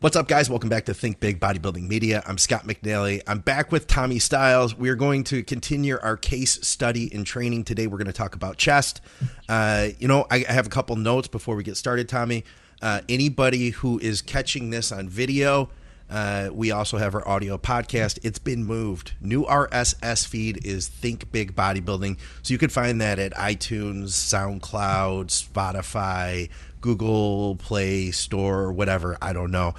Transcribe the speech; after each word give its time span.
What's 0.00 0.14
up, 0.14 0.28
guys? 0.28 0.48
Welcome 0.48 0.68
back 0.68 0.84
to 0.84 0.94
Think 0.94 1.18
Big 1.18 1.40
Bodybuilding 1.40 1.88
Media. 1.88 2.22
I'm 2.24 2.38
Scott 2.38 2.64
McNally. 2.68 3.20
I'm 3.26 3.40
back 3.40 3.72
with 3.72 3.88
Tommy 3.88 4.20
Styles. 4.20 4.76
We 4.76 4.90
are 4.90 4.94
going 4.94 5.24
to 5.24 5.42
continue 5.42 5.98
our 6.00 6.16
case 6.16 6.64
study 6.64 7.12
in 7.12 7.24
training 7.24 7.64
today. 7.64 7.88
We're 7.88 7.98
going 7.98 8.06
to 8.06 8.12
talk 8.12 8.36
about 8.36 8.58
chest. 8.58 9.00
Uh, 9.48 9.88
you 9.98 10.06
know, 10.06 10.24
I 10.30 10.44
have 10.48 10.68
a 10.68 10.70
couple 10.70 10.94
notes 10.94 11.26
before 11.26 11.56
we 11.56 11.64
get 11.64 11.76
started, 11.76 12.08
Tommy. 12.08 12.44
Uh, 12.80 13.00
anybody 13.08 13.70
who 13.70 13.98
is 13.98 14.22
catching 14.22 14.70
this 14.70 14.92
on 14.92 15.08
video, 15.08 15.68
uh, 16.10 16.50
we 16.52 16.70
also 16.70 16.96
have 16.96 17.14
our 17.14 17.26
audio 17.28 17.58
podcast. 17.58 18.18
It's 18.22 18.38
been 18.38 18.64
moved. 18.64 19.12
New 19.20 19.44
RSS 19.44 20.26
feed 20.26 20.64
is 20.64 20.88
Think 20.88 21.30
Big 21.30 21.54
Bodybuilding. 21.54 22.18
So 22.42 22.52
you 22.52 22.58
can 22.58 22.70
find 22.70 23.00
that 23.00 23.18
at 23.18 23.32
iTunes, 23.34 24.08
SoundCloud, 24.08 25.26
Spotify, 25.26 26.48
Google 26.80 27.56
Play 27.56 28.10
Store, 28.10 28.72
whatever. 28.72 29.16
I 29.20 29.32
don't 29.32 29.50
know. 29.50 29.74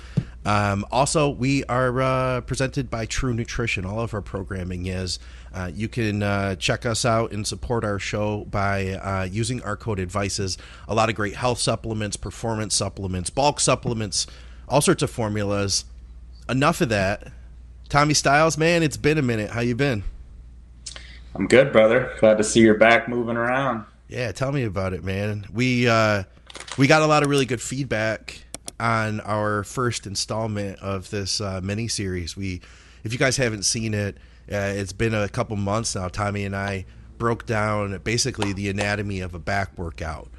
Um, 0.46 0.86
also, 0.92 1.30
we 1.30 1.64
are 1.66 2.02
uh, 2.02 2.42
presented 2.42 2.90
by 2.90 3.06
True 3.06 3.34
Nutrition. 3.34 3.86
All 3.86 4.00
of 4.00 4.14
our 4.14 4.22
programming 4.22 4.86
is. 4.86 5.20
Uh, 5.54 5.72
you 5.74 5.88
can 5.88 6.22
uh, 6.22 6.56
check 6.56 6.86
us 6.86 7.06
out 7.06 7.32
and 7.32 7.46
support 7.46 7.84
our 7.84 8.00
show 8.00 8.46
by 8.46 8.94
uh, 8.94 9.24
using 9.24 9.62
our 9.64 9.76
code 9.76 10.00
advices. 10.00 10.58
A 10.88 10.94
lot 10.94 11.10
of 11.10 11.16
great 11.16 11.36
health 11.36 11.60
supplements, 11.60 12.18
performance 12.18 12.76
supplements, 12.76 13.30
bulk 13.30 13.60
supplements, 13.60 14.28
all 14.68 14.82
sorts 14.82 15.02
of 15.02 15.10
formulas. 15.10 15.86
Enough 16.50 16.82
of 16.82 16.90
that. 16.90 17.32
Tommy 17.90 18.14
Styles, 18.14 18.58
man, 18.58 18.82
it's 18.84 18.98
been 18.98 19.18
a 19.18 19.22
minute. 19.22 19.52
How 19.52 19.62
you 19.62 19.76
been? 19.76 20.04
I'm 21.36 21.48
good, 21.48 21.72
brother. 21.72 22.12
Glad 22.20 22.38
to 22.40 22.44
see 22.44 22.62
you're 22.62 22.78
back 22.78 23.08
moving 23.08 23.38
around. 23.38 23.86
Yeah, 24.08 24.32
tell 24.32 24.52
me 24.52 24.64
about 24.64 24.94
it, 24.94 25.04
man. 25.04 25.46
We 25.54 25.88
uh, 25.88 26.24
we 26.78 26.88
got 26.88 27.04
a 27.04 27.06
lot 27.06 27.22
of 27.22 27.30
really 27.30 27.46
good 27.46 27.62
feedback 27.62 28.42
on 28.80 29.20
our 29.22 29.64
first 29.64 30.08
installment 30.08 30.80
of 30.80 31.10
this 31.12 31.40
uh, 31.40 31.62
mini 31.64 31.88
series. 31.88 32.36
We, 32.36 32.62
if 33.04 33.14
you 33.14 33.20
guys 33.20 33.38
haven't 33.38 33.64
seen 33.64 33.94
it, 33.94 34.18
uh, 34.52 34.74
it's 34.76 34.94
been 34.94 35.14
a 35.14 35.30
couple 35.30 35.56
months 35.58 35.96
now. 35.96 36.08
Tommy 36.08 36.46
and 36.46 36.56
I 36.56 36.86
broke 37.20 37.46
down 37.46 38.00
basically 38.04 38.54
the 38.54 38.70
anatomy 38.70 39.20
of 39.20 39.36
a 39.36 39.40
back 39.40 39.78
workout. 39.78 40.30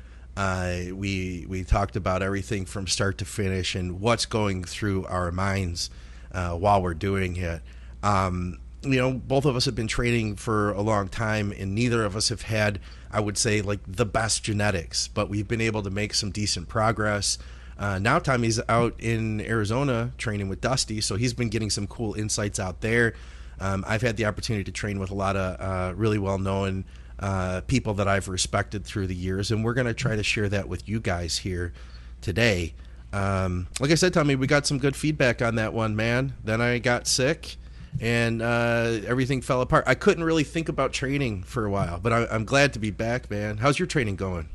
Uh, 0.40 0.94
we 0.94 1.44
we 1.50 1.62
talked 1.62 1.96
about 1.96 2.22
everything 2.22 2.64
from 2.64 2.86
start 2.86 3.18
to 3.18 3.26
finish 3.26 3.74
and 3.74 4.00
what's 4.00 4.24
going 4.24 4.64
through 4.64 5.04
our 5.04 5.30
minds 5.30 5.90
uh, 6.32 6.52
while 6.52 6.80
we're 6.80 6.94
doing 6.94 7.36
it. 7.36 7.60
Um, 8.02 8.58
you 8.80 8.96
know, 8.96 9.12
both 9.12 9.44
of 9.44 9.54
us 9.54 9.66
have 9.66 9.74
been 9.74 9.86
training 9.86 10.36
for 10.36 10.70
a 10.70 10.80
long 10.80 11.08
time, 11.08 11.52
and 11.52 11.74
neither 11.74 12.06
of 12.06 12.16
us 12.16 12.30
have 12.30 12.40
had, 12.40 12.80
I 13.10 13.20
would 13.20 13.36
say, 13.36 13.60
like 13.60 13.80
the 13.86 14.06
best 14.06 14.42
genetics, 14.42 15.08
but 15.08 15.28
we've 15.28 15.46
been 15.46 15.60
able 15.60 15.82
to 15.82 15.90
make 15.90 16.14
some 16.14 16.30
decent 16.30 16.70
progress. 16.70 17.36
Uh, 17.78 17.98
now 17.98 18.18
Tommy's 18.18 18.58
out 18.66 18.94
in 18.98 19.42
Arizona 19.42 20.14
training 20.16 20.48
with 20.48 20.62
Dusty, 20.62 21.02
so 21.02 21.16
he's 21.16 21.34
been 21.34 21.50
getting 21.50 21.68
some 21.68 21.86
cool 21.86 22.14
insights 22.14 22.58
out 22.58 22.80
there. 22.80 23.12
Um, 23.60 23.84
I've 23.86 24.00
had 24.00 24.16
the 24.16 24.24
opportunity 24.24 24.64
to 24.64 24.72
train 24.72 24.98
with 24.98 25.10
a 25.10 25.14
lot 25.14 25.36
of 25.36 25.60
uh, 25.60 25.94
really 25.94 26.18
well 26.18 26.38
known 26.38 26.86
uh, 27.20 27.60
people 27.66 27.94
that 27.94 28.08
I've 28.08 28.28
respected 28.28 28.84
through 28.84 29.06
the 29.06 29.14
years, 29.14 29.50
and 29.50 29.64
we're 29.64 29.74
going 29.74 29.86
to 29.86 29.94
try 29.94 30.16
to 30.16 30.22
share 30.22 30.48
that 30.48 30.68
with 30.68 30.88
you 30.88 31.00
guys 31.00 31.38
here 31.38 31.72
today. 32.20 32.74
Um, 33.12 33.68
like 33.78 33.90
I 33.90 33.94
said, 33.94 34.14
Tommy, 34.14 34.34
we 34.34 34.46
got 34.46 34.66
some 34.66 34.78
good 34.78 34.96
feedback 34.96 35.42
on 35.42 35.56
that 35.56 35.72
one, 35.72 35.94
man. 35.96 36.34
Then 36.44 36.60
I 36.60 36.78
got 36.78 37.06
sick 37.06 37.56
and 38.00 38.40
uh, 38.40 39.00
everything 39.06 39.40
fell 39.40 39.60
apart. 39.60 39.84
I 39.86 39.94
couldn't 39.94 40.24
really 40.24 40.44
think 40.44 40.68
about 40.68 40.92
training 40.92 41.42
for 41.42 41.66
a 41.66 41.70
while, 41.70 41.98
but 41.98 42.12
I, 42.12 42.34
am 42.34 42.44
glad 42.44 42.72
to 42.74 42.78
be 42.78 42.90
back, 42.90 43.30
man. 43.30 43.56
How's 43.58 43.78
your 43.78 43.86
training 43.86 44.16
going? 44.16 44.48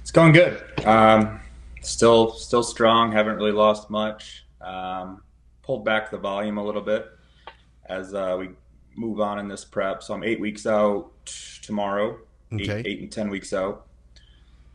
It's 0.00 0.10
going 0.10 0.32
good. 0.32 0.62
Um, 0.86 1.40
still, 1.82 2.32
still 2.32 2.62
strong. 2.62 3.12
Haven't 3.12 3.36
really 3.36 3.52
lost 3.52 3.90
much. 3.90 4.46
Um, 4.60 5.22
pulled 5.62 5.84
back 5.84 6.10
the 6.10 6.18
volume 6.18 6.58
a 6.58 6.64
little 6.64 6.82
bit 6.82 7.06
as 7.86 8.14
uh, 8.14 8.36
we 8.38 8.50
move 8.96 9.20
on 9.20 9.38
in 9.38 9.48
this 9.48 9.64
prep. 9.64 10.02
So 10.02 10.14
I'm 10.14 10.24
eight 10.24 10.40
weeks 10.40 10.66
out 10.66 11.10
tomorrow. 11.62 12.18
Okay. 12.52 12.80
Eight, 12.80 12.86
eight 12.86 13.00
and 13.00 13.12
ten 13.12 13.30
weeks 13.30 13.52
out. 13.52 13.86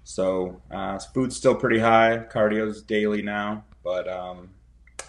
So 0.03 0.61
uh, 0.71 0.99
food's 0.99 1.35
still 1.35 1.55
pretty 1.55 1.79
high. 1.79 2.25
Cardio's 2.31 2.81
daily 2.81 3.21
now, 3.21 3.65
but 3.83 4.07
um, 4.07 4.49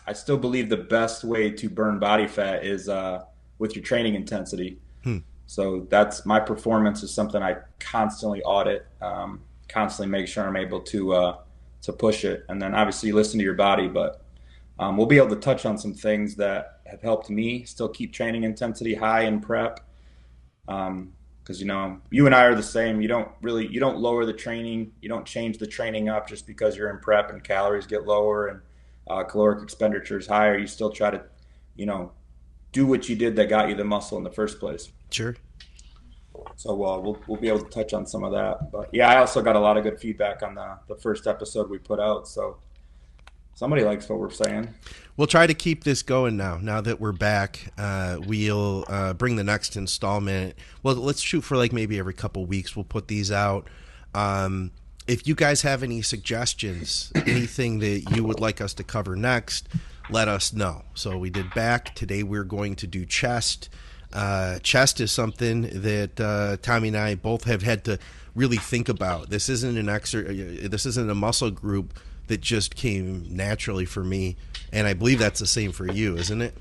I 0.06 0.12
still 0.15 0.39
believe 0.39 0.69
the 0.69 0.77
best 0.77 1.22
way 1.22 1.50
to 1.50 1.69
burn 1.69 1.99
body 1.99 2.27
fat 2.27 2.65
is 2.65 2.89
uh, 2.89 3.25
with 3.59 3.77
your 3.77 3.84
training 3.84 4.15
intensity. 4.15 4.78
Hmm. 5.05 5.19
So 5.47 5.87
that's 5.91 6.25
my 6.27 6.41
performance 6.41 7.03
is 7.03 7.12
something 7.12 7.43
I 7.43 7.56
constantly 7.78 8.43
audit, 8.43 8.87
um, 9.00 9.43
constantly 9.69 10.11
make 10.11 10.28
sure 10.28 10.44
I'm 10.44 10.56
able 10.56 10.81
to 10.81 11.12
uh, 11.12 11.37
to 11.83 11.93
push 11.93 12.25
it, 12.25 12.44
and 12.49 12.61
then 12.61 12.75
obviously 12.75 13.12
listen 13.12 13.38
to 13.38 13.44
your 13.44 13.55
body. 13.55 13.88
But 13.88 14.23
um, 14.78 14.97
we'll 14.97 15.06
be 15.06 15.16
able 15.16 15.31
to 15.31 15.37
touch 15.37 15.64
on 15.64 15.78
some 15.78 15.94
things 15.94 16.37
that 16.37 16.81
have 16.87 17.03
helped 17.03 17.31
me 17.31 17.64
still 17.64 17.88
keep 17.88 18.12
training 18.12 18.44
intensity 18.44 18.94
high 18.94 19.22
in 19.22 19.41
prep. 19.41 19.81
Because 20.66 20.88
um, 20.88 21.12
you 21.48 21.64
know, 21.64 22.00
you 22.10 22.26
and 22.26 22.34
I 22.34 22.44
are 22.44 22.54
the 22.54 22.62
same. 22.62 23.00
You 23.00 23.09
don't 23.09 23.28
really 23.41 23.66
you 23.66 23.81
don't 23.81 23.98
lower 23.98 24.26
the 24.26 24.32
training, 24.32 24.92
you 25.00 25.09
don't 25.09 25.25
change 25.25 25.59
the 25.59 25.66
training 25.66 26.09
up 26.09 26.28
just 26.28 26.47
because 26.47 26.76
you're 26.76 26.91
in 26.91 26.98
prep 26.98 27.31
and 27.31 27.42
calories 27.42 27.87
get 27.87 28.04
lower 28.04 28.48
and 28.48 28.60
uh, 29.09 29.22
caloric 29.25 29.62
expenditure 29.62 30.19
is 30.19 30.26
higher, 30.26 30.59
you 30.59 30.66
still 30.66 30.91
try 30.91 31.10
to, 31.10 31.22
you 31.76 31.87
know, 31.87 32.12
do 32.72 32.87
what 32.87 33.08
you 33.08 33.16
did 33.16 33.37
that 33.37 33.48
got 33.48 33.69
you 33.69 33.75
the 33.75 33.84
muscle 33.84 34.19
in 34.19 34.25
the 34.25 34.31
first 34.31 34.58
place. 34.58 34.91
Sure. 35.10 35.37
So 36.56 36.72
uh, 36.84 36.98
we'll 36.98 37.19
we'll 37.26 37.41
be 37.41 37.48
able 37.48 37.60
to 37.60 37.70
touch 37.70 37.93
on 37.93 38.06
some 38.06 38.25
of 38.25 38.32
that. 38.32 38.70
But 38.70 38.91
yeah, 38.93 39.08
I 39.08 39.19
also 39.19 39.43
got 39.43 39.56
a 39.56 39.60
lot 39.60 39.76
of 39.76 39.84
good 39.84 39.98
feedback 39.98 40.43
on 40.43 40.54
the 40.54 40.78
the 40.88 40.97
first 40.97 41.26
episode 41.26 41.70
we 41.70 41.78
put 41.78 42.00
out. 42.00 42.28
So 42.28 42.58
somebody 43.56 43.83
likes 43.83 44.09
what 44.09 44.21
we're 44.21 44.31
saying. 44.31 44.72
We'll 45.17 45.27
try 45.27 45.47
to 45.47 45.55
keep 45.55 45.83
this 45.83 46.03
going 46.03 46.37
now. 46.37 46.59
Now 46.59 46.81
that 46.83 47.00
we're 47.00 47.12
back, 47.12 47.72
uh, 47.77 48.19
we'll 48.25 48.84
uh, 48.87 49.15
bring 49.15 49.37
the 49.37 49.44
next 49.44 49.77
installment. 49.77 50.55
Well, 50.83 50.94
let's 50.94 51.21
shoot 51.21 51.41
for 51.41 51.56
like 51.56 51.72
maybe 51.72 51.99
every 51.99 52.15
couple 52.15 52.47
weeks. 52.47 52.77
We'll 52.77 52.84
put 52.84 53.09
these 53.09 53.33
out. 53.33 53.67
Um, 54.15 54.71
if 55.09 55.27
you 55.27 55.34
guys 55.34 55.62
have 55.62 55.83
any 55.83 56.03
suggestions, 56.03 57.11
anything 57.15 57.78
that 57.78 58.15
you 58.15 58.25
would 58.25 58.41
like 58.41 58.61
us 58.61 58.75
to 58.75 58.84
cover 58.84 59.17
next, 59.17 59.69
let 60.11 60.28
us 60.28 60.53
know. 60.53 60.83
So 60.94 61.17
we 61.17 61.31
did 61.31 61.53
back. 61.55 61.94
Today 61.94 62.23
we're 62.23 62.44
going 62.44 62.77
to 62.77 62.87
do 62.87 63.06
chest. 63.06 63.71
Uh, 64.12 64.59
chest 64.59 65.00
is 65.00 65.11
something 65.12 65.62
that 65.62 66.21
uh, 66.21 66.59
Tommy 66.61 66.88
and 66.88 66.97
I 66.97 67.15
both 67.15 67.44
have 67.44 67.62
had 67.62 67.84
to 67.84 67.99
really 68.34 68.56
think 68.59 68.88
about. 68.88 69.31
This 69.31 69.49
isn't 69.49 69.78
an 69.78 69.87
exer- 69.87 70.65
uh, 70.65 70.69
This 70.69 70.84
isn't 70.84 71.09
a 71.09 71.15
muscle 71.15 71.50
group 71.50 71.99
that 72.26 72.41
just 72.41 72.75
came 72.75 73.26
naturally 73.31 73.84
for 73.84 74.03
me, 74.04 74.37
and 74.72 74.87
I 74.87 74.94
believe 74.94 75.19
that's 75.19 75.41
the 75.41 75.47
same 75.47 75.72
for 75.72 75.91
you, 75.91 76.16
isn't 76.16 76.42
it? 76.42 76.54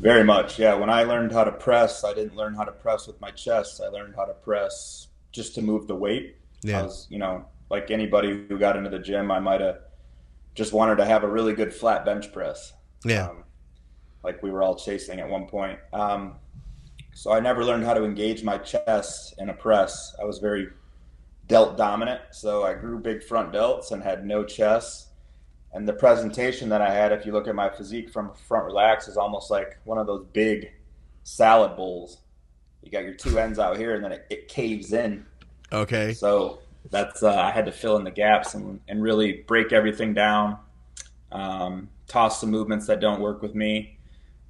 Very 0.00 0.24
much, 0.24 0.58
yeah. 0.58 0.74
When 0.74 0.90
I 0.90 1.04
learned 1.04 1.32
how 1.32 1.44
to 1.44 1.52
press, 1.52 2.04
I 2.04 2.14
didn't 2.14 2.36
learn 2.36 2.54
how 2.54 2.64
to 2.64 2.72
press 2.72 3.06
with 3.06 3.20
my 3.20 3.30
chest. 3.30 3.80
I 3.80 3.88
learned 3.88 4.14
how 4.16 4.24
to 4.24 4.34
press 4.34 5.08
just 5.32 5.54
to 5.54 5.62
move 5.62 5.86
the 5.86 5.94
weight 5.94 6.36
yeah. 6.64 6.80
I 6.80 6.82
was, 6.84 7.06
you 7.10 7.18
know, 7.18 7.44
like 7.70 7.90
anybody 7.90 8.46
who 8.48 8.58
got 8.58 8.76
into 8.76 8.88
the 8.88 8.98
gym, 8.98 9.30
I 9.30 9.38
might 9.38 9.60
have 9.60 9.80
just 10.54 10.72
wanted 10.72 10.96
to 10.96 11.04
have 11.04 11.22
a 11.22 11.28
really 11.28 11.52
good 11.52 11.74
flat 11.74 12.04
bench 12.04 12.32
press. 12.32 12.72
Yeah. 13.04 13.28
Um, 13.28 13.44
like 14.22 14.42
we 14.42 14.50
were 14.50 14.62
all 14.62 14.74
chasing 14.74 15.20
at 15.20 15.28
one 15.28 15.46
point. 15.46 15.78
Um, 15.92 16.36
so 17.12 17.32
I 17.32 17.40
never 17.40 17.62
learned 17.64 17.84
how 17.84 17.92
to 17.92 18.02
engage 18.02 18.42
my 18.42 18.56
chest 18.58 19.34
in 19.38 19.50
a 19.50 19.52
press. 19.52 20.16
I 20.20 20.24
was 20.24 20.38
very 20.38 20.68
delt 21.46 21.76
dominant. 21.76 22.20
So 22.30 22.64
I 22.64 22.74
grew 22.74 22.98
big 22.98 23.22
front 23.22 23.52
delts 23.52 23.92
and 23.92 24.02
had 24.02 24.24
no 24.24 24.44
chest. 24.44 25.08
And 25.72 25.88
the 25.88 25.92
presentation 25.92 26.68
that 26.68 26.80
I 26.80 26.92
had, 26.92 27.12
if 27.12 27.26
you 27.26 27.32
look 27.32 27.48
at 27.48 27.54
my 27.54 27.68
physique 27.68 28.10
from 28.10 28.32
front 28.34 28.64
relax, 28.64 29.08
is 29.08 29.16
almost 29.16 29.50
like 29.50 29.78
one 29.84 29.98
of 29.98 30.06
those 30.06 30.24
big 30.32 30.72
salad 31.24 31.76
bowls. 31.76 32.18
You 32.82 32.92
got 32.92 33.02
your 33.02 33.14
two 33.14 33.38
ends 33.38 33.58
out 33.58 33.76
here, 33.76 33.94
and 33.94 34.04
then 34.04 34.12
it, 34.12 34.26
it 34.30 34.48
caves 34.48 34.92
in 34.92 35.26
Okay. 35.74 36.14
So 36.14 36.60
that's 36.90 37.22
uh, 37.22 37.34
I 37.34 37.50
had 37.50 37.66
to 37.66 37.72
fill 37.72 37.96
in 37.96 38.04
the 38.04 38.10
gaps 38.10 38.54
and, 38.54 38.80
and 38.88 39.02
really 39.02 39.44
break 39.46 39.72
everything 39.72 40.14
down, 40.14 40.58
um, 41.32 41.88
toss 42.06 42.40
some 42.40 42.50
movements 42.50 42.86
that 42.86 43.00
don't 43.00 43.20
work 43.20 43.42
with 43.42 43.54
me. 43.54 43.98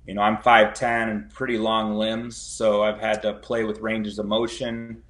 You 0.07 0.15
know, 0.15 0.21
I'm 0.21 0.37
5'10 0.37 1.11
and 1.11 1.31
pretty 1.31 1.57
long 1.57 1.95
limbs, 1.95 2.37
so 2.37 2.83
I've 2.83 3.01
had 3.01 3.23
to 3.23 3.35
play 3.35 3.65
with 3.65 3.81
ranges 3.81 4.19
of 4.19 4.27
motion. 4.27 5.03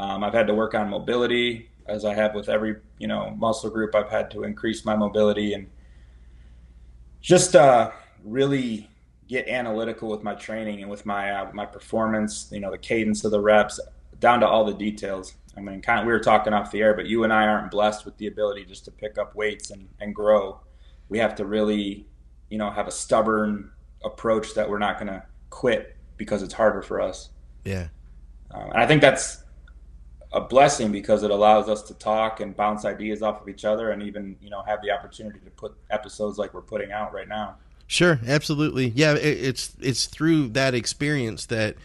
Um, 0.00 0.24
I've 0.24 0.32
had 0.32 0.46
to 0.46 0.54
work 0.54 0.74
on 0.74 0.88
mobility, 0.88 1.68
as 1.86 2.06
I 2.06 2.14
have 2.14 2.34
with 2.34 2.48
every 2.48 2.76
you 2.98 3.06
know 3.06 3.36
muscle 3.38 3.68
group. 3.68 3.94
I've 3.94 4.08
had 4.08 4.30
to 4.30 4.44
increase 4.44 4.82
my 4.82 4.96
mobility 4.96 5.52
and 5.52 5.66
just 7.20 7.54
uh, 7.54 7.90
really 8.24 8.88
get 9.28 9.46
analytical 9.46 10.08
with 10.08 10.22
my 10.22 10.34
training 10.34 10.80
and 10.80 10.90
with 10.90 11.04
my 11.04 11.30
uh, 11.30 11.50
my 11.52 11.66
performance. 11.66 12.48
You 12.50 12.60
know, 12.60 12.70
the 12.70 12.78
cadence 12.78 13.24
of 13.26 13.30
the 13.30 13.40
reps, 13.40 13.78
down 14.20 14.40
to 14.40 14.48
all 14.48 14.64
the 14.64 14.72
details. 14.72 15.34
I 15.54 15.60
mean, 15.60 15.82
kind 15.82 16.00
of, 16.00 16.06
we 16.06 16.12
were 16.12 16.20
talking 16.20 16.54
off 16.54 16.70
the 16.70 16.80
air, 16.80 16.94
but 16.94 17.04
you 17.04 17.24
and 17.24 17.32
I 17.32 17.46
aren't 17.46 17.70
blessed 17.70 18.06
with 18.06 18.16
the 18.16 18.28
ability 18.28 18.64
just 18.64 18.86
to 18.86 18.90
pick 18.90 19.18
up 19.18 19.34
weights 19.34 19.70
and, 19.70 19.86
and 20.00 20.14
grow. 20.14 20.60
We 21.10 21.18
have 21.18 21.34
to 21.34 21.44
really, 21.44 22.06
you 22.48 22.56
know, 22.56 22.70
have 22.70 22.86
a 22.88 22.92
stubborn 22.92 23.72
approach 24.02 24.54
that 24.54 24.70
we're 24.70 24.78
not 24.78 24.98
going 24.98 25.08
to 25.08 25.24
quit 25.50 25.96
because 26.16 26.42
it's 26.42 26.54
harder 26.54 26.80
for 26.80 27.02
us. 27.02 27.30
Yeah. 27.64 27.88
Um, 28.52 28.70
and 28.70 28.78
I 28.78 28.86
think 28.86 29.02
that's 29.02 29.42
a 30.32 30.40
blessing 30.40 30.92
because 30.92 31.22
it 31.22 31.30
allows 31.30 31.68
us 31.68 31.82
to 31.82 31.94
talk 31.94 32.40
and 32.40 32.56
bounce 32.56 32.84
ideas 32.84 33.22
off 33.22 33.42
of 33.42 33.48
each 33.48 33.64
other 33.64 33.90
and 33.90 34.02
even 34.02 34.36
you 34.40 34.50
know 34.50 34.62
have 34.62 34.80
the 34.82 34.90
opportunity 34.90 35.40
to 35.40 35.50
put 35.50 35.74
episodes 35.90 36.38
like 36.38 36.54
we're 36.54 36.60
putting 36.60 36.92
out 36.92 37.12
right 37.12 37.28
now. 37.28 37.56
Sure 37.86 38.20
absolutely. 38.26 38.88
Yeah 38.88 39.14
it, 39.14 39.24
it's 39.24 39.72
it's 39.80 40.06
through 40.06 40.48
that 40.48 40.74
experience 40.74 41.46
that 41.46 41.76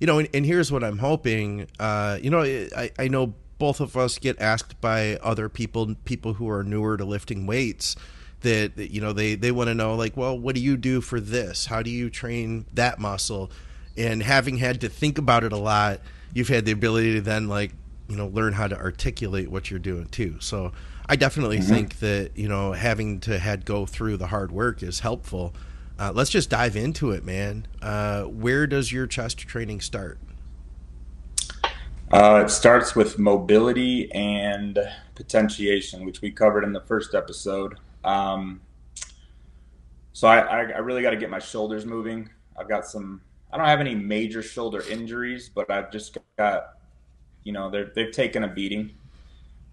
you 0.00 0.06
know 0.06 0.20
and, 0.20 0.28
and 0.32 0.46
here's 0.46 0.70
what 0.70 0.84
i'm 0.84 0.98
hoping 0.98 1.66
uh, 1.80 2.18
you 2.22 2.30
know 2.30 2.42
I, 2.42 2.90
I 2.98 3.08
know 3.08 3.34
both 3.58 3.80
of 3.80 3.96
us 3.96 4.18
get 4.18 4.40
asked 4.40 4.80
by 4.80 5.16
other 5.16 5.48
people 5.48 5.96
people 6.04 6.34
who 6.34 6.48
are 6.48 6.62
newer 6.62 6.96
to 6.96 7.04
lifting 7.04 7.46
weights 7.46 7.96
that, 8.42 8.76
that 8.76 8.92
you 8.92 9.00
know 9.00 9.12
they 9.12 9.34
they 9.34 9.50
want 9.50 9.66
to 9.66 9.74
know 9.74 9.96
like 9.96 10.16
well 10.16 10.38
what 10.38 10.54
do 10.54 10.60
you 10.60 10.76
do 10.76 11.00
for 11.00 11.18
this? 11.18 11.66
How 11.66 11.82
do 11.82 11.90
you 11.90 12.10
train 12.10 12.66
that 12.74 13.00
muscle? 13.00 13.50
And 13.96 14.22
having 14.22 14.58
had 14.58 14.80
to 14.82 14.88
think 14.88 15.18
about 15.18 15.42
it 15.42 15.52
a 15.52 15.56
lot 15.56 16.00
you've 16.32 16.48
had 16.48 16.64
the 16.64 16.72
ability 16.72 17.14
to 17.14 17.20
then 17.20 17.48
like 17.48 17.72
you 18.08 18.16
know 18.16 18.28
learn 18.28 18.52
how 18.52 18.66
to 18.66 18.76
articulate 18.76 19.50
what 19.50 19.70
you're 19.70 19.78
doing 19.78 20.06
too. 20.06 20.36
So 20.40 20.72
i 21.10 21.16
definitely 21.16 21.58
mm-hmm. 21.58 21.72
think 21.72 21.98
that 22.00 22.36
you 22.36 22.48
know 22.48 22.72
having 22.72 23.20
to 23.20 23.38
had 23.38 23.64
go 23.64 23.86
through 23.86 24.16
the 24.16 24.26
hard 24.26 24.52
work 24.52 24.82
is 24.82 25.00
helpful. 25.00 25.54
Uh, 25.98 26.12
let's 26.14 26.30
just 26.30 26.50
dive 26.50 26.76
into 26.76 27.10
it 27.10 27.24
man. 27.24 27.66
Uh, 27.82 28.24
where 28.24 28.66
does 28.66 28.92
your 28.92 29.06
chest 29.06 29.38
training 29.38 29.80
start? 29.80 30.18
Uh, 32.10 32.42
it 32.44 32.48
starts 32.48 32.96
with 32.96 33.18
mobility 33.18 34.10
and 34.12 34.78
potentiation 35.14 36.06
which 36.06 36.22
we 36.22 36.30
covered 36.30 36.64
in 36.64 36.72
the 36.72 36.80
first 36.80 37.14
episode. 37.14 37.76
Um, 38.04 38.60
so 40.14 40.26
I, 40.26 40.38
I 40.38 40.78
really 40.78 41.02
got 41.02 41.10
to 41.10 41.16
get 41.16 41.28
my 41.28 41.38
shoulders 41.38 41.84
moving. 41.84 42.30
I've 42.56 42.68
got 42.68 42.86
some 42.86 43.20
i 43.52 43.56
don't 43.56 43.66
have 43.66 43.80
any 43.80 43.94
major 43.94 44.42
shoulder 44.42 44.82
injuries 44.90 45.48
but 45.48 45.70
i've 45.70 45.90
just 45.90 46.16
got 46.36 46.77
you 47.44 47.52
know 47.52 47.70
they've 47.70 48.12
taken 48.12 48.44
a 48.44 48.48
beating 48.48 48.92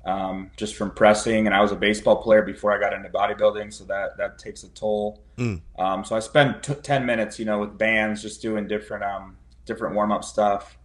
um, 0.05 0.51
just 0.55 0.75
from 0.75 0.91
pressing. 0.91 1.47
And 1.47 1.55
I 1.55 1.61
was 1.61 1.71
a 1.71 1.75
baseball 1.75 2.21
player 2.21 2.43
before 2.43 2.71
I 2.71 2.79
got 2.79 2.93
into 2.93 3.09
bodybuilding, 3.09 3.73
so 3.73 3.83
that 3.85 4.17
that 4.17 4.37
takes 4.37 4.63
a 4.63 4.69
toll. 4.69 5.21
Mm. 5.37 5.61
Um, 5.77 6.05
so 6.05 6.15
I 6.15 6.19
spent 6.19 6.63
t- 6.63 6.75
ten 6.75 7.05
minutes, 7.05 7.39
you 7.39 7.45
know, 7.45 7.59
with 7.59 7.77
bands, 7.77 8.21
just 8.21 8.41
doing 8.41 8.67
different 8.67 9.03
um, 9.03 9.37
different 9.65 9.95
warm 9.95 10.11
up 10.11 10.23
stuff, 10.23 10.77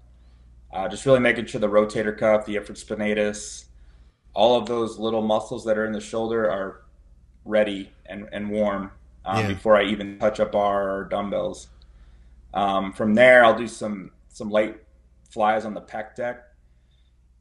uh, 0.72 0.88
just 0.88 1.06
really 1.06 1.20
making 1.20 1.46
sure 1.46 1.60
the 1.60 1.68
rotator 1.68 2.16
cuff, 2.16 2.46
the 2.46 2.56
infraspinatus, 2.56 3.66
all 4.34 4.58
of 4.58 4.66
those 4.66 4.98
little 4.98 5.22
muscles 5.22 5.64
that 5.64 5.76
are 5.76 5.84
in 5.84 5.92
the 5.92 6.00
shoulder 6.00 6.50
are 6.50 6.82
ready 7.44 7.90
and, 8.06 8.28
and 8.32 8.50
warm 8.50 8.90
um, 9.24 9.40
yeah. 9.40 9.48
before 9.48 9.76
I 9.76 9.84
even 9.84 10.18
touch 10.18 10.38
a 10.38 10.46
bar 10.46 10.90
or 10.90 11.04
dumbbells. 11.04 11.68
Um, 12.54 12.92
from 12.92 13.14
there, 13.14 13.44
I'll 13.44 13.56
do 13.56 13.68
some 13.68 14.10
some 14.28 14.50
light 14.50 14.82
flies 15.28 15.64
on 15.64 15.74
the 15.74 15.80
pec 15.80 16.16
deck 16.16 16.49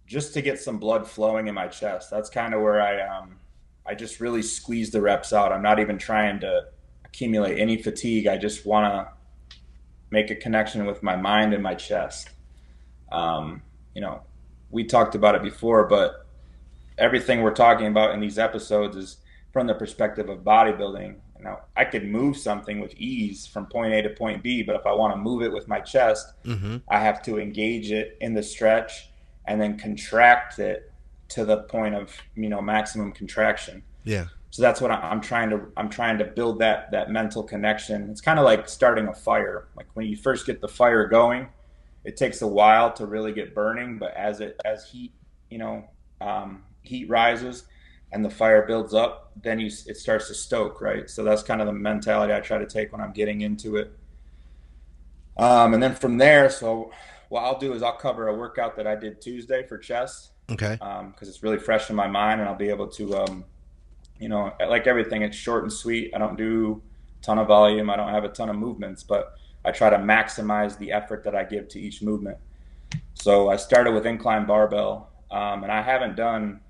just 0.09 0.33
to 0.33 0.41
get 0.41 0.59
some 0.59 0.79
blood 0.79 1.07
flowing 1.07 1.47
in 1.47 1.53
my 1.53 1.67
chest. 1.67 2.09
That's 2.09 2.31
kind 2.31 2.55
of 2.55 2.61
where 2.61 2.81
I 2.81 2.99
um 3.01 3.35
I 3.85 3.93
just 3.93 4.19
really 4.19 4.41
squeeze 4.41 4.89
the 4.89 5.01
reps 5.01 5.31
out. 5.31 5.51
I'm 5.53 5.61
not 5.61 5.79
even 5.79 5.97
trying 5.97 6.39
to 6.41 6.65
accumulate 7.05 7.59
any 7.59 7.81
fatigue. 7.81 8.27
I 8.27 8.37
just 8.37 8.65
want 8.65 8.91
to 8.91 9.13
make 10.09 10.31
a 10.31 10.35
connection 10.35 10.85
with 10.85 11.01
my 11.03 11.15
mind 11.15 11.53
and 11.53 11.63
my 11.63 11.75
chest. 11.75 12.29
Um, 13.11 13.61
you 13.95 14.01
know, 14.01 14.21
we 14.71 14.83
talked 14.83 15.15
about 15.15 15.35
it 15.35 15.43
before, 15.43 15.87
but 15.87 16.25
everything 16.97 17.41
we're 17.41 17.53
talking 17.53 17.87
about 17.87 18.13
in 18.13 18.19
these 18.19 18.37
episodes 18.37 18.95
is 18.95 19.17
from 19.53 19.67
the 19.67 19.75
perspective 19.75 20.29
of 20.29 20.39
bodybuilding. 20.39 21.15
Now, 21.39 21.61
I 21.75 21.85
could 21.85 22.05
move 22.05 22.35
something 22.35 22.79
with 22.79 22.93
ease 22.95 23.47
from 23.47 23.67
point 23.67 23.93
A 23.93 24.01
to 24.03 24.09
point 24.09 24.43
B, 24.43 24.61
but 24.61 24.75
if 24.75 24.85
I 24.85 24.91
want 24.91 25.13
to 25.13 25.17
move 25.17 25.41
it 25.41 25.51
with 25.51 25.67
my 25.67 25.79
chest, 25.79 26.27
mm-hmm. 26.43 26.77
I 26.89 26.99
have 26.99 27.23
to 27.23 27.39
engage 27.39 27.91
it 27.91 28.17
in 28.21 28.33
the 28.33 28.43
stretch 28.43 29.09
and 29.49 29.59
then 29.59 29.77
contract 29.77 30.59
it 30.59 30.93
to 31.27 31.43
the 31.43 31.63
point 31.63 31.95
of 31.95 32.15
you 32.35 32.47
know 32.47 32.61
maximum 32.61 33.11
contraction. 33.11 33.83
Yeah. 34.05 34.27
So 34.51 34.61
that's 34.61 34.79
what 34.79 34.91
I'm 34.91 35.21
trying 35.21 35.49
to 35.49 35.71
I'm 35.75 35.89
trying 35.89 36.19
to 36.19 36.25
build 36.25 36.59
that 36.59 36.91
that 36.91 37.09
mental 37.09 37.43
connection. 37.43 38.09
It's 38.09 38.21
kind 38.21 38.39
of 38.39 38.45
like 38.45 38.69
starting 38.69 39.07
a 39.07 39.13
fire. 39.13 39.67
Like 39.75 39.87
when 39.95 40.05
you 40.05 40.15
first 40.15 40.45
get 40.45 40.61
the 40.61 40.67
fire 40.67 41.07
going, 41.07 41.47
it 42.05 42.15
takes 42.15 42.41
a 42.41 42.47
while 42.47 42.93
to 42.93 43.05
really 43.07 43.33
get 43.33 43.53
burning, 43.53 43.97
but 43.97 44.13
as 44.15 44.39
it 44.39 44.59
as 44.63 44.89
heat 44.89 45.13
you 45.49 45.57
know 45.57 45.83
um, 46.21 46.63
heat 46.83 47.09
rises 47.09 47.65
and 48.11 48.23
the 48.23 48.29
fire 48.29 48.65
builds 48.67 48.93
up, 48.93 49.31
then 49.41 49.59
you 49.59 49.67
it 49.87 49.97
starts 49.97 50.27
to 50.27 50.35
stoke, 50.35 50.79
right? 50.79 51.09
So 51.09 51.23
that's 51.23 51.41
kind 51.41 51.59
of 51.59 51.67
the 51.67 51.73
mentality 51.73 52.33
I 52.33 52.39
try 52.39 52.59
to 52.59 52.67
take 52.67 52.91
when 52.91 53.01
I'm 53.01 53.13
getting 53.13 53.41
into 53.41 53.77
it. 53.77 53.93
Um, 55.37 55.73
and 55.73 55.81
then 55.81 55.95
from 55.95 56.17
there, 56.17 56.49
so 56.49 56.91
what 57.29 57.41
I'll 57.41 57.57
do 57.57 57.73
is 57.73 57.81
I'll 57.81 57.97
cover 57.97 58.27
a 58.27 58.35
workout 58.35 58.75
that 58.75 58.85
I 58.85 58.95
did 58.95 59.21
Tuesday 59.21 59.65
for 59.65 59.77
chest. 59.77 60.31
Okay. 60.51 60.73
Because 60.73 60.99
um, 60.99 61.13
it's 61.21 61.43
really 61.43 61.59
fresh 61.59 61.89
in 61.89 61.95
my 61.95 62.07
mind, 62.07 62.41
and 62.41 62.49
I'll 62.49 62.55
be 62.55 62.69
able 62.69 62.87
to, 62.87 63.17
um, 63.17 63.45
you 64.19 64.29
know, 64.29 64.51
like 64.67 64.87
everything, 64.87 65.21
it's 65.21 65.37
short 65.37 65.63
and 65.63 65.71
sweet. 65.71 66.11
I 66.13 66.17
don't 66.17 66.37
do 66.37 66.81
a 67.19 67.23
ton 67.23 67.37
of 67.37 67.47
volume. 67.47 67.89
I 67.89 67.95
don't 67.95 68.09
have 68.09 68.23
a 68.23 68.29
ton 68.29 68.49
of 68.49 68.55
movements, 68.55 69.03
but 69.03 69.35
I 69.63 69.71
try 69.71 69.91
to 69.91 69.97
maximize 69.97 70.77
the 70.77 70.91
effort 70.91 71.23
that 71.23 71.35
I 71.35 71.43
give 71.43 71.67
to 71.69 71.79
each 71.79 72.01
movement. 72.01 72.37
So 73.13 73.49
I 73.49 73.57
started 73.57 73.93
with 73.93 74.07
incline 74.07 74.47
barbell, 74.47 75.11
um, 75.29 75.63
and 75.63 75.71
I 75.71 75.83
haven't 75.83 76.15
done 76.15 76.61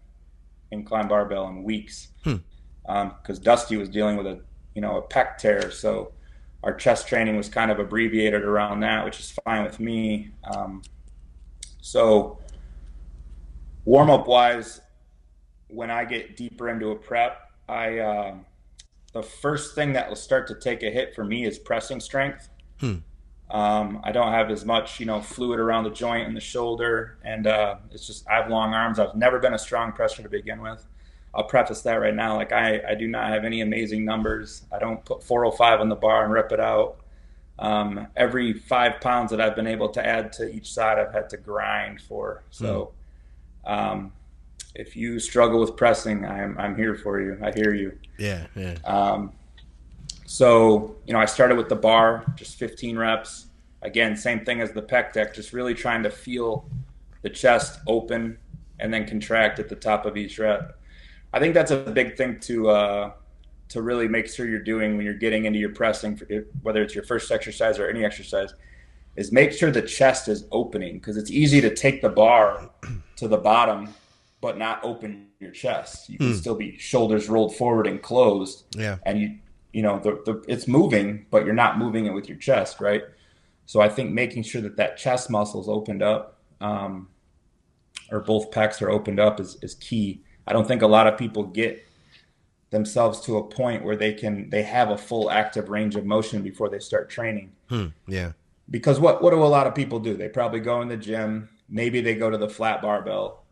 incline 0.71 1.07
barbell 1.07 1.47
in 1.47 1.63
weeks 1.63 2.09
because 2.23 2.41
hmm. 2.87 2.91
Um, 2.91 3.13
Dusty 3.41 3.77
was 3.77 3.87
dealing 3.87 4.17
with 4.17 4.27
a, 4.27 4.41
you 4.75 4.81
know, 4.81 4.97
a 4.97 5.01
pec 5.01 5.37
tear. 5.37 5.71
So 5.71 6.11
our 6.63 6.73
chest 6.73 7.07
training 7.07 7.37
was 7.37 7.49
kind 7.49 7.71
of 7.71 7.79
abbreviated 7.79 8.43
around 8.43 8.81
that, 8.81 9.05
which 9.05 9.19
is 9.19 9.31
fine 9.45 9.63
with 9.63 9.79
me. 9.79 10.31
Um, 10.43 10.81
so, 11.81 12.39
warm 13.85 14.09
up 14.09 14.27
wise, 14.27 14.81
when 15.69 15.89
I 15.89 16.05
get 16.05 16.35
deeper 16.35 16.69
into 16.69 16.91
a 16.91 16.95
prep, 16.95 17.51
I 17.67 17.99
uh, 17.99 18.35
the 19.13 19.23
first 19.23 19.75
thing 19.75 19.93
that 19.93 20.09
will 20.09 20.15
start 20.15 20.47
to 20.47 20.55
take 20.55 20.83
a 20.83 20.89
hit 20.89 21.15
for 21.15 21.23
me 21.23 21.45
is 21.45 21.57
pressing 21.57 21.99
strength. 21.99 22.49
Hmm. 22.79 22.97
Um, 23.49 24.01
I 24.03 24.11
don't 24.11 24.31
have 24.31 24.51
as 24.51 24.63
much, 24.63 24.99
you 24.99 25.07
know, 25.07 25.21
fluid 25.21 25.59
around 25.59 25.85
the 25.85 25.89
joint 25.89 26.27
and 26.27 26.37
the 26.37 26.41
shoulder, 26.41 27.17
and 27.23 27.47
uh, 27.47 27.77
it's 27.91 28.05
just 28.05 28.27
I 28.29 28.35
have 28.35 28.49
long 28.49 28.73
arms. 28.73 28.99
I've 28.99 29.15
never 29.15 29.39
been 29.39 29.53
a 29.53 29.59
strong 29.59 29.91
presser 29.91 30.21
to 30.21 30.29
begin 30.29 30.61
with. 30.61 30.85
I'll 31.33 31.43
preface 31.43 31.81
that 31.83 31.95
right 31.95 32.15
now. 32.15 32.35
Like 32.37 32.51
I, 32.51 32.81
I 32.89 32.95
do 32.95 33.07
not 33.07 33.29
have 33.29 33.45
any 33.45 33.61
amazing 33.61 34.03
numbers. 34.03 34.63
I 34.71 34.79
don't 34.79 35.03
put 35.05 35.23
405 35.23 35.81
on 35.81 35.89
the 35.89 35.95
bar 35.95 36.23
and 36.23 36.33
rip 36.33 36.51
it 36.51 36.59
out. 36.59 36.99
Um, 37.59 38.07
every 38.15 38.53
five 38.53 39.01
pounds 39.01 39.31
that 39.31 39.41
I've 39.41 39.55
been 39.55 39.67
able 39.67 39.89
to 39.89 40.05
add 40.05 40.31
to 40.33 40.49
each 40.49 40.73
side, 40.73 40.97
I've 40.97 41.13
had 41.13 41.29
to 41.31 41.37
grind 41.37 42.01
for. 42.01 42.43
So, 42.51 42.93
um, 43.65 44.13
if 44.75 44.95
you 44.95 45.19
struggle 45.19 45.59
with 45.59 45.75
pressing, 45.75 46.25
I'm 46.25 46.57
I'm 46.57 46.75
here 46.75 46.95
for 46.95 47.19
you. 47.19 47.37
I 47.43 47.51
hear 47.51 47.73
you. 47.73 47.97
Yeah, 48.17 48.47
yeah. 48.55 48.75
Um, 48.85 49.33
so 50.25 50.95
you 51.05 51.13
know, 51.13 51.19
I 51.19 51.25
started 51.25 51.57
with 51.57 51.69
the 51.69 51.75
bar, 51.75 52.23
just 52.37 52.55
15 52.57 52.97
reps. 52.97 53.47
Again, 53.81 54.15
same 54.15 54.45
thing 54.45 54.61
as 54.61 54.71
the 54.71 54.81
pec 54.81 55.13
deck, 55.13 55.33
just 55.33 55.53
really 55.53 55.73
trying 55.73 56.03
to 56.03 56.09
feel 56.09 56.65
the 57.21 57.29
chest 57.29 57.79
open 57.87 58.37
and 58.79 58.93
then 58.93 59.05
contract 59.05 59.59
at 59.59 59.69
the 59.69 59.75
top 59.75 60.05
of 60.05 60.15
each 60.15 60.39
rep. 60.39 60.78
I 61.33 61.39
think 61.39 61.53
that's 61.53 61.71
a 61.71 61.77
big 61.77 62.17
thing 62.17 62.39
to 62.41 62.69
uh, 62.69 63.11
to 63.69 63.81
really 63.81 64.07
make 64.07 64.27
sure 64.27 64.47
you're 64.47 64.59
doing 64.59 64.97
when 64.97 65.05
you're 65.05 65.13
getting 65.13 65.45
into 65.45 65.59
your 65.59 65.73
pressing, 65.73 66.19
whether 66.63 66.81
it's 66.81 66.95
your 66.95 67.03
first 67.03 67.31
exercise 67.31 67.79
or 67.79 67.89
any 67.89 68.03
exercise, 68.03 68.53
is 69.15 69.31
make 69.31 69.51
sure 69.51 69.71
the 69.71 69.81
chest 69.81 70.27
is 70.27 70.45
opening 70.51 70.95
because 70.95 71.17
it's 71.17 71.31
easy 71.31 71.61
to 71.61 71.73
take 71.73 72.01
the 72.01 72.09
bar 72.09 72.69
to 73.15 73.27
the 73.27 73.37
bottom 73.37 73.93
but 74.41 74.57
not 74.57 74.83
open 74.83 75.27
your 75.39 75.51
chest. 75.51 76.09
You 76.09 76.17
can 76.17 76.31
mm. 76.31 76.35
still 76.35 76.55
be 76.55 76.77
shoulders 76.77 77.29
rolled 77.29 77.55
forward 77.55 77.87
and 77.87 78.01
closed. 78.01 78.63
Yeah, 78.75 78.97
and 79.05 79.19
you 79.19 79.37
you 79.73 79.81
know 79.81 79.99
the, 79.99 80.21
the 80.25 80.43
it's 80.47 80.67
moving, 80.67 81.25
but 81.29 81.45
you're 81.45 81.53
not 81.53 81.77
moving 81.77 82.05
it 82.05 82.13
with 82.13 82.29
your 82.29 82.37
chest, 82.37 82.79
right? 82.79 83.03
So 83.65 83.81
I 83.81 83.89
think 83.89 84.11
making 84.11 84.43
sure 84.43 84.61
that 84.61 84.77
that 84.77 84.97
chest 84.97 85.29
muscle 85.29 85.61
is 85.61 85.67
opened 85.67 86.01
up, 86.01 86.39
um, 86.61 87.09
or 88.11 88.21
both 88.21 88.51
pecs 88.51 88.81
are 88.81 88.89
opened 88.89 89.19
up, 89.19 89.39
is 89.39 89.57
is 89.61 89.75
key. 89.75 90.23
I 90.49 90.53
don't 90.53 90.67
think 90.67 90.81
a 90.81 90.87
lot 90.87 91.05
of 91.07 91.17
people 91.17 91.43
get 91.43 91.85
themselves 92.71 93.21
to 93.21 93.37
a 93.37 93.43
point 93.43 93.83
where 93.83 93.95
they 93.95 94.13
can 94.13 94.49
they 94.49 94.63
have 94.63 94.89
a 94.89 94.97
full 94.97 95.29
active 95.29 95.69
range 95.69 95.95
of 95.95 96.05
motion 96.05 96.41
before 96.41 96.69
they 96.69 96.79
start 96.79 97.09
training. 97.09 97.51
Hmm, 97.69 97.87
yeah. 98.07 98.33
Because 98.69 98.99
what 98.99 99.21
what 99.21 99.31
do 99.31 99.43
a 99.43 99.45
lot 99.45 99.67
of 99.67 99.75
people 99.75 99.99
do? 99.99 100.17
They 100.17 100.29
probably 100.29 100.59
go 100.59 100.81
in 100.81 100.87
the 100.87 100.97
gym, 100.97 101.49
maybe 101.69 102.01
they 102.01 102.15
go 102.15 102.29
to 102.29 102.37
the 102.37 102.49
flat 102.49 102.81
barbell, 102.81 103.43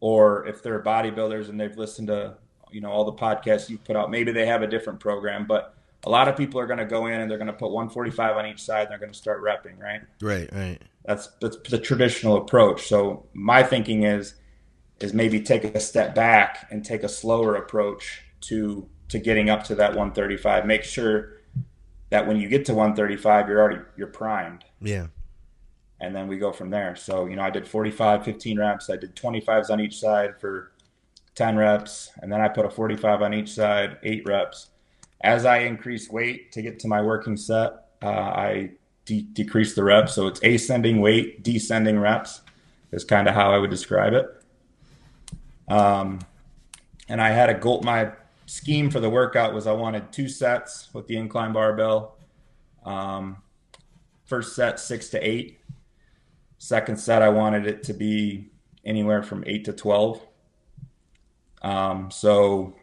or 0.00 0.46
if 0.46 0.62
they're 0.62 0.82
bodybuilders 0.82 1.48
and 1.48 1.60
they've 1.60 1.76
listened 1.76 2.08
to 2.08 2.36
you 2.70 2.80
know 2.80 2.90
all 2.90 3.04
the 3.04 3.12
podcasts 3.12 3.68
you've 3.68 3.84
put 3.84 3.96
out, 3.96 4.10
maybe 4.10 4.32
they 4.32 4.46
have 4.46 4.62
a 4.62 4.66
different 4.66 5.00
program. 5.00 5.46
But 5.46 5.74
a 6.04 6.10
lot 6.10 6.28
of 6.28 6.36
people 6.36 6.58
are 6.60 6.66
going 6.66 6.78
to 6.78 6.86
go 6.86 7.06
in 7.06 7.20
and 7.20 7.30
they're 7.30 7.38
going 7.38 7.46
to 7.46 7.52
put 7.52 7.70
145 7.70 8.36
on 8.36 8.46
each 8.46 8.62
side. 8.62 8.82
and 8.82 8.90
They're 8.90 8.98
going 8.98 9.12
to 9.12 9.18
start 9.18 9.42
repping, 9.42 9.78
right? 9.78 10.02
Right, 10.20 10.50
right. 10.52 10.78
That's 11.04 11.28
that's 11.40 11.56
the 11.68 11.78
traditional 11.78 12.36
approach. 12.36 12.86
So 12.88 13.26
my 13.34 13.62
thinking 13.62 14.04
is 14.04 14.34
is 15.00 15.12
maybe 15.12 15.40
take 15.40 15.64
a 15.64 15.80
step 15.80 16.14
back 16.14 16.66
and 16.70 16.84
take 16.84 17.02
a 17.02 17.08
slower 17.08 17.56
approach 17.56 18.22
to 18.42 18.88
to 19.08 19.18
getting 19.18 19.50
up 19.50 19.64
to 19.64 19.74
that 19.74 19.90
135. 19.90 20.66
Make 20.66 20.82
sure 20.84 21.34
that 22.10 22.26
when 22.26 22.36
you 22.36 22.48
get 22.48 22.64
to 22.66 22.74
135, 22.74 23.48
you're 23.48 23.60
already 23.60 23.80
you're 23.96 24.06
primed. 24.08 24.64
Yeah. 24.80 25.06
and 26.00 26.14
then 26.14 26.26
we 26.28 26.36
go 26.38 26.52
from 26.52 26.70
there. 26.70 26.94
So, 26.96 27.26
you 27.26 27.36
know, 27.36 27.42
I 27.42 27.50
did 27.50 27.66
45, 27.66 28.24
15 28.24 28.58
reps. 28.58 28.90
I 28.90 28.96
did 28.96 29.14
25s 29.16 29.70
on 29.70 29.80
each 29.80 29.98
side 29.98 30.38
for 30.40 30.72
10 31.34 31.56
reps, 31.56 32.10
and 32.20 32.30
then 32.30 32.40
I 32.40 32.48
put 32.48 32.66
a 32.66 32.70
45 32.70 33.22
on 33.22 33.32
each 33.34 33.50
side, 33.52 33.98
eight 34.02 34.24
reps. 34.26 34.68
As 35.22 35.44
I 35.46 35.58
increase 35.58 36.10
weight 36.10 36.52
to 36.52 36.62
get 36.62 36.78
to 36.80 36.88
my 36.88 37.00
working 37.00 37.36
set, 37.36 37.72
uh, 38.02 38.08
I 38.08 38.70
de- 39.06 39.22
decrease 39.22 39.74
the 39.74 39.82
reps. 39.84 40.12
So 40.14 40.26
it's 40.26 40.40
ascending 40.42 41.00
weight, 41.00 41.42
descending 41.42 41.98
reps 41.98 42.42
is 42.92 43.04
kind 43.04 43.26
of 43.28 43.34
how 43.34 43.50
I 43.52 43.58
would 43.58 43.70
describe 43.70 44.12
it. 44.12 44.26
Um, 45.68 46.20
and 47.08 47.20
I 47.20 47.30
had 47.30 47.50
a 47.50 47.54
goal. 47.54 47.82
My 47.82 48.12
scheme 48.46 48.90
for 48.90 49.00
the 49.00 49.10
workout 49.10 49.54
was 49.54 49.66
I 49.66 49.72
wanted 49.72 50.12
two 50.12 50.28
sets 50.28 50.88
with 50.92 51.06
the 51.06 51.16
incline 51.16 51.52
barbell. 51.52 52.16
Um, 52.84 53.38
first 54.24 54.54
set 54.54 54.78
six 54.80 55.08
to 55.10 55.26
eight. 55.26 55.58
Second 56.58 56.98
set 56.98 57.22
I 57.22 57.28
wanted 57.28 57.66
it 57.66 57.82
to 57.84 57.94
be 57.94 58.50
anywhere 58.84 59.22
from 59.22 59.44
eight 59.46 59.64
to 59.66 59.72
twelve. 59.72 60.20
Um, 61.62 62.10
so 62.10 62.74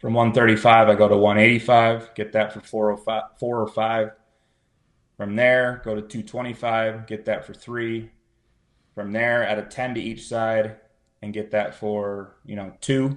from 0.00 0.14
135 0.14 0.88
I 0.88 0.94
go 0.94 1.08
to 1.08 1.16
185, 1.16 2.14
get 2.14 2.32
that 2.32 2.52
for 2.52 2.60
405, 2.60 3.38
four 3.38 3.60
or 3.60 3.66
five. 3.66 4.10
From 5.16 5.36
there, 5.36 5.80
go 5.84 5.94
to 5.94 6.02
225, 6.02 7.06
get 7.06 7.24
that 7.26 7.46
for 7.46 7.54
three. 7.54 8.10
From 8.94 9.12
there, 9.12 9.46
add 9.46 9.58
a 9.58 9.62
10 9.62 9.94
to 9.94 10.00
each 10.00 10.26
side 10.26 10.76
and 11.22 11.32
get 11.32 11.52
that 11.52 11.74
for, 11.74 12.34
you 12.44 12.56
know, 12.56 12.72
two. 12.80 13.16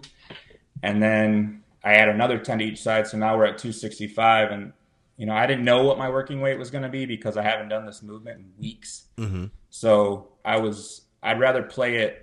And 0.83 1.01
then 1.01 1.63
I 1.83 1.95
add 1.95 2.09
another 2.09 2.37
10 2.37 2.59
to 2.59 2.65
each 2.65 2.81
side. 2.81 3.07
So 3.07 3.17
now 3.17 3.35
we're 3.35 3.45
at 3.45 3.57
265. 3.57 4.51
And, 4.51 4.73
you 5.17 5.25
know, 5.25 5.33
I 5.33 5.47
didn't 5.47 5.65
know 5.65 5.83
what 5.83 5.97
my 5.97 6.09
working 6.09 6.39
weight 6.39 6.57
was 6.59 6.69
going 6.69 6.83
to 6.83 6.89
be 6.89 7.05
because 7.05 7.37
I 7.37 7.41
haven't 7.41 7.69
done 7.69 7.85
this 7.85 8.03
movement 8.03 8.39
in 8.39 8.51
weeks. 8.59 9.05
Mm-hmm. 9.17 9.45
So 9.69 10.29
I 10.45 10.57
was, 10.57 11.01
I'd 11.23 11.39
rather 11.39 11.63
play 11.63 11.97
it. 11.97 12.21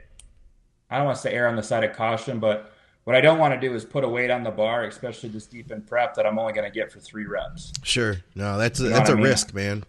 I 0.88 0.96
don't 0.96 1.06
want 1.06 1.16
to 1.16 1.22
say 1.22 1.32
err 1.32 1.48
on 1.48 1.56
the 1.56 1.62
side 1.62 1.84
of 1.84 1.96
caution, 1.96 2.38
but 2.38 2.72
what 3.04 3.16
I 3.16 3.20
don't 3.20 3.38
want 3.38 3.54
to 3.54 3.60
do 3.60 3.74
is 3.74 3.84
put 3.84 4.04
a 4.04 4.08
weight 4.08 4.30
on 4.30 4.44
the 4.44 4.50
bar, 4.50 4.84
especially 4.84 5.30
this 5.30 5.46
deep 5.46 5.72
in 5.72 5.82
prep, 5.82 6.14
that 6.14 6.26
I'm 6.26 6.38
only 6.38 6.52
going 6.52 6.70
to 6.70 6.74
get 6.74 6.92
for 6.92 7.00
three 7.00 7.24
reps. 7.24 7.72
Sure. 7.82 8.18
No, 8.34 8.58
that's 8.58 8.78
a, 8.78 8.84
You 8.84 8.90
know 8.90 8.96
that's 8.96 9.10
a 9.10 9.16
mean? 9.16 9.24
risk, 9.24 9.54
man. 9.54 9.84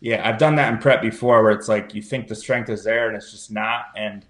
Yeah, 0.00 0.28
I've 0.28 0.36
done 0.36 0.56
that 0.56 0.72
in 0.72 0.78
prep 0.78 1.00
before 1.00 1.42
where 1.42 1.52
it's 1.52 1.68
like 1.68 1.94
you 1.94 2.02
think 2.02 2.28
the 2.28 2.34
strength 2.34 2.68
is 2.68 2.84
there 2.84 3.08
and 3.08 3.16
it's 3.16 3.30
just 3.30 3.50
not 3.50 3.86
and 3.96 4.26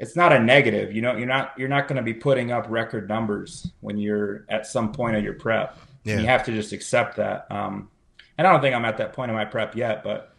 it's 0.00 0.16
not 0.16 0.32
a 0.32 0.40
negative. 0.40 0.92
You 0.92 1.02
know, 1.02 1.14
you're 1.14 1.28
not 1.28 1.52
you're 1.58 1.68
not 1.68 1.86
going 1.86 1.96
to 1.96 2.02
be 2.02 2.14
putting 2.14 2.50
up 2.50 2.64
record 2.68 3.06
numbers 3.06 3.70
when 3.80 3.98
you're 3.98 4.46
at 4.48 4.66
some 4.66 4.92
point 4.92 5.14
of 5.14 5.22
your 5.22 5.34
prep. 5.34 5.78
Yeah. 6.04 6.18
You 6.18 6.26
have 6.26 6.42
to 6.46 6.52
just 6.52 6.72
accept 6.72 7.16
that. 7.16 7.46
Um, 7.50 7.90
and 8.38 8.46
I 8.46 8.52
don't 8.52 8.62
think 8.62 8.74
I'm 8.74 8.86
at 8.86 8.96
that 8.96 9.12
point 9.12 9.30
in 9.30 9.36
my 9.36 9.44
prep 9.44 9.76
yet, 9.76 10.02
but 10.02 10.34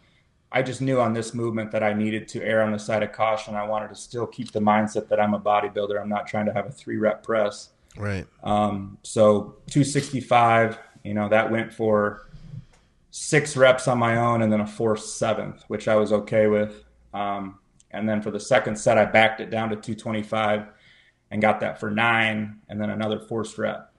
I 0.50 0.62
just 0.62 0.80
knew 0.82 1.00
on 1.00 1.12
this 1.12 1.32
movement 1.32 1.70
that 1.70 1.84
I 1.84 1.92
needed 1.92 2.26
to 2.28 2.42
err 2.42 2.62
on 2.62 2.72
the 2.72 2.78
side 2.78 3.04
of 3.04 3.12
caution. 3.12 3.54
I 3.54 3.64
wanted 3.64 3.88
to 3.90 3.94
still 3.94 4.26
keep 4.26 4.50
the 4.50 4.58
mindset 4.58 5.08
that 5.08 5.20
I'm 5.20 5.32
a 5.32 5.40
bodybuilder. 5.40 5.98
I'm 5.98 6.08
not 6.08 6.26
trying 6.26 6.46
to 6.46 6.52
have 6.52 6.66
a 6.66 6.72
three 6.72 6.96
rep 6.96 7.22
press. 7.22 7.70
Right. 7.96 8.26
Um, 8.42 8.98
so 9.04 9.58
265, 9.70 10.76
you 11.04 11.14
know, 11.14 11.28
that 11.28 11.48
went 11.48 11.72
for 11.72 12.28
six 13.12 13.56
reps 13.56 13.86
on 13.86 13.98
my 13.98 14.16
own 14.16 14.42
and 14.42 14.52
then 14.52 14.60
a 14.60 14.66
forced 14.66 15.18
seventh, 15.18 15.62
which 15.68 15.86
I 15.86 15.94
was 15.94 16.12
okay 16.12 16.48
with. 16.48 16.82
Um, 17.14 17.60
and 17.92 18.08
then 18.08 18.22
for 18.22 18.30
the 18.30 18.40
second 18.40 18.76
set, 18.76 18.98
I 18.98 19.04
backed 19.04 19.40
it 19.40 19.50
down 19.50 19.70
to 19.70 19.76
225 19.76 20.66
and 21.30 21.42
got 21.42 21.60
that 21.60 21.80
for 21.80 21.90
nine 21.90 22.60
and 22.68 22.80
then 22.80 22.90
another 22.90 23.20
forced 23.20 23.58
rep. 23.58 23.92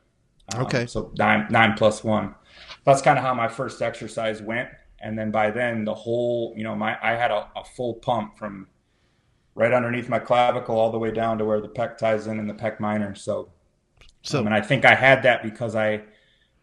Um, 0.53 0.63
Okay. 0.63 0.85
So 0.88 1.12
nine, 1.17 1.47
nine 1.50 1.73
plus 1.77 2.03
one. 2.03 2.35
That's 2.85 3.01
kind 3.01 3.17
of 3.17 3.23
how 3.23 3.33
my 3.33 3.47
first 3.47 3.81
exercise 3.81 4.41
went. 4.41 4.69
And 5.01 5.17
then 5.17 5.31
by 5.31 5.51
then 5.51 5.85
the 5.85 5.93
whole, 5.93 6.53
you 6.57 6.63
know, 6.63 6.75
my, 6.75 6.97
I 7.01 7.13
had 7.15 7.31
a, 7.31 7.47
a 7.55 7.63
full 7.63 7.95
pump 7.95 8.38
from 8.38 8.67
right 9.55 9.73
underneath 9.73 10.09
my 10.09 10.19
clavicle 10.19 10.77
all 10.77 10.91
the 10.91 11.00
way 11.00 11.12
down 11.12 11.38
to 11.38 11.45
where 11.45 11.62
the 11.62 11.69
pec 11.69 11.97
ties 11.97 12.27
in 12.27 12.39
and 12.39 12.50
the 12.50 12.53
pec 12.53 12.79
minor. 12.79 13.15
So 13.15 13.51
So 14.23 14.39
um, 14.39 14.47
and 14.47 14.55
I 14.55 14.62
think 14.62 14.85
I 14.85 14.95
had 14.95 15.23
that 15.23 15.43
because 15.43 15.75
I, 15.75 16.03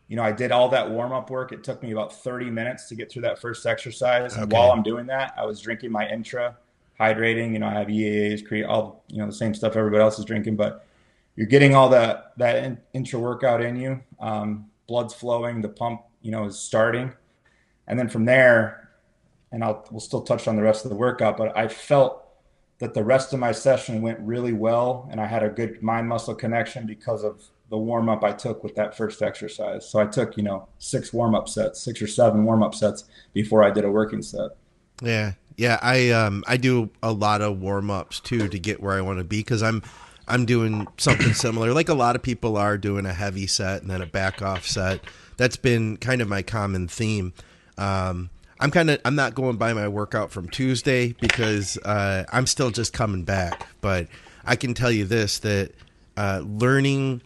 you 0.09 0.17
know, 0.17 0.23
I 0.23 0.33
did 0.33 0.53
all 0.53 0.69
that 0.71 0.91
warm 0.91 1.13
up 1.13 1.31
work. 1.31 1.53
It 1.53 1.65
took 1.65 1.83
me 1.83 1.93
about 1.93 2.13
30 2.15 2.51
minutes 2.51 2.89
to 2.89 2.95
get 2.97 3.11
through 3.13 3.23
that 3.23 3.39
first 3.41 3.67
exercise. 3.67 4.39
And 4.39 4.45
Okay. 4.45 4.53
while 4.53 4.73
I'm 4.73 4.83
doing 4.83 5.07
that, 5.07 5.35
I 5.37 5.47
was 5.47 5.61
drinking 5.61 5.93
my 5.93 6.09
intra, 6.09 6.57
hydrating. 7.01 7.53
You 7.53 7.61
know, 7.61 7.67
I 7.67 7.73
have 7.73 7.89
EAAs, 7.89 8.47
create 8.47 8.65
all, 8.65 9.05
you 9.09 9.19
know, 9.19 9.27
the 9.27 9.33
same 9.33 9.55
stuff 9.55 9.77
everybody 9.77 10.03
else 10.03 10.19
is 10.19 10.25
drinking, 10.25 10.57
but 10.57 10.87
you're 11.35 11.47
getting 11.47 11.75
all 11.75 11.89
that, 11.89 12.33
that 12.37 12.65
in, 12.65 12.79
intra 12.93 13.19
workout 13.19 13.63
in 13.63 13.77
you. 13.77 14.01
Um, 14.21 14.67
blood's 14.87 15.15
flowing, 15.15 15.63
the 15.63 15.69
pump, 15.69 16.03
you 16.21 16.31
know, 16.31 16.45
is 16.45 16.59
starting. 16.59 17.13
And 17.87 17.99
then 17.99 18.09
from 18.09 18.25
there, 18.25 18.91
and 19.53 19.65
I'll, 19.65 19.87
we'll 19.91 20.01
still 20.01 20.23
touch 20.23 20.47
on 20.47 20.57
the 20.57 20.63
rest 20.63 20.85
of 20.85 20.91
the 20.91 20.97
workout, 20.97 21.37
but 21.37 21.57
I 21.57 21.67
felt 21.69 22.25
that 22.79 22.95
the 22.95 23.05
rest 23.05 23.33
of 23.33 23.41
my 23.41 23.53
session 23.53 24.03
went 24.03 24.19
really 24.21 24.53
well 24.53 25.09
and 25.11 25.21
I 25.21 25.27
had 25.27 25.43
a 25.43 25.49
good 25.49 25.83
mind 25.83 26.09
muscle 26.09 26.35
connection 26.35 26.87
because 26.87 27.25
of 27.25 27.43
the 27.69 27.79
warm 27.79 28.09
up 28.09 28.25
I 28.25 28.33
took 28.33 28.65
with 28.65 28.75
that 28.75 28.97
first 28.97 29.23
exercise. 29.23 29.89
So 29.89 30.01
I 30.01 30.07
took, 30.07 30.37
you 30.37 30.43
know, 30.43 30.69
six 30.79 31.13
warm 31.13 31.35
up 31.35 31.49
sets, 31.49 31.81
six 31.81 32.03
or 32.03 32.07
seven 32.07 32.45
warm 32.45 32.63
up 32.63 32.75
sets 32.75 33.05
before 33.33 33.63
I 33.63 33.71
did 33.71 33.85
a 33.85 33.91
working 33.91 34.23
set. 34.23 34.51
Yeah, 35.03 35.33
yeah. 35.61 35.79
I 35.83 36.09
um 36.11 36.43
I 36.49 36.57
do 36.57 36.89
a 37.03 37.13
lot 37.13 37.43
of 37.43 37.61
warm 37.61 37.91
ups 37.91 38.19
too 38.19 38.49
to 38.49 38.59
get 38.59 38.83
where 38.83 38.97
I 38.97 39.03
want 39.03 39.19
to 39.19 39.25
be 39.25 39.41
because 39.41 39.63
I'm 39.63 39.83
I'm 40.27 40.47
doing 40.47 40.89
something 40.97 41.35
similar, 41.35 41.75
like 41.75 41.91
a 41.91 41.95
lot 41.95 42.17
of 42.17 42.23
people 42.23 42.57
are 42.57 42.79
doing 42.79 43.05
a 43.05 43.13
heavy 43.13 43.47
set 43.47 43.83
and 43.83 43.91
then 43.91 44.01
a 44.01 44.07
back 44.07 44.41
off 44.41 44.67
set. 44.67 45.03
That's 45.37 45.57
been 45.57 45.99
kind 45.99 46.23
of 46.23 46.29
my 46.29 46.41
common 46.41 46.89
theme. 46.89 47.35
Um, 47.77 48.31
I'm 48.59 48.71
kind 48.71 48.89
of 48.89 49.03
I'm 49.05 49.15
not 49.15 49.35
going 49.35 49.59
by 49.59 49.75
my 49.75 49.87
workout 49.87 50.31
from 50.31 50.49
Tuesday 50.49 51.13
because 51.21 51.77
uh, 51.85 52.25
I'm 52.33 52.47
still 52.47 52.71
just 52.71 52.95
coming 52.95 53.25
back. 53.25 53.67
But 53.83 54.09
I 54.47 54.57
can 54.57 54.73
tell 54.73 54.91
you 54.91 55.05
this 55.05 55.41
that 55.41 55.73
uh, 56.17 56.43
learning 56.43 57.21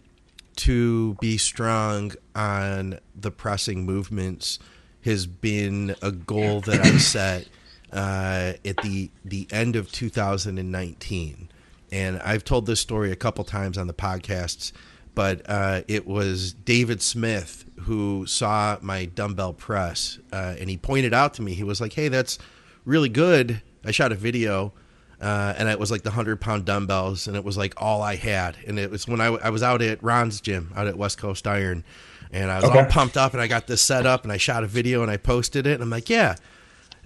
to 0.57 1.13
be 1.21 1.37
strong 1.37 2.11
on 2.35 2.99
the 3.15 3.31
pressing 3.31 3.85
movements 3.85 4.59
has 5.05 5.25
been 5.25 5.95
a 6.01 6.11
goal 6.11 6.59
that 6.61 6.85
I've 6.85 7.01
set 7.01 7.47
uh, 7.95 8.53
at 8.63 8.77
the 8.83 9.09
the 9.23 9.47
end 9.51 9.75
of 9.75 9.91
2019, 9.91 11.49
and 11.91 12.19
I've 12.21 12.43
told 12.43 12.65
this 12.65 12.79
story 12.79 13.11
a 13.11 13.15
couple 13.15 13.43
times 13.43 13.77
on 13.77 13.87
the 13.87 13.93
podcasts. 13.93 14.71
But 15.15 15.43
uh, 15.49 15.83
it 15.87 16.05
was 16.05 16.51
David 16.51 17.01
Smith 17.01 17.63
who 17.83 18.25
saw 18.25 18.77
my 18.81 19.05
dumbbell 19.05 19.53
press, 19.53 20.19
uh, 20.33 20.55
and 20.59 20.69
he 20.69 20.75
pointed 20.75 21.13
out 21.13 21.33
to 21.35 21.41
me. 21.41 21.53
He 21.53 21.63
was 21.63 21.79
like, 21.79 21.93
"Hey, 21.93 22.09
that's 22.09 22.37
really 22.83 23.09
good." 23.09 23.61
I 23.85 23.91
shot 23.91 24.11
a 24.11 24.15
video 24.15 24.73
uh, 25.21 25.53
and 25.57 25.69
it 25.69 25.79
was 25.79 25.91
like 25.91 26.03
the 26.03 26.11
hundred 26.11 26.41
pound 26.41 26.65
dumbbells, 26.65 27.27
and 27.27 27.35
it 27.35 27.43
was 27.43 27.57
like 27.57 27.73
all 27.77 28.01
I 28.01 28.15
had. 28.15 28.57
And 28.67 28.77
it 28.77 28.91
was 28.91 29.07
when 29.07 29.21
I, 29.21 29.27
I 29.27 29.49
was 29.49 29.63
out 29.63 29.81
at 29.81 30.03
Ron's 30.03 30.41
gym 30.41 30.71
out 30.75 30.87
at 30.87 30.97
West 30.97 31.17
Coast 31.17 31.47
Iron, 31.47 31.83
and 32.31 32.51
I 32.51 32.57
was 32.57 32.65
all 32.65 32.85
pumped 32.85 33.17
up, 33.17 33.33
and 33.33 33.41
I 33.41 33.47
got 33.47 33.67
this 33.67 33.81
set 33.81 34.05
up, 34.05 34.23
and 34.23 34.31
I 34.31 34.37
shot 34.37 34.63
a 34.63 34.67
video, 34.67 35.01
and 35.01 35.09
I 35.09 35.17
posted 35.17 35.65
it, 35.67 35.73
and 35.73 35.83
I'm 35.83 35.89
like, 35.89 36.09
yeah. 36.09 36.35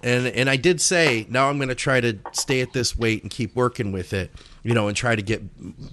And 0.02 0.26
and 0.28 0.48
I 0.48 0.56
did 0.56 0.80
say 0.80 1.26
now 1.28 1.48
I'm 1.50 1.56
going 1.58 1.68
to 1.68 1.74
try 1.74 2.00
to 2.00 2.18
stay 2.32 2.60
at 2.62 2.72
this 2.72 2.96
weight 2.96 3.22
and 3.22 3.30
keep 3.30 3.54
working 3.54 3.92
with 3.92 4.12
it, 4.12 4.30
you 4.62 4.72
know, 4.74 4.88
and 4.88 4.96
try 4.96 5.14
to 5.14 5.22
get 5.22 5.42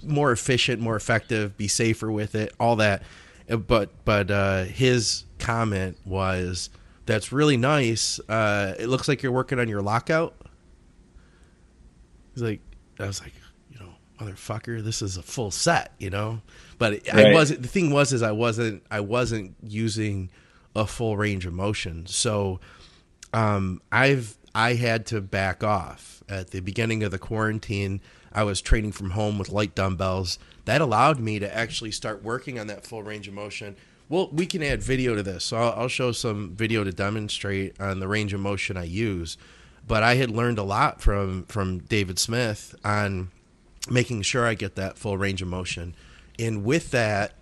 more 0.02 0.32
efficient, 0.32 0.80
more 0.80 0.96
effective, 0.96 1.56
be 1.56 1.68
safer 1.68 2.10
with 2.10 2.34
it, 2.34 2.54
all 2.58 2.76
that. 2.76 3.02
Uh, 3.50 3.56
But 3.58 3.90
but 4.04 4.30
uh, 4.30 4.64
his 4.64 5.24
comment 5.38 5.98
was, 6.06 6.70
"That's 7.06 7.32
really 7.32 7.56
nice. 7.58 8.18
Uh, 8.28 8.74
it 8.78 8.88
looks 8.88 9.08
like 9.08 9.22
you're 9.22 9.32
working 9.32 9.58
on 9.58 9.68
your 9.68 9.82
lockout." 9.82 10.34
He's 12.34 12.42
like, 12.42 12.60
I 12.98 13.06
was 13.06 13.20
like, 13.20 13.32
you 13.70 13.78
know, 13.80 13.90
motherfucker, 14.20 14.82
this 14.82 15.02
is 15.02 15.16
a 15.16 15.22
full 15.22 15.50
set, 15.50 15.92
you 15.98 16.10
know. 16.10 16.40
But 16.78 17.08
I 17.12 17.24
Right. 17.24 17.34
wasn't. 17.34 17.62
The 17.62 17.68
thing 17.68 17.90
was, 17.90 18.12
is 18.12 18.22
I 18.22 18.32
wasn't. 18.32 18.82
I 18.90 19.00
wasn't 19.00 19.54
using 19.62 20.30
a 20.76 20.86
full 20.86 21.16
range 21.16 21.44
of 21.46 21.52
motion. 21.52 22.06
So, 22.06 22.60
um, 23.32 23.80
I've 23.90 24.36
I 24.54 24.74
had 24.74 25.06
to 25.06 25.20
back 25.20 25.62
off 25.62 26.22
at 26.28 26.50
the 26.50 26.60
beginning 26.60 27.02
of 27.02 27.10
the 27.10 27.18
quarantine. 27.18 28.00
I 28.32 28.44
was 28.44 28.60
training 28.60 28.92
from 28.92 29.10
home 29.10 29.38
with 29.38 29.50
light 29.50 29.74
dumbbells. 29.74 30.38
That 30.64 30.80
allowed 30.80 31.20
me 31.20 31.38
to 31.38 31.56
actually 31.56 31.92
start 31.92 32.22
working 32.22 32.58
on 32.58 32.66
that 32.66 32.86
full 32.86 33.02
range 33.02 33.28
of 33.28 33.34
motion. 33.34 33.76
Well, 34.08 34.28
we 34.32 34.46
can 34.46 34.62
add 34.62 34.82
video 34.82 35.14
to 35.14 35.22
this, 35.22 35.44
so 35.44 35.58
I'll, 35.58 35.82
I'll 35.82 35.88
show 35.88 36.12
some 36.12 36.54
video 36.54 36.82
to 36.82 36.92
demonstrate 36.92 37.78
on 37.80 38.00
the 38.00 38.08
range 38.08 38.32
of 38.32 38.40
motion 38.40 38.76
I 38.76 38.84
use 38.84 39.36
but 39.88 40.02
I 40.02 40.16
had 40.16 40.30
learned 40.30 40.58
a 40.58 40.62
lot 40.62 41.00
from 41.00 41.44
from 41.44 41.78
David 41.78 42.18
Smith 42.18 42.76
on 42.84 43.30
making 43.90 44.22
sure 44.22 44.46
I 44.46 44.54
get 44.54 44.76
that 44.76 44.98
full 44.98 45.16
range 45.16 45.42
of 45.42 45.48
motion, 45.48 45.96
and 46.38 46.62
with 46.62 46.90
that 46.92 47.32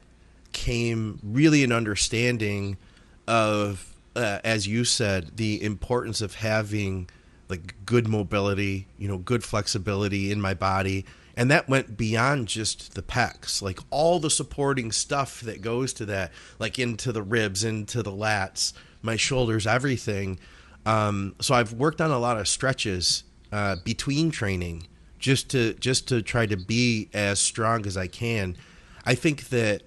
came 0.53 1.19
really 1.23 1.65
an 1.65 1.73
understanding 1.73 2.79
of, 3.27 3.95
uh, 4.17 4.41
as 4.43 4.67
you 4.67 4.85
said, 4.85 5.37
the 5.37 5.63
importance 5.63 6.21
of 6.21 6.37
having 6.37 7.09
like 7.49 7.75
good 7.85 8.09
mobility, 8.09 8.89
you 8.99 9.09
know, 9.09 9.19
good 9.19 9.45
flexibility 9.45 10.33
in 10.33 10.41
my 10.41 10.55
body. 10.55 11.05
And 11.37 11.51
that 11.51 11.69
went 11.69 11.97
beyond 11.97 12.49
just 12.49 12.95
the 12.95 13.03
pecs, 13.03 13.63
like 13.63 13.79
all 13.91 14.19
the 14.21 14.31
supporting 14.31 14.91
stuff 14.93 15.43
that 15.43 15.61
goes 15.63 15.93
to 15.95 16.07
that, 16.07 16.33
like 16.59 16.79
into 16.79 17.13
the 17.13 17.23
ribs, 17.23 17.63
into 17.63 18.03
the 18.03 18.11
lats, 18.11 18.73
my 19.03 19.17
shoulders, 19.17 19.67
everything 19.67 20.39
Um, 20.87 21.35
so 21.41 21.55
I've 21.55 21.73
worked 21.73 22.01
on 22.01 22.11
a 22.13 22.19
lot 22.19 22.39
of 22.39 22.47
stretches 22.47 23.25
uh, 23.53 23.77
between 23.85 24.31
training 24.31 24.87
just 25.19 25.51
to 25.51 25.75
just 25.75 26.09
to 26.09 26.23
try 26.23 26.47
to 26.47 26.57
be 26.57 27.09
as 27.13 27.41
strong 27.41 27.87
as 27.87 27.97
I 27.97 28.07
can. 28.07 28.57
I 29.05 29.15
think 29.17 29.49
that 29.49 29.83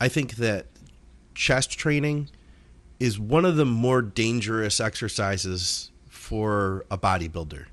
I 0.00 0.08
think 0.08 0.36
that 0.36 0.66
chest 1.34 1.78
training 1.78 2.28
is 3.02 3.18
one 3.18 3.44
of 3.44 3.56
the 3.56 3.64
more 3.64 4.00
dangerous 4.00 4.78
exercises 4.78 5.90
for 6.08 6.86
a 6.88 6.96
bodybuilder. 6.96 7.64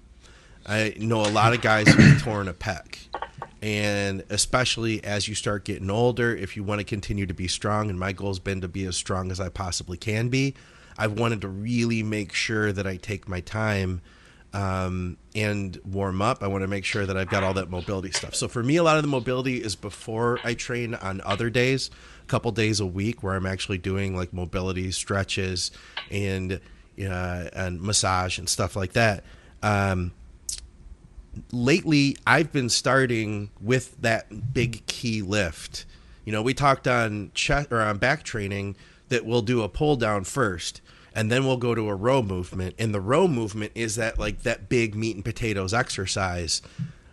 I 0.65 0.95
know 0.97 1.21
a 1.21 1.29
lot 1.29 1.53
of 1.53 1.61
guys 1.61 1.87
who've 1.87 2.19
torn 2.23 2.47
a 2.47 2.53
pec. 2.53 2.97
And 3.61 4.23
especially 4.31 5.03
as 5.03 5.27
you 5.27 5.35
start 5.35 5.65
getting 5.65 5.91
older, 5.91 6.35
if 6.35 6.57
you 6.57 6.63
want 6.63 6.79
to 6.79 6.83
continue 6.83 7.27
to 7.27 7.33
be 7.35 7.47
strong, 7.47 7.91
and 7.91 7.99
my 7.99 8.11
goal 8.11 8.29
has 8.29 8.39
been 8.39 8.61
to 8.61 8.67
be 8.67 8.85
as 8.85 8.97
strong 8.97 9.29
as 9.29 9.39
I 9.39 9.49
possibly 9.49 9.97
can 9.97 10.29
be, 10.29 10.55
I've 10.97 11.19
wanted 11.19 11.41
to 11.41 11.47
really 11.47 12.01
make 12.01 12.33
sure 12.33 12.71
that 12.71 12.87
I 12.87 12.95
take 12.95 13.29
my 13.29 13.41
time 13.41 14.01
um, 14.51 15.17
and 15.35 15.79
warm 15.85 16.23
up. 16.23 16.41
I 16.41 16.47
want 16.47 16.63
to 16.63 16.67
make 16.67 16.85
sure 16.85 17.05
that 17.05 17.17
I've 17.17 17.29
got 17.29 17.43
all 17.43 17.53
that 17.53 17.69
mobility 17.69 18.09
stuff. 18.11 18.33
So 18.33 18.47
for 18.47 18.63
me, 18.63 18.77
a 18.77 18.83
lot 18.83 18.97
of 18.97 19.03
the 19.03 19.09
mobility 19.09 19.61
is 19.61 19.75
before 19.75 20.39
I 20.43 20.55
train 20.55 20.95
on 20.95 21.21
other 21.23 21.51
days, 21.51 21.91
couple 22.29 22.51
days 22.51 22.79
a 22.79 22.85
week 22.85 23.23
where 23.23 23.35
I'm 23.35 23.45
actually 23.45 23.77
doing 23.77 24.15
like 24.15 24.31
mobility 24.31 24.91
stretches 24.91 25.71
and 26.09 26.61
uh, 26.99 27.49
and 27.53 27.81
massage 27.81 28.37
and 28.37 28.47
stuff 28.47 28.75
like 28.75 28.93
that. 28.93 29.23
Um, 29.63 30.11
lately, 31.51 32.17
I've 32.25 32.51
been 32.51 32.69
starting 32.69 33.49
with 33.61 34.01
that 34.01 34.53
big 34.53 34.85
key 34.85 35.21
lift. 35.21 35.85
You 36.25 36.31
know, 36.31 36.41
we 36.41 36.53
talked 36.53 36.87
on 36.87 37.31
chest 37.33 37.71
or 37.71 37.81
on 37.81 37.97
back 37.97 38.23
training 38.23 38.75
that 39.09 39.25
we'll 39.25 39.41
do 39.41 39.63
a 39.63 39.69
pull 39.69 39.95
down 39.95 40.23
first 40.23 40.81
and 41.15 41.31
then 41.31 41.45
we'll 41.45 41.57
go 41.57 41.73
to 41.73 41.89
a 41.89 41.95
row 41.95 42.21
movement 42.21 42.75
and 42.77 42.93
the 42.93 43.01
row 43.01 43.27
movement 43.27 43.71
is 43.75 43.95
that 43.95 44.19
like 44.19 44.43
that 44.43 44.69
big 44.69 44.95
meat 44.95 45.15
and 45.15 45.25
potatoes 45.25 45.73
exercise 45.73 46.61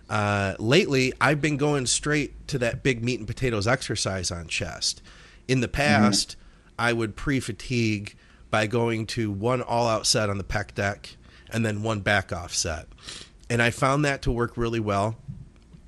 uh, 0.09 0.55
lately 0.59 1.13
i've 1.21 1.41
been 1.41 1.57
going 1.57 1.87
straight 1.87 2.47
to 2.49 2.59
that 2.59 2.83
big 2.83 3.05
meat 3.05 3.19
and 3.19 3.27
potatoes 3.27 3.67
exercise 3.67 4.31
on 4.31 4.47
chest. 4.47 5.03
In 5.49 5.61
the 5.61 5.69
past 5.69 6.31
mm-hmm. 6.31 6.81
i 6.81 6.93
would 6.93 7.17
pre-fatigue 7.17 8.17
by 8.51 8.67
going 8.67 9.07
to 9.07 9.31
one 9.31 9.63
all-out 9.63 10.07
set 10.07 10.31
on 10.31 10.39
the 10.39 10.45
pec 10.45 10.75
deck 10.75 11.17
and 11.51 11.65
then 11.65 11.83
one 11.83 12.01
back 12.01 12.33
off 12.33 12.55
set. 12.55 12.87
And 13.49 13.63
i 13.63 13.71
found 13.71 14.05
that 14.05 14.23
to 14.23 14.33
work 14.33 14.57
really 14.57 14.81
well. 14.81 15.17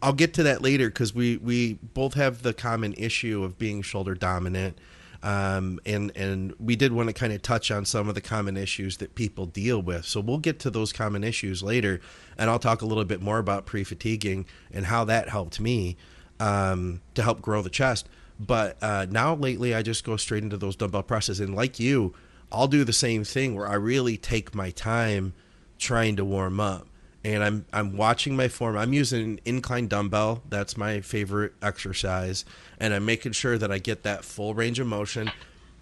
I'll 0.00 0.12
get 0.12 0.34
to 0.34 0.44
that 0.44 0.62
later 0.62 0.88
because 0.88 1.14
we 1.14 1.38
we 1.38 1.74
both 1.74 2.14
have 2.14 2.42
the 2.42 2.54
common 2.54 2.94
issue 2.94 3.42
of 3.42 3.58
being 3.58 3.82
shoulder 3.82 4.14
dominant 4.14 4.78
um, 5.22 5.80
and 5.84 6.16
and 6.16 6.54
we 6.60 6.76
did 6.76 6.92
want 6.92 7.08
to 7.08 7.12
kind 7.12 7.32
of 7.32 7.42
touch 7.42 7.70
on 7.70 7.84
some 7.84 8.08
of 8.08 8.14
the 8.14 8.20
common 8.20 8.56
issues 8.56 8.98
that 8.98 9.14
people 9.14 9.46
deal 9.46 9.82
with. 9.82 10.04
So 10.04 10.20
we'll 10.20 10.38
get 10.38 10.60
to 10.60 10.70
those 10.70 10.92
common 10.92 11.24
issues 11.24 11.62
later, 11.62 12.00
and 12.36 12.48
I'll 12.48 12.58
talk 12.58 12.82
a 12.82 12.86
little 12.86 13.04
bit 13.04 13.20
more 13.20 13.38
about 13.38 13.66
pre-fatiguing 13.66 14.46
and 14.72 14.86
how 14.86 15.04
that 15.04 15.28
helped 15.28 15.60
me 15.60 15.96
um, 16.38 17.00
to 17.14 17.22
help 17.22 17.42
grow 17.42 17.62
the 17.62 17.70
chest. 17.70 18.08
But 18.38 18.76
uh, 18.80 19.06
now 19.10 19.34
lately, 19.34 19.74
I 19.74 19.82
just 19.82 20.04
go 20.04 20.16
straight 20.16 20.44
into 20.44 20.56
those 20.56 20.76
dumbbell 20.76 21.02
presses, 21.02 21.40
and 21.40 21.54
like 21.54 21.80
you, 21.80 22.14
I'll 22.52 22.68
do 22.68 22.84
the 22.84 22.92
same 22.92 23.24
thing 23.24 23.56
where 23.56 23.66
I 23.66 23.74
really 23.74 24.16
take 24.16 24.54
my 24.54 24.70
time 24.70 25.34
trying 25.78 26.16
to 26.16 26.24
warm 26.24 26.60
up 26.60 26.86
and 27.24 27.42
I'm 27.42 27.66
I'm 27.72 27.96
watching 27.96 28.36
my 28.36 28.48
form. 28.48 28.76
I'm 28.76 28.92
using 28.92 29.22
an 29.22 29.40
incline 29.44 29.88
dumbbell. 29.88 30.42
That's 30.48 30.76
my 30.76 31.00
favorite 31.00 31.54
exercise, 31.62 32.44
and 32.78 32.94
I'm 32.94 33.04
making 33.04 33.32
sure 33.32 33.58
that 33.58 33.70
I 33.72 33.78
get 33.78 34.02
that 34.04 34.24
full 34.24 34.54
range 34.54 34.78
of 34.78 34.86
motion. 34.86 35.30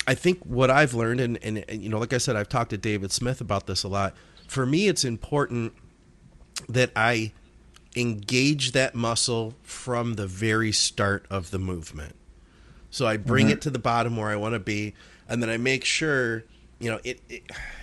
I 0.07 0.15
think 0.15 0.43
what 0.45 0.71
I've 0.71 0.95
learned, 0.95 1.21
and, 1.21 1.39
and, 1.43 1.65
and 1.69 1.83
you 1.83 1.89
know, 1.89 1.99
like 1.99 2.13
I 2.13 2.19
said, 2.19 2.37
I've 2.37 2.49
talked 2.49 2.71
to 2.71 2.79
David 2.79 3.11
Smith 3.11 3.41
about 3.41 3.67
this 3.67 3.83
a 3.83 3.89
lot. 3.89 4.15
For 4.47 4.65
me, 4.65 4.87
it's 4.87 5.05
important 5.05 5.73
that 6.69 6.91
I 6.95 7.33
engage 7.97 8.73
that 8.73 8.95
muscle 8.95 9.55
from 9.63 10.15
the 10.15 10.27
very 10.27 10.71
start 10.71 11.27
of 11.29 11.51
the 11.51 11.59
movement. 11.59 12.15
So 12.91 13.07
I 13.07 13.17
bring 13.17 13.47
mm-hmm. 13.47 13.55
it 13.55 13.61
to 13.63 13.71
the 13.71 13.79
bottom 13.79 14.17
where 14.17 14.29
I 14.29 14.37
want 14.37 14.55
to 14.55 14.61
be, 14.61 14.95
and 15.29 15.43
then 15.43 15.51
I 15.51 15.57
make 15.57 15.85
sure, 15.85 16.45
you 16.79 16.91
know, 16.91 17.01
it, 17.05 17.21
it 17.29 17.43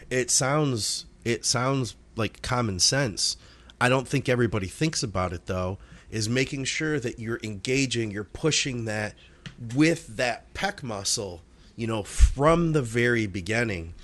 it 0.10 0.32
sounds 0.32 1.06
it 1.26 1.46
sounds 1.46 1.96
like 2.16 2.42
common 2.42 2.80
sense. 2.80 3.38
I 3.80 3.90
don't 3.90 4.08
think 4.08 4.30
everybody 4.30 4.68
thinks 4.68 5.04
about 5.04 5.34
it 5.34 5.46
though. 5.46 5.78
Is 6.10 6.30
making 6.30 6.66
sure 6.66 7.00
that 7.00 7.20
you're 7.20 7.40
engaging, 7.44 8.12
you're 8.12 8.24
pushing 8.24 8.86
that 8.86 9.16
with 9.76 10.16
that 10.18 10.54
pec 10.54 10.84
muscle, 10.84 11.42
you 11.76 11.88
know, 11.88 12.04
from 12.04 12.74
the 12.74 12.84
very 12.84 13.26
beginning. 13.26 13.96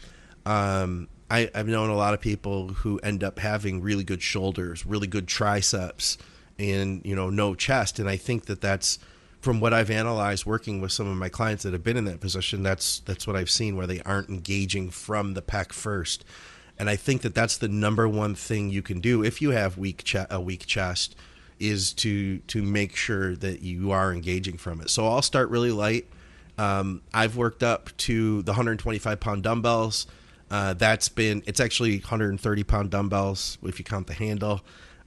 Um, 0.46 1.08
I, 1.30 1.52
have 1.54 1.68
known 1.68 1.90
a 1.90 1.96
lot 1.96 2.14
of 2.14 2.22
people 2.22 2.70
who 2.70 2.98
end 3.00 3.24
up 3.24 3.38
having 3.40 3.82
really 3.82 4.04
good 4.04 4.24
shoulders, 4.24 4.86
really 4.86 5.08
good 5.08 5.28
triceps, 5.28 6.18
and 6.58 7.02
you 7.06 7.16
know, 7.16 7.30
no 7.30 7.54
chest. 7.54 8.00
And 8.00 8.10
I 8.10 8.18
think 8.18 8.46
that 8.46 8.62
that's 8.62 8.98
from 9.40 9.60
what 9.60 9.74
I've 9.74 9.90
analyzed 9.90 10.46
working 10.46 10.82
with 10.82 10.92
some 10.92 11.08
of 11.08 11.16
my 11.16 11.30
clients 11.30 11.64
that 11.64 11.74
have 11.74 11.84
been 11.84 11.98
in 11.98 12.06
that 12.06 12.20
position. 12.20 12.64
That's 12.64 13.00
that's 13.02 13.28
what 13.28 13.36
I've 13.36 13.50
seen 13.50 13.76
where 13.76 13.88
they 13.88 14.02
aren't 14.02 14.30
engaging 14.30 14.90
from 14.90 15.34
the 15.34 15.42
pec 15.42 15.72
first. 15.72 16.26
And 16.80 16.90
I 16.90 16.96
think 16.96 17.22
that 17.24 17.36
that's 17.36 17.58
the 17.58 17.68
number 17.68 18.08
one 18.08 18.34
thing 18.34 18.70
you 18.70 18.82
can 18.82 19.02
do 19.02 19.22
if 19.24 19.42
you 19.42 19.52
have 19.52 19.78
weak 19.78 20.04
ch- 20.06 20.16
a 20.30 20.40
weak 20.40 20.66
chest 20.66 21.16
is 21.60 21.92
to 21.92 22.40
to 22.40 22.64
make 22.64 22.96
sure 22.96 23.36
that 23.36 23.62
you 23.62 23.92
are 23.92 24.14
engaging 24.14 24.58
from 24.58 24.80
it. 24.80 24.90
So 24.90 25.06
I'll 25.06 25.22
start 25.22 25.50
really 25.50 25.72
light. 25.72 26.08
Um, 26.58 27.02
I've 27.14 27.36
worked 27.36 27.64
up 27.64 27.96
to 27.98 28.42
the 28.44 28.52
125 28.52 29.20
pound 29.20 29.44
dumbbells. 29.44 30.08
Uh, 30.50 30.74
that's 30.74 31.10
been 31.10 31.44
it's 31.46 31.60
actually 31.60 32.00
130 32.00 32.64
pound 32.64 32.90
dumbbells 32.92 33.58
if 33.64 33.78
you 33.78 33.86
count 33.86 34.08
the 34.08 34.14
handle. 34.14 34.62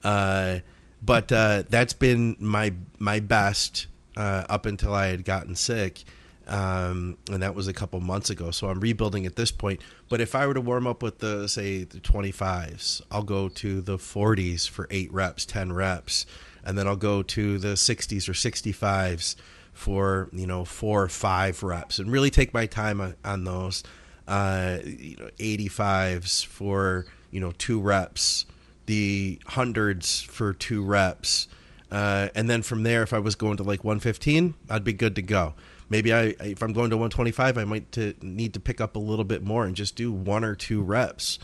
Uh, 0.05 0.59
but 1.03 1.33
uh, 1.33 1.63
that's 1.71 1.95
been 1.95 2.37
my 2.39 2.75
my 2.99 3.19
best 3.19 3.87
uh, 4.17 4.45
up 4.49 4.67
until 4.67 4.93
I 4.93 5.07
had 5.07 5.25
gotten 5.25 5.57
sick 5.57 6.05
um, 6.49 7.17
and 7.31 7.43
that 7.43 7.55
was 7.55 7.69
a 7.69 7.73
couple 7.73 8.01
months 8.01 8.31
ago. 8.31 8.51
So 8.51 8.69
I'm 8.69 8.81
rebuilding 8.81 9.27
at 9.27 9.37
this 9.37 9.51
point. 9.51 9.81
But 10.09 10.21
if 10.21 10.35
I 10.35 10.47
were 10.47 10.55
to 10.55 10.61
warm 10.61 10.87
up 10.87 11.03
with 11.03 11.19
the 11.19 11.49
say 11.49 11.85
the 11.85 11.99
25s, 11.99 13.03
I'll 13.11 13.23
go 13.23 13.49
to 13.49 13.81
the 13.81 13.97
40s 13.97 14.69
for 14.69 14.87
eight 14.91 15.13
reps, 15.13 15.47
10 15.47 15.73
reps, 15.73 16.27
and 16.65 16.77
then 16.77 16.87
I'll 16.87 16.97
go 16.97 17.23
to 17.23 17.59
the 17.59 17.75
60s 17.75 18.29
or 18.29 18.33
65s 18.33 19.37
for 19.73 20.29
you 20.33 20.47
know 20.47 20.65
four 20.65 21.03
or 21.05 21.09
five 21.09 21.63
reps, 21.63 21.99
and 21.99 22.11
really 22.13 22.31
take 22.31 22.53
my 22.53 22.67
time 22.67 23.15
on, 23.25 23.45
those. 23.45 23.83
Uh, 24.29 24.79
you 24.85 25.17
know, 25.17 25.29
85s 25.39 26.47
for 26.47 27.07
you 27.31 27.41
know 27.41 27.53
two 27.59 27.81
reps, 27.81 28.47
the 28.87 29.41
hundreds 29.47 30.21
for 30.21 30.53
two 30.53 30.85
reps. 30.85 31.49
Uh, 31.91 32.29
and 32.35 32.49
then 32.49 32.63
from 32.63 32.85
there, 32.85 33.03
if 33.03 33.13
I 33.13 33.19
was 33.19 33.35
going 33.35 33.59
to 33.59 33.63
like 33.63 33.85
115, 33.85 34.55
I'd 34.71 34.85
be 34.85 34.95
good 34.95 35.15
to 35.17 35.23
go 35.23 35.55
maybe 35.93 36.13
I 36.13 36.35
if 36.41 36.63
I'm 36.63 36.73
going 36.73 36.91
to 36.91 36.97
125, 36.97 37.59
I 37.59 37.65
might 37.65 37.93
to 37.93 38.15
need 38.23 38.55
to 38.55 38.61
pick 38.61 38.81
up 38.81 38.97
a 38.97 38.99
little 38.99 39.25
bit 39.25 39.45
more 39.45 39.65
and 39.65 39.77
just 39.77 39.95
do 39.95 40.11
one 40.11 40.43
or 40.43 40.57
two 40.57 40.83
reps 40.83 41.39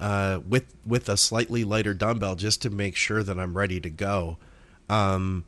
uh, 0.00 0.40
with 0.46 0.74
with 0.84 1.08
a 1.08 1.16
slightly 1.16 1.62
lighter 1.62 1.94
dumbbell 1.94 2.34
just 2.34 2.60
to 2.62 2.70
make 2.70 2.96
sure 2.96 3.22
that 3.22 3.38
I'm 3.38 3.56
ready 3.56 3.80
to 3.80 3.88
go. 3.88 4.36
Um, 4.90 5.44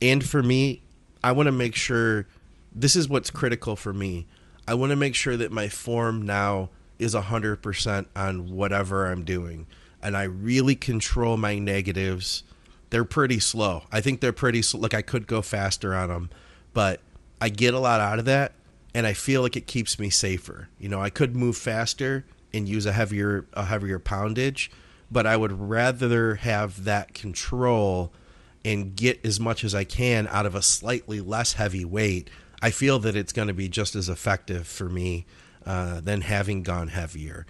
and 0.00 0.24
for 0.24 0.42
me, 0.42 0.82
I 1.22 1.32
want 1.32 1.48
to 1.48 1.52
make 1.52 1.74
sure 1.74 2.26
this 2.72 2.94
is 2.94 3.08
what's 3.08 3.30
critical 3.30 3.74
for 3.74 3.92
me. 3.92 4.26
I 4.66 4.74
want 4.74 4.90
to 4.90 4.96
make 4.96 5.16
sure 5.16 5.36
that 5.36 5.50
my 5.50 5.68
form 5.68 6.22
now 6.22 6.70
is 7.00 7.14
100% 7.14 8.06
on 8.14 8.50
whatever 8.52 9.10
I'm 9.10 9.24
doing. 9.24 9.66
And 10.02 10.16
I 10.16 10.22
really 10.22 10.76
control 10.76 11.36
my 11.36 11.58
negatives. 11.58 12.44
They're 12.90 13.04
pretty 13.04 13.40
slow. 13.40 13.82
I 13.90 14.00
think 14.00 14.20
they're 14.20 14.32
pretty 14.32 14.62
slow. 14.62 14.80
Like 14.80 14.94
I 14.94 15.02
could 15.02 15.26
go 15.26 15.42
faster 15.42 15.94
on 15.94 16.08
them, 16.08 16.30
but 16.72 17.00
I 17.40 17.48
get 17.48 17.74
a 17.74 17.78
lot 17.78 18.00
out 18.00 18.18
of 18.18 18.24
that, 18.26 18.52
and 18.94 19.06
I 19.06 19.12
feel 19.12 19.42
like 19.42 19.56
it 19.56 19.66
keeps 19.66 19.98
me 19.98 20.10
safer. 20.10 20.68
You 20.78 20.88
know, 20.88 21.00
I 21.00 21.10
could 21.10 21.34
move 21.34 21.56
faster 21.56 22.24
and 22.52 22.68
use 22.68 22.86
a 22.86 22.92
heavier 22.92 23.46
a 23.52 23.64
heavier 23.64 23.98
poundage, 23.98 24.70
but 25.10 25.26
I 25.26 25.36
would 25.36 25.52
rather 25.52 26.36
have 26.36 26.84
that 26.84 27.14
control 27.14 28.12
and 28.64 28.94
get 28.94 29.24
as 29.24 29.40
much 29.40 29.64
as 29.64 29.74
I 29.74 29.84
can 29.84 30.28
out 30.28 30.46
of 30.46 30.54
a 30.54 30.62
slightly 30.62 31.20
less 31.20 31.54
heavy 31.54 31.84
weight. 31.84 32.28
I 32.60 32.70
feel 32.70 32.98
that 33.00 33.16
it's 33.16 33.32
going 33.32 33.48
to 33.48 33.54
be 33.54 33.68
just 33.68 33.96
as 33.96 34.08
effective 34.08 34.66
for 34.66 34.88
me 34.88 35.24
uh, 35.64 36.00
than 36.00 36.20
having 36.20 36.62
gone 36.62 36.88
heavier. 36.88 37.46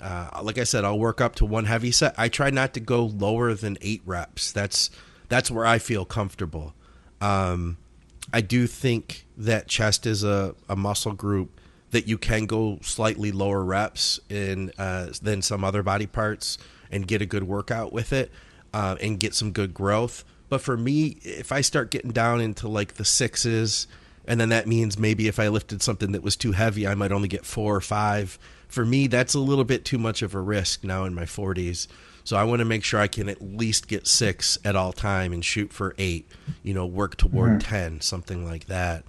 Uh, 0.00 0.40
like 0.42 0.58
I 0.58 0.64
said, 0.64 0.84
I'll 0.84 0.98
work 0.98 1.20
up 1.20 1.36
to 1.36 1.44
one 1.44 1.64
heavy 1.64 1.90
set. 1.90 2.14
I 2.18 2.28
try 2.28 2.50
not 2.50 2.74
to 2.74 2.80
go 2.80 3.04
lower 3.04 3.54
than 3.54 3.78
eight 3.80 4.02
reps. 4.04 4.52
That's 4.52 4.90
that's 5.28 5.50
where 5.50 5.64
I 5.64 5.78
feel 5.78 6.04
comfortable. 6.04 6.74
Um, 7.20 7.78
I 8.32 8.40
do 8.40 8.66
think 8.66 9.26
that 9.44 9.68
chest 9.68 10.06
is 10.06 10.24
a, 10.24 10.54
a 10.68 10.76
muscle 10.76 11.12
group 11.12 11.60
that 11.90 12.06
you 12.06 12.16
can 12.16 12.46
go 12.46 12.78
slightly 12.82 13.32
lower 13.32 13.62
reps 13.62 14.18
in 14.28 14.72
uh, 14.78 15.10
than 15.20 15.42
some 15.42 15.62
other 15.62 15.82
body 15.82 16.06
parts 16.06 16.56
and 16.90 17.06
get 17.06 17.20
a 17.20 17.26
good 17.26 17.44
workout 17.44 17.92
with 17.92 18.12
it 18.12 18.30
uh, 18.72 18.96
and 19.00 19.20
get 19.20 19.34
some 19.34 19.52
good 19.52 19.74
growth. 19.74 20.24
But 20.48 20.60
for 20.60 20.76
me, 20.76 21.18
if 21.22 21.52
I 21.52 21.60
start 21.60 21.90
getting 21.90 22.10
down 22.10 22.40
into 22.40 22.68
like 22.68 22.94
the 22.94 23.04
sixes, 23.04 23.86
and 24.26 24.40
then 24.40 24.50
that 24.50 24.66
means 24.66 24.98
maybe 24.98 25.28
if 25.28 25.38
I 25.38 25.48
lifted 25.48 25.82
something 25.82 26.12
that 26.12 26.22
was 26.22 26.36
too 26.36 26.52
heavy, 26.52 26.86
I 26.86 26.94
might 26.94 27.12
only 27.12 27.28
get 27.28 27.44
four 27.44 27.74
or 27.74 27.80
five 27.80 28.38
for 28.72 28.86
me, 28.86 29.06
that's 29.06 29.34
a 29.34 29.38
little 29.38 29.64
bit 29.64 29.84
too 29.84 29.98
much 29.98 30.22
of 30.22 30.34
a 30.34 30.40
risk 30.40 30.82
now 30.82 31.04
in 31.04 31.14
my 31.14 31.24
40s. 31.24 31.88
So 32.24 32.36
I 32.38 32.44
want 32.44 32.60
to 32.60 32.64
make 32.64 32.82
sure 32.82 33.00
I 33.00 33.06
can 33.06 33.28
at 33.28 33.42
least 33.42 33.86
get 33.86 34.06
six 34.06 34.56
at 34.64 34.74
all 34.74 34.94
time 34.94 35.34
and 35.34 35.44
shoot 35.44 35.72
for 35.74 35.94
eight. 35.98 36.30
You 36.62 36.72
know, 36.72 36.86
work 36.86 37.16
toward 37.18 37.50
mm-hmm. 37.50 37.58
ten, 37.58 38.00
something 38.00 38.46
like 38.46 38.66
that. 38.66 39.04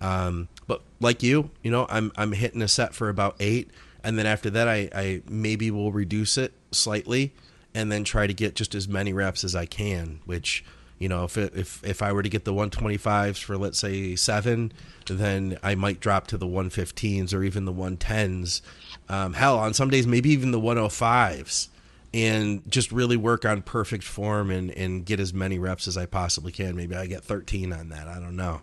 Um, 0.00 0.48
but 0.66 0.82
like 1.00 1.22
you, 1.22 1.50
you 1.62 1.70
know, 1.70 1.86
I'm 1.88 2.12
I'm 2.16 2.32
hitting 2.32 2.62
a 2.62 2.68
set 2.68 2.94
for 2.94 3.08
about 3.08 3.36
eight, 3.40 3.70
and 4.04 4.18
then 4.18 4.26
after 4.26 4.50
that, 4.50 4.68
I, 4.68 4.88
I 4.94 5.22
maybe 5.28 5.70
will 5.70 5.92
reduce 5.92 6.36
it 6.36 6.52
slightly, 6.70 7.32
and 7.74 7.90
then 7.90 8.04
try 8.04 8.26
to 8.26 8.34
get 8.34 8.54
just 8.54 8.74
as 8.74 8.88
many 8.88 9.12
reps 9.12 9.44
as 9.44 9.54
I 9.54 9.66
can. 9.66 10.20
Which, 10.26 10.64
you 10.98 11.08
know, 11.08 11.24
if 11.24 11.36
it, 11.38 11.54
if 11.56 11.82
if 11.84 12.02
I 12.02 12.12
were 12.12 12.22
to 12.22 12.28
get 12.28 12.44
the 12.44 12.54
125s 12.54 13.42
for 13.42 13.56
let's 13.56 13.78
say 13.78 14.16
seven, 14.16 14.72
then 15.06 15.58
I 15.62 15.74
might 15.74 16.00
drop 16.00 16.26
to 16.28 16.38
the 16.38 16.46
115s 16.46 17.32
or 17.32 17.42
even 17.42 17.64
the 17.64 17.72
110s. 17.72 18.60
Um, 19.08 19.34
hell, 19.34 19.58
on 19.58 19.72
some 19.72 19.88
days, 19.88 20.06
maybe 20.06 20.30
even 20.30 20.50
the 20.50 20.60
105s 20.60 21.68
and 22.16 22.62
just 22.70 22.92
really 22.92 23.16
work 23.16 23.44
on 23.44 23.60
perfect 23.60 24.02
form 24.02 24.50
and, 24.50 24.70
and 24.70 25.04
get 25.04 25.20
as 25.20 25.34
many 25.34 25.58
reps 25.58 25.86
as 25.86 25.98
I 25.98 26.06
possibly 26.06 26.50
can. 26.50 26.74
Maybe 26.74 26.96
I 26.96 27.06
get 27.06 27.22
13 27.22 27.74
on 27.74 27.90
that. 27.90 28.08
I 28.08 28.14
don't 28.14 28.36
know. 28.36 28.62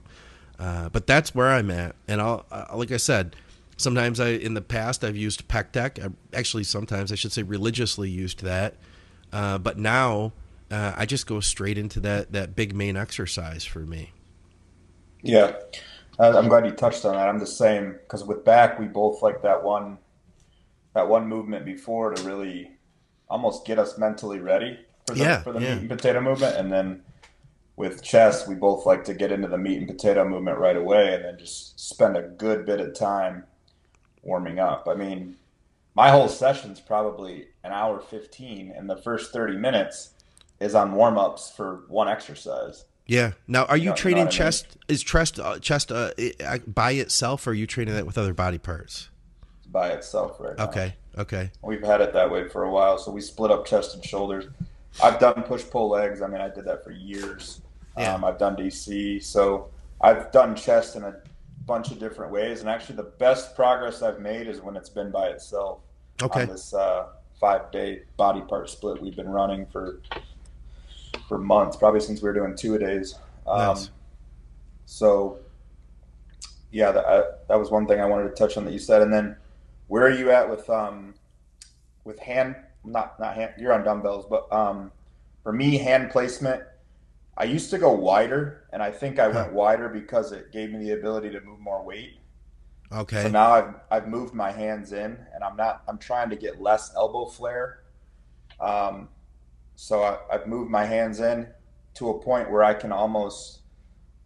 Uh, 0.59 0.89
but 0.89 1.07
that's 1.07 1.33
where 1.33 1.49
I'm 1.49 1.71
at. 1.71 1.95
And 2.07 2.21
I'll, 2.21 2.45
uh, 2.51 2.65
like 2.75 2.91
I 2.91 2.97
said, 2.97 3.35
sometimes 3.77 4.19
I, 4.19 4.29
in 4.29 4.53
the 4.53 4.61
past, 4.61 5.03
I've 5.03 5.17
used 5.17 5.47
pec 5.47 5.71
deck. 5.71 5.99
I, 5.99 6.09
actually, 6.33 6.63
sometimes 6.63 7.11
I 7.11 7.15
should 7.15 7.31
say 7.31 7.43
religiously 7.43 8.09
used 8.09 8.43
that. 8.43 8.75
Uh, 9.31 9.57
but 9.57 9.77
now 9.77 10.31
uh, 10.71 10.93
I 10.95 11.05
just 11.05 11.27
go 11.27 11.39
straight 11.39 11.77
into 11.77 11.99
that, 12.01 12.31
that 12.31 12.55
big 12.55 12.75
main 12.75 12.95
exercise 12.95 13.65
for 13.65 13.79
me. 13.79 14.11
Yeah. 15.21 15.55
I'm 16.19 16.47
glad 16.47 16.65
you 16.65 16.71
touched 16.71 17.05
on 17.05 17.15
that. 17.15 17.27
I'm 17.27 17.39
the 17.39 17.47
same 17.47 17.93
because 17.93 18.23
with 18.23 18.45
back, 18.45 18.77
we 18.77 18.85
both 18.85 19.23
like 19.23 19.41
that 19.41 19.63
one, 19.63 19.97
that 20.93 21.07
one 21.07 21.27
movement 21.27 21.65
before 21.65 22.13
to 22.13 22.21
really 22.23 22.69
almost 23.27 23.65
get 23.65 23.79
us 23.79 23.97
mentally 23.97 24.39
ready 24.39 24.77
for 25.07 25.15
the, 25.15 25.23
yeah, 25.23 25.41
for 25.41 25.51
the 25.51 25.59
yeah. 25.59 25.73
meat 25.73 25.81
and 25.81 25.89
potato 25.89 26.21
movement. 26.21 26.55
And 26.55 26.71
then 26.71 27.01
with 27.75 28.03
chess, 28.03 28.47
we 28.47 28.55
both 28.55 28.86
like 28.86 29.03
to 29.05 29.13
get 29.13 29.31
into 29.31 29.47
the 29.47 29.57
meat 29.57 29.79
and 29.79 29.88
potato 29.88 30.27
movement 30.27 30.59
right 30.59 30.77
away 30.77 31.13
and 31.13 31.25
then 31.25 31.38
just 31.38 31.79
spend 31.79 32.15
a 32.15 32.21
good 32.21 32.65
bit 32.65 32.79
of 32.79 32.93
time 32.93 33.45
warming 34.21 34.59
up. 34.59 34.88
I 34.88 34.95
mean, 34.95 35.38
my 35.95 36.09
whole 36.09 36.27
session's 36.27 36.79
probably 36.79 37.47
an 37.63 37.71
hour 37.71 37.99
15 37.99 38.73
and 38.75 38.89
the 38.89 38.97
first 38.97 39.33
30 39.33 39.57
minutes 39.57 40.12
is 40.59 40.75
on 40.75 40.93
warm 40.93 41.17
ups 41.17 41.51
for 41.55 41.83
one 41.88 42.07
exercise. 42.07 42.86
Yeah. 43.05 43.31
Now, 43.47 43.65
are 43.65 43.75
you, 43.75 43.83
you 43.83 43.89
know, 43.89 43.95
training 43.95 44.17
you 44.19 44.25
know 44.25 44.31
chest? 44.31 44.65
I 44.69 44.73
mean? 44.73 44.77
Is 44.89 45.03
chest 45.03 45.39
uh, 45.39 45.59
chest 45.59 45.91
uh, 45.91 46.12
by 46.65 46.91
itself, 46.91 47.45
or 47.45 47.49
are 47.49 47.53
you 47.53 47.67
training 47.67 47.95
that 47.95 48.05
with 48.05 48.17
other 48.17 48.33
body 48.33 48.57
parts? 48.57 49.09
by 49.73 49.89
itself 49.89 50.39
right 50.39 50.57
now. 50.57 50.69
Okay. 50.69 50.95
Okay. 51.17 51.51
We've 51.62 51.83
had 51.83 51.99
it 51.99 52.13
that 52.13 52.31
way 52.31 52.47
for 52.47 52.63
a 52.63 52.71
while, 52.71 52.97
so 52.97 53.12
we 53.12 53.19
split 53.19 53.51
up 53.51 53.65
chest 53.65 53.93
and 53.93 54.05
shoulders. 54.05 54.45
I've 55.01 55.19
done 55.19 55.43
push 55.43 55.63
pull 55.69 55.89
legs. 55.89 56.21
I 56.21 56.27
mean, 56.27 56.41
I 56.41 56.49
did 56.49 56.65
that 56.65 56.84
for 56.84 56.91
years. 56.91 57.62
Yeah. 57.97 58.15
Um, 58.15 58.23
I've 58.23 58.38
done 58.38 58.56
DC, 58.56 59.23
so 59.23 59.69
I've 60.01 60.32
done 60.32 60.56
chest 60.56 60.95
in 60.95 61.03
a 61.03 61.15
bunch 61.65 61.91
of 61.91 61.99
different 61.99 62.32
ways. 62.32 62.62
And 62.62 62.69
actually, 62.69 62.95
the 62.95 63.03
best 63.03 63.56
progress 63.56 64.01
I've 64.01 64.19
made 64.19 64.47
is 64.47 64.62
when 64.62 64.75
it's 64.75 64.89
been 64.89 65.12
by 65.12 65.27
itself. 65.27 65.79
Okay. 66.21 66.43
On 66.43 66.47
this 66.47 66.73
uh, 66.73 67.08
five 67.39 67.71
day 67.71 68.03
body 68.17 68.41
part 68.41 68.69
split 68.69 69.01
we've 69.01 69.15
been 69.15 69.29
running 69.29 69.65
for 69.65 70.01
for 71.27 71.38
months, 71.38 71.77
probably 71.77 71.99
since 71.99 72.21
we 72.21 72.27
were 72.27 72.34
doing 72.34 72.56
two 72.56 72.75
a 72.75 72.79
days. 72.79 73.15
Um, 73.47 73.75
nice. 73.75 73.89
So, 74.86 75.39
yeah, 76.71 76.91
that, 76.91 77.06
I, 77.06 77.23
that 77.47 77.60
was 77.60 77.71
one 77.71 77.88
thing 77.88 77.99
I 77.99 78.06
wanted 78.06 78.29
to 78.29 78.36
touch 78.36 78.58
on 78.58 78.65
that 78.65 78.71
you 78.71 78.79
said, 78.79 79.01
and 79.01 79.13
then 79.13 79.36
where 79.88 80.06
are 80.06 80.12
you 80.12 80.32
at 80.32 80.49
with 80.49 80.69
um 80.69 81.13
with 82.03 82.19
hand 82.19 82.56
not 82.83 83.19
not 83.19 83.35
hand 83.35 83.53
you're 83.57 83.73
on 83.73 83.83
dumbbells, 83.83 84.25
but 84.29 84.51
um 84.51 84.91
for 85.43 85.53
me 85.53 85.77
hand 85.77 86.11
placement 86.11 86.63
I 87.37 87.45
used 87.45 87.69
to 87.71 87.77
go 87.77 87.91
wider 87.91 88.65
and 88.71 88.83
I 88.83 88.91
think 88.91 89.19
I 89.19 89.27
went 89.27 89.53
wider 89.53 89.89
because 89.89 90.31
it 90.31 90.51
gave 90.51 90.71
me 90.71 90.79
the 90.79 90.91
ability 90.91 91.31
to 91.31 91.41
move 91.41 91.59
more 91.59 91.83
weight. 91.83 92.19
Okay. 92.91 93.23
So 93.23 93.29
now 93.29 93.51
I've 93.51 93.73
I've 93.89 94.07
moved 94.07 94.33
my 94.33 94.51
hands 94.51 94.93
in 94.93 95.17
and 95.33 95.43
I'm 95.43 95.55
not 95.55 95.83
I'm 95.87 95.97
trying 95.97 96.29
to 96.29 96.35
get 96.35 96.61
less 96.61 96.93
elbow 96.95 97.25
flare. 97.25 97.83
Um 98.59 99.09
so 99.75 100.03
I, 100.03 100.17
I've 100.31 100.47
moved 100.47 100.69
my 100.69 100.85
hands 100.85 101.19
in 101.19 101.47
to 101.95 102.09
a 102.09 102.19
point 102.19 102.51
where 102.51 102.63
I 102.63 102.73
can 102.73 102.91
almost 102.91 103.61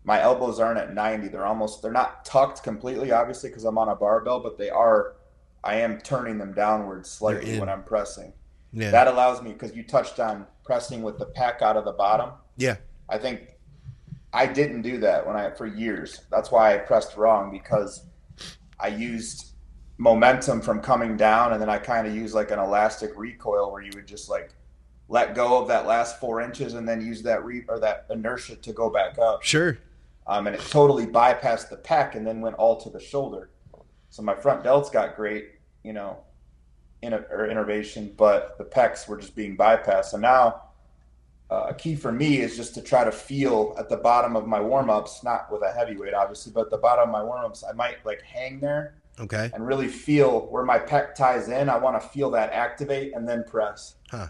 my 0.03 0.21
elbows 0.21 0.59
aren't 0.59 0.79
at 0.79 0.93
90 0.93 1.27
they're 1.27 1.45
almost 1.45 1.81
they're 1.81 1.91
not 1.91 2.23
tucked 2.23 2.63
completely 2.63 3.11
obviously 3.11 3.49
because 3.49 3.65
i'm 3.65 3.77
on 3.77 3.89
a 3.89 3.95
barbell 3.95 4.39
but 4.39 4.57
they 4.57 4.69
are 4.69 5.17
I 5.63 5.75
am 5.75 5.99
turning 5.99 6.37
them 6.37 6.53
downwards 6.53 7.09
slightly 7.09 7.59
when 7.59 7.67
I'm 7.67 7.83
pressing. 7.83 8.31
Yeah. 8.73 8.91
That 8.91 9.08
allows 9.08 9.41
me 9.41 9.53
because 9.53 9.75
you 9.75 9.84
touched 9.84 10.19
on 10.19 10.45
pressing 10.63 11.01
with 11.01 11.17
the 11.17 11.27
pec 11.27 11.62
out 11.62 11.77
of 11.77 11.86
the 11.86 11.93
bottom. 11.93 12.32
Yeah. 12.58 12.75
I 13.10 13.17
think 13.17 13.56
I 14.34 14.45
didn't 14.45 14.82
do 14.82 14.97
that 14.99 15.25
when 15.25 15.36
I 15.36 15.49
for 15.51 15.65
years. 15.65 16.21
That's 16.30 16.51
why 16.51 16.73
I 16.73 16.77
pressed 16.77 17.15
wrong 17.15 17.51
because 17.51 18.06
I 18.80 18.89
used 18.89 19.53
momentum 19.97 20.62
from 20.62 20.82
coming 20.82 21.17
down 21.17 21.53
and 21.53 21.62
then 21.62 21.69
I 21.69 21.77
kind 21.77 22.06
of 22.06 22.15
used 22.15 22.36
like 22.36 22.51
an 22.51 22.60
elastic 22.60 23.17
recoil 23.17 23.71
where 23.71 23.82
you 23.82 23.91
would 23.95 24.08
just 24.08 24.30
like 24.30 24.51
let 25.10 25.34
go 25.34 25.60
of 25.60 25.67
that 25.69 25.88
last 25.88 26.19
four 26.19 26.41
inches 26.41 26.73
and 26.73 26.88
then 26.88 27.01
use 27.01 27.23
that 27.23 27.43
re 27.43 27.63
or 27.69 27.80
that 27.80 28.06
inertia 28.10 28.58
to 28.58 28.73
go 28.73 28.89
back 28.89 29.17
up. 29.17 29.41
Sure. 29.41 29.77
Um, 30.27 30.45
and 30.47 30.56
it 30.56 30.62
totally 30.69 31.08
bypassed 31.08 31.69
the 31.69 31.77
pec 31.77 32.15
and 32.15 32.27
then 32.27 32.41
went 32.41 32.58
all 32.58 32.75
to 32.82 32.89
the 32.89 32.99
shoulder. 32.99 33.49
So 34.10 34.21
my 34.21 34.36
front 34.36 34.63
delts 34.63 34.91
got 34.91 35.15
great, 35.15 35.51
you 35.84 35.93
know, 35.93 36.19
in 37.01 37.13
a, 37.13 37.17
or 37.29 37.47
innervation, 37.47 38.13
but 38.17 38.57
the 38.57 38.63
pecs 38.63 39.07
were 39.07 39.17
just 39.17 39.36
being 39.36 39.55
bypassed. 39.55 40.05
So 40.05 40.17
now 40.17 40.63
uh, 41.49 41.67
a 41.69 41.73
key 41.73 41.95
for 41.95 42.12
me 42.12 42.39
is 42.39 42.57
just 42.57 42.73
to 42.75 42.81
try 42.81 43.03
to 43.03 43.12
feel 43.12 43.75
at 43.77 43.89
the 43.89 43.97
bottom 43.97 44.36
of 44.36 44.47
my 44.47 44.60
warm 44.60 44.89
ups, 44.89 45.23
not 45.23 45.51
with 45.51 45.62
a 45.62 45.71
heavy 45.71 45.95
weight, 45.95 46.13
obviously, 46.13 46.51
but 46.51 46.65
at 46.65 46.71
the 46.71 46.77
bottom 46.77 47.10
of 47.10 47.13
my 47.13 47.23
warm 47.23 47.45
ups, 47.45 47.63
I 47.67 47.73
might 47.73 48.05
like 48.05 48.21
hang 48.21 48.60
there. 48.60 48.95
Okay. 49.19 49.49
And 49.53 49.65
really 49.65 49.88
feel 49.88 50.41
where 50.47 50.63
my 50.63 50.77
pec 50.77 51.15
ties 51.15 51.49
in. 51.49 51.69
I 51.69 51.77
want 51.77 51.99
to 51.99 52.07
feel 52.10 52.29
that 52.31 52.51
activate 52.51 53.15
and 53.15 53.27
then 53.27 53.43
press. 53.43 53.95
Huh. 54.12 54.27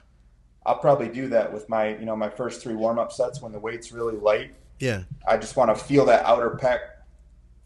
I'll 0.66 0.78
probably 0.80 1.10
do 1.10 1.28
that 1.30 1.52
with 1.52 1.68
my, 1.68 1.98
you 1.98 2.06
know, 2.06 2.16
my 2.16 2.30
first 2.30 2.62
three 2.62 2.76
warm 2.76 3.00
up 3.00 3.12
sets 3.12 3.42
when 3.42 3.52
the 3.52 3.60
weight's 3.60 3.92
really 3.92 4.16
light. 4.16 4.54
Yeah. 4.80 5.04
I 5.28 5.38
just 5.38 5.56
want 5.58 5.76
to 5.76 5.84
feel 5.84 6.06
that 6.06 6.24
outer 6.26 6.58
pec 6.62 6.80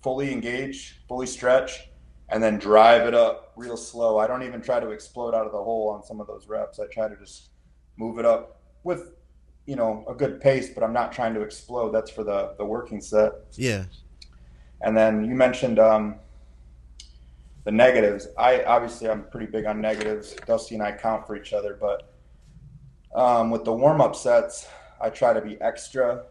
fully 0.01 0.31
engage, 0.31 1.01
fully 1.07 1.27
stretch, 1.27 1.90
and 2.31 2.41
then 2.41 2.57
drive 2.57 3.05
it 3.07 3.13
up 3.13 3.51
real 3.55 3.77
slow. 3.77 4.17
I 4.17 4.25
don't 4.25 4.43
even 4.43 4.61
try 4.61 4.79
to 4.79 4.89
explode 4.91 5.35
out 5.35 5.45
of 5.45 5.51
the 5.51 5.61
hole 5.61 5.89
on 5.89 6.01
some 6.01 6.21
of 6.21 6.27
those 6.27 6.47
reps. 6.47 6.79
I 6.79 6.85
try 6.87 7.09
to 7.09 7.15
just 7.17 7.49
move 7.97 8.17
it 8.19 8.25
up 8.25 8.61
with, 8.83 9.11
you 9.65 9.75
know, 9.75 10.05
a 10.07 10.13
good 10.13 10.39
pace, 10.39 10.69
but 10.69 10.83
I'm 10.83 10.93
not 10.93 11.11
trying 11.11 11.33
to 11.33 11.41
explode. 11.41 11.91
That's 11.91 12.09
for 12.09 12.23
the 12.23 12.55
the 12.57 12.65
working 12.65 13.01
set. 13.01 13.33
Yeah. 13.53 13.83
And 14.81 14.97
then 14.97 15.25
you 15.25 15.35
mentioned 15.35 15.77
um, 15.77 16.15
the 17.65 17.71
negatives. 17.71 18.27
I 18.37 18.63
obviously 18.63 19.09
I'm 19.09 19.25
pretty 19.25 19.47
big 19.47 19.65
on 19.65 19.81
negatives. 19.81 20.33
Dusty 20.47 20.75
and 20.75 20.83
I 20.83 20.93
count 20.93 21.27
for 21.27 21.35
each 21.35 21.51
other, 21.51 21.77
but 21.79 22.13
um, 23.13 23.51
with 23.51 23.65
the 23.65 23.73
warm 23.73 23.99
up 23.99 24.15
sets, 24.15 24.67
I 25.01 25.09
try 25.09 25.33
to 25.33 25.41
be 25.41 25.59
extra 25.59 26.23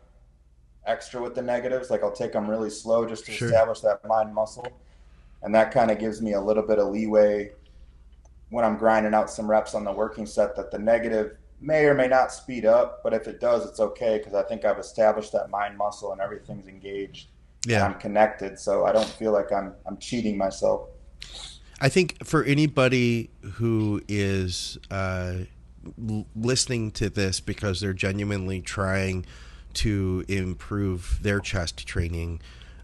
extra 0.87 1.21
with 1.21 1.35
the 1.35 1.43
negatives. 1.43 1.91
Like 1.91 2.03
I'll 2.03 2.11
take 2.11 2.33
them 2.33 2.49
really 2.49 2.71
slow 2.71 3.07
just 3.07 3.27
to 3.27 3.33
sure. 3.33 3.49
establish 3.49 3.81
that 3.81 4.03
mind 4.09 4.35
muscle 4.35 4.67
and 5.43 5.55
that 5.55 5.73
kind 5.73 5.91
of 5.91 5.99
gives 5.99 6.21
me 6.21 6.35
a 6.35 6.41
little 6.41 6.63
bit 6.63 6.79
of 6.79 6.89
leeway 6.89 7.53
when 8.51 8.65
I'm 8.65 8.77
grinding 8.77 9.15
out 9.15 9.31
some 9.31 9.49
reps 9.49 9.75
on 9.75 9.85
the 9.85 9.93
working 9.93 10.27
set 10.27 10.57
that 10.57 10.71
the 10.71 10.79
negative 10.79 11.37
may 11.61 11.85
or 11.85 11.95
may 11.95 12.09
not 12.09 12.33
speed 12.33 12.65
up, 12.65 13.03
but 13.03 13.13
if 13.13 13.29
it 13.29 13.41
does, 13.41 13.67
it's 13.67 13.81
okay 13.81 14.19
because 14.19 14.35
I 14.35 14.43
think 14.43 14.65
I've 14.65 14.79
established 14.79 15.33
that 15.33 15.51
mind 15.51 15.77
muscle 15.77 16.13
and 16.13 16.21
everything's 16.21 16.67
engaged. 16.67 17.29
Yeah, 17.67 17.85
I'm 17.85 17.95
connected, 17.95 18.59
so 18.59 18.87
I 18.87 18.93
don't 18.93 19.09
feel 19.09 19.33
like 19.33 19.53
I'm 19.53 19.75
I'm 19.87 19.99
cheating 19.99 20.39
myself. 20.39 20.89
I 21.79 21.91
think 21.91 22.25
for 22.25 22.43
anybody 22.45 23.31
who 23.55 24.03
is 24.09 24.79
uh, 24.91 25.35
listening 26.35 26.91
to 26.93 27.11
this 27.11 27.41
because 27.41 27.81
they're 27.81 27.93
genuinely 27.93 28.63
trying 28.63 29.27
to 29.75 30.25
improve 30.29 31.19
their 31.23 31.41
chest 31.41 31.87
training 31.87 32.41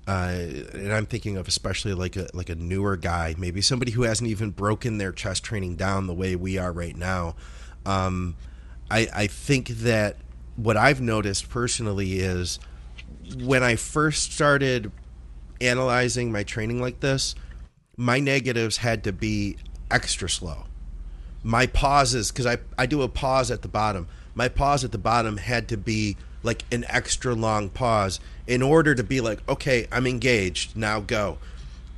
uh, 0.07 0.37
and 0.73 0.92
I'm 0.92 1.07
thinking 1.07 1.37
of 1.37 1.49
especially 1.49 1.95
like 1.95 2.16
a 2.16 2.29
like 2.33 2.49
a 2.49 2.55
newer 2.55 2.97
guy, 2.97 3.35
maybe 3.37 3.61
somebody 3.61 3.92
who 3.92 4.03
hasn't 4.03 4.31
even 4.31 4.51
broken 4.51 4.99
their 4.99 5.12
chest 5.12 5.42
training 5.42 5.77
down 5.77 6.07
the 6.07 6.14
way 6.14 6.37
we 6.37 6.59
are 6.59 6.73
right 6.73 6.97
now. 6.97 7.35
Um, 7.85 8.37
I 8.90 9.09
I 9.12 9.27
think 9.27 9.69
that 9.69 10.16
what 10.57 10.77
I've 10.77 11.01
noticed 11.01 11.51
personally 11.51 12.21
is 12.21 12.59
when 13.38 13.62
I 13.62 13.77
first 13.77 14.33
started 14.33 14.92
analyzing 15.61 16.31
my 16.33 16.42
training 16.42 16.81
like 16.81 17.01
this, 17.01 17.35
my 17.97 18.21
negatives 18.21 18.79
had 18.79 19.05
to 19.05 19.12
be 19.12 19.57
extra 19.90 20.29
slow. 20.29 20.64
My 21.42 21.66
pauses, 21.66 22.31
because 22.31 22.47
I, 22.47 22.59
I 22.77 22.87
do 22.87 23.03
a 23.03 23.09
pause 23.09 23.51
at 23.51 23.62
the 23.62 23.69
bottom, 23.69 24.09
my 24.35 24.49
pause 24.49 24.85
at 24.85 24.92
the 24.92 24.99
bottom 24.99 25.37
had 25.37 25.69
to 25.69 25.77
be 25.77 26.16
like 26.42 26.64
an 26.72 26.85
extra 26.88 27.35
long 27.35 27.68
pause 27.68 28.20
in 28.46 28.62
order 28.62 28.94
to 28.94 29.03
be 29.03 29.20
like, 29.20 29.46
okay, 29.49 29.87
I'm 29.90 30.07
engaged, 30.07 30.77
now 30.77 31.01
go. 31.01 31.38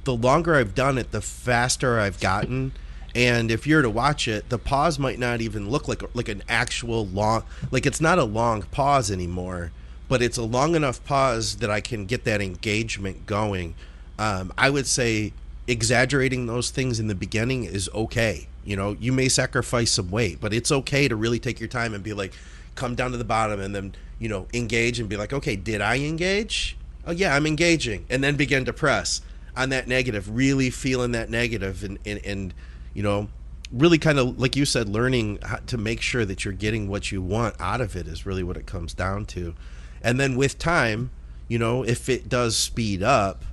The 0.04 0.14
longer 0.14 0.54
I've 0.54 0.74
done 0.74 0.96
it, 0.98 1.10
the 1.10 1.20
faster 1.20 2.00
I've 2.00 2.20
gotten. 2.20 2.72
And 3.14 3.50
if 3.50 3.66
you're 3.66 3.82
to 3.82 3.90
watch 3.90 4.28
it, 4.28 4.48
the 4.48 4.58
pause 4.58 4.98
might 4.98 5.18
not 5.18 5.40
even 5.40 5.68
look 5.68 5.88
like 5.88 6.02
like 6.14 6.28
an 6.28 6.42
actual 6.48 7.06
long 7.06 7.42
like 7.70 7.86
it's 7.86 8.00
not 8.00 8.18
a 8.18 8.24
long 8.24 8.62
pause 8.62 9.10
anymore, 9.10 9.72
but 10.08 10.22
it's 10.22 10.36
a 10.36 10.42
long 10.42 10.74
enough 10.74 11.04
pause 11.04 11.56
that 11.56 11.70
I 11.70 11.80
can 11.80 12.06
get 12.06 12.24
that 12.24 12.40
engagement 12.40 13.26
going. 13.26 13.74
Um, 14.18 14.52
I 14.56 14.70
would 14.70 14.86
say 14.86 15.32
exaggerating 15.68 16.46
those 16.46 16.70
things 16.70 16.98
in 16.98 17.06
the 17.06 17.14
beginning 17.14 17.64
is 17.64 17.88
okay. 17.94 18.48
You 18.64 18.76
know, 18.76 18.96
you 18.98 19.12
may 19.12 19.28
sacrifice 19.28 19.92
some 19.92 20.10
weight, 20.10 20.40
but 20.40 20.52
it's 20.52 20.72
okay 20.72 21.08
to 21.08 21.16
really 21.16 21.38
take 21.38 21.60
your 21.60 21.68
time 21.68 21.94
and 21.94 22.02
be 22.02 22.12
like, 22.12 22.32
come 22.74 22.94
down 22.94 23.12
to 23.12 23.16
the 23.16 23.24
bottom 23.24 23.60
and 23.60 23.74
then, 23.74 23.94
you 24.18 24.28
know, 24.28 24.46
engage 24.52 25.00
and 25.00 25.08
be 25.08 25.16
like, 25.16 25.32
okay, 25.32 25.56
did 25.56 25.80
I 25.80 25.98
engage? 25.98 26.76
Oh, 27.06 27.12
yeah, 27.12 27.34
I'm 27.34 27.46
engaging. 27.46 28.04
And 28.10 28.22
then 28.22 28.36
begin 28.36 28.64
to 28.64 28.72
press 28.72 29.22
on 29.56 29.70
that 29.70 29.88
negative, 29.88 30.34
really 30.34 30.70
feeling 30.70 31.12
that 31.12 31.30
negative 31.30 31.82
and, 31.84 31.98
and, 32.04 32.24
and 32.24 32.54
you 32.94 33.02
know, 33.02 33.28
really 33.72 33.98
kind 33.98 34.18
of, 34.18 34.38
like 34.38 34.56
you 34.56 34.64
said, 34.64 34.88
learning 34.88 35.38
to 35.66 35.76
make 35.76 36.00
sure 36.00 36.24
that 36.24 36.44
you're 36.44 36.54
getting 36.54 36.88
what 36.88 37.12
you 37.12 37.22
want 37.22 37.54
out 37.60 37.80
of 37.80 37.96
it 37.96 38.06
is 38.06 38.26
really 38.26 38.42
what 38.42 38.56
it 38.56 38.66
comes 38.66 38.94
down 38.94 39.24
to. 39.26 39.54
And 40.02 40.18
then 40.18 40.36
with 40.36 40.58
time, 40.58 41.10
you 41.48 41.58
know, 41.58 41.82
if 41.82 42.08
it 42.08 42.28
does 42.28 42.56
speed 42.56 43.02
up, 43.02 43.44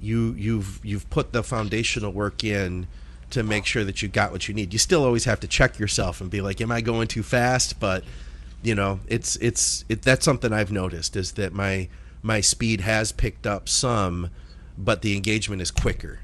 you 0.00 0.34
you've 0.38 0.80
you've 0.84 1.08
put 1.10 1.32
the 1.32 1.42
foundational 1.42 2.12
work 2.12 2.44
in 2.44 2.86
to 3.30 3.42
make 3.42 3.66
sure 3.66 3.84
that 3.84 4.00
you 4.00 4.08
got 4.08 4.32
what 4.32 4.48
you 4.48 4.54
need. 4.54 4.72
You 4.72 4.78
still 4.78 5.04
always 5.04 5.24
have 5.24 5.40
to 5.40 5.48
check 5.48 5.78
yourself 5.78 6.20
and 6.20 6.30
be 6.30 6.40
like, 6.40 6.60
"Am 6.60 6.70
I 6.70 6.80
going 6.80 7.08
too 7.08 7.22
fast?" 7.22 7.80
But 7.80 8.04
you 8.62 8.74
know, 8.74 9.00
it's 9.06 9.36
it's 9.36 9.84
it, 9.88 10.02
that's 10.02 10.24
something 10.24 10.52
I've 10.52 10.72
noticed 10.72 11.16
is 11.16 11.32
that 11.32 11.52
my 11.52 11.88
my 12.22 12.40
speed 12.40 12.80
has 12.82 13.12
picked 13.12 13.46
up 13.46 13.68
some, 13.68 14.30
but 14.76 15.02
the 15.02 15.16
engagement 15.16 15.62
is 15.62 15.70
quicker. 15.70 16.20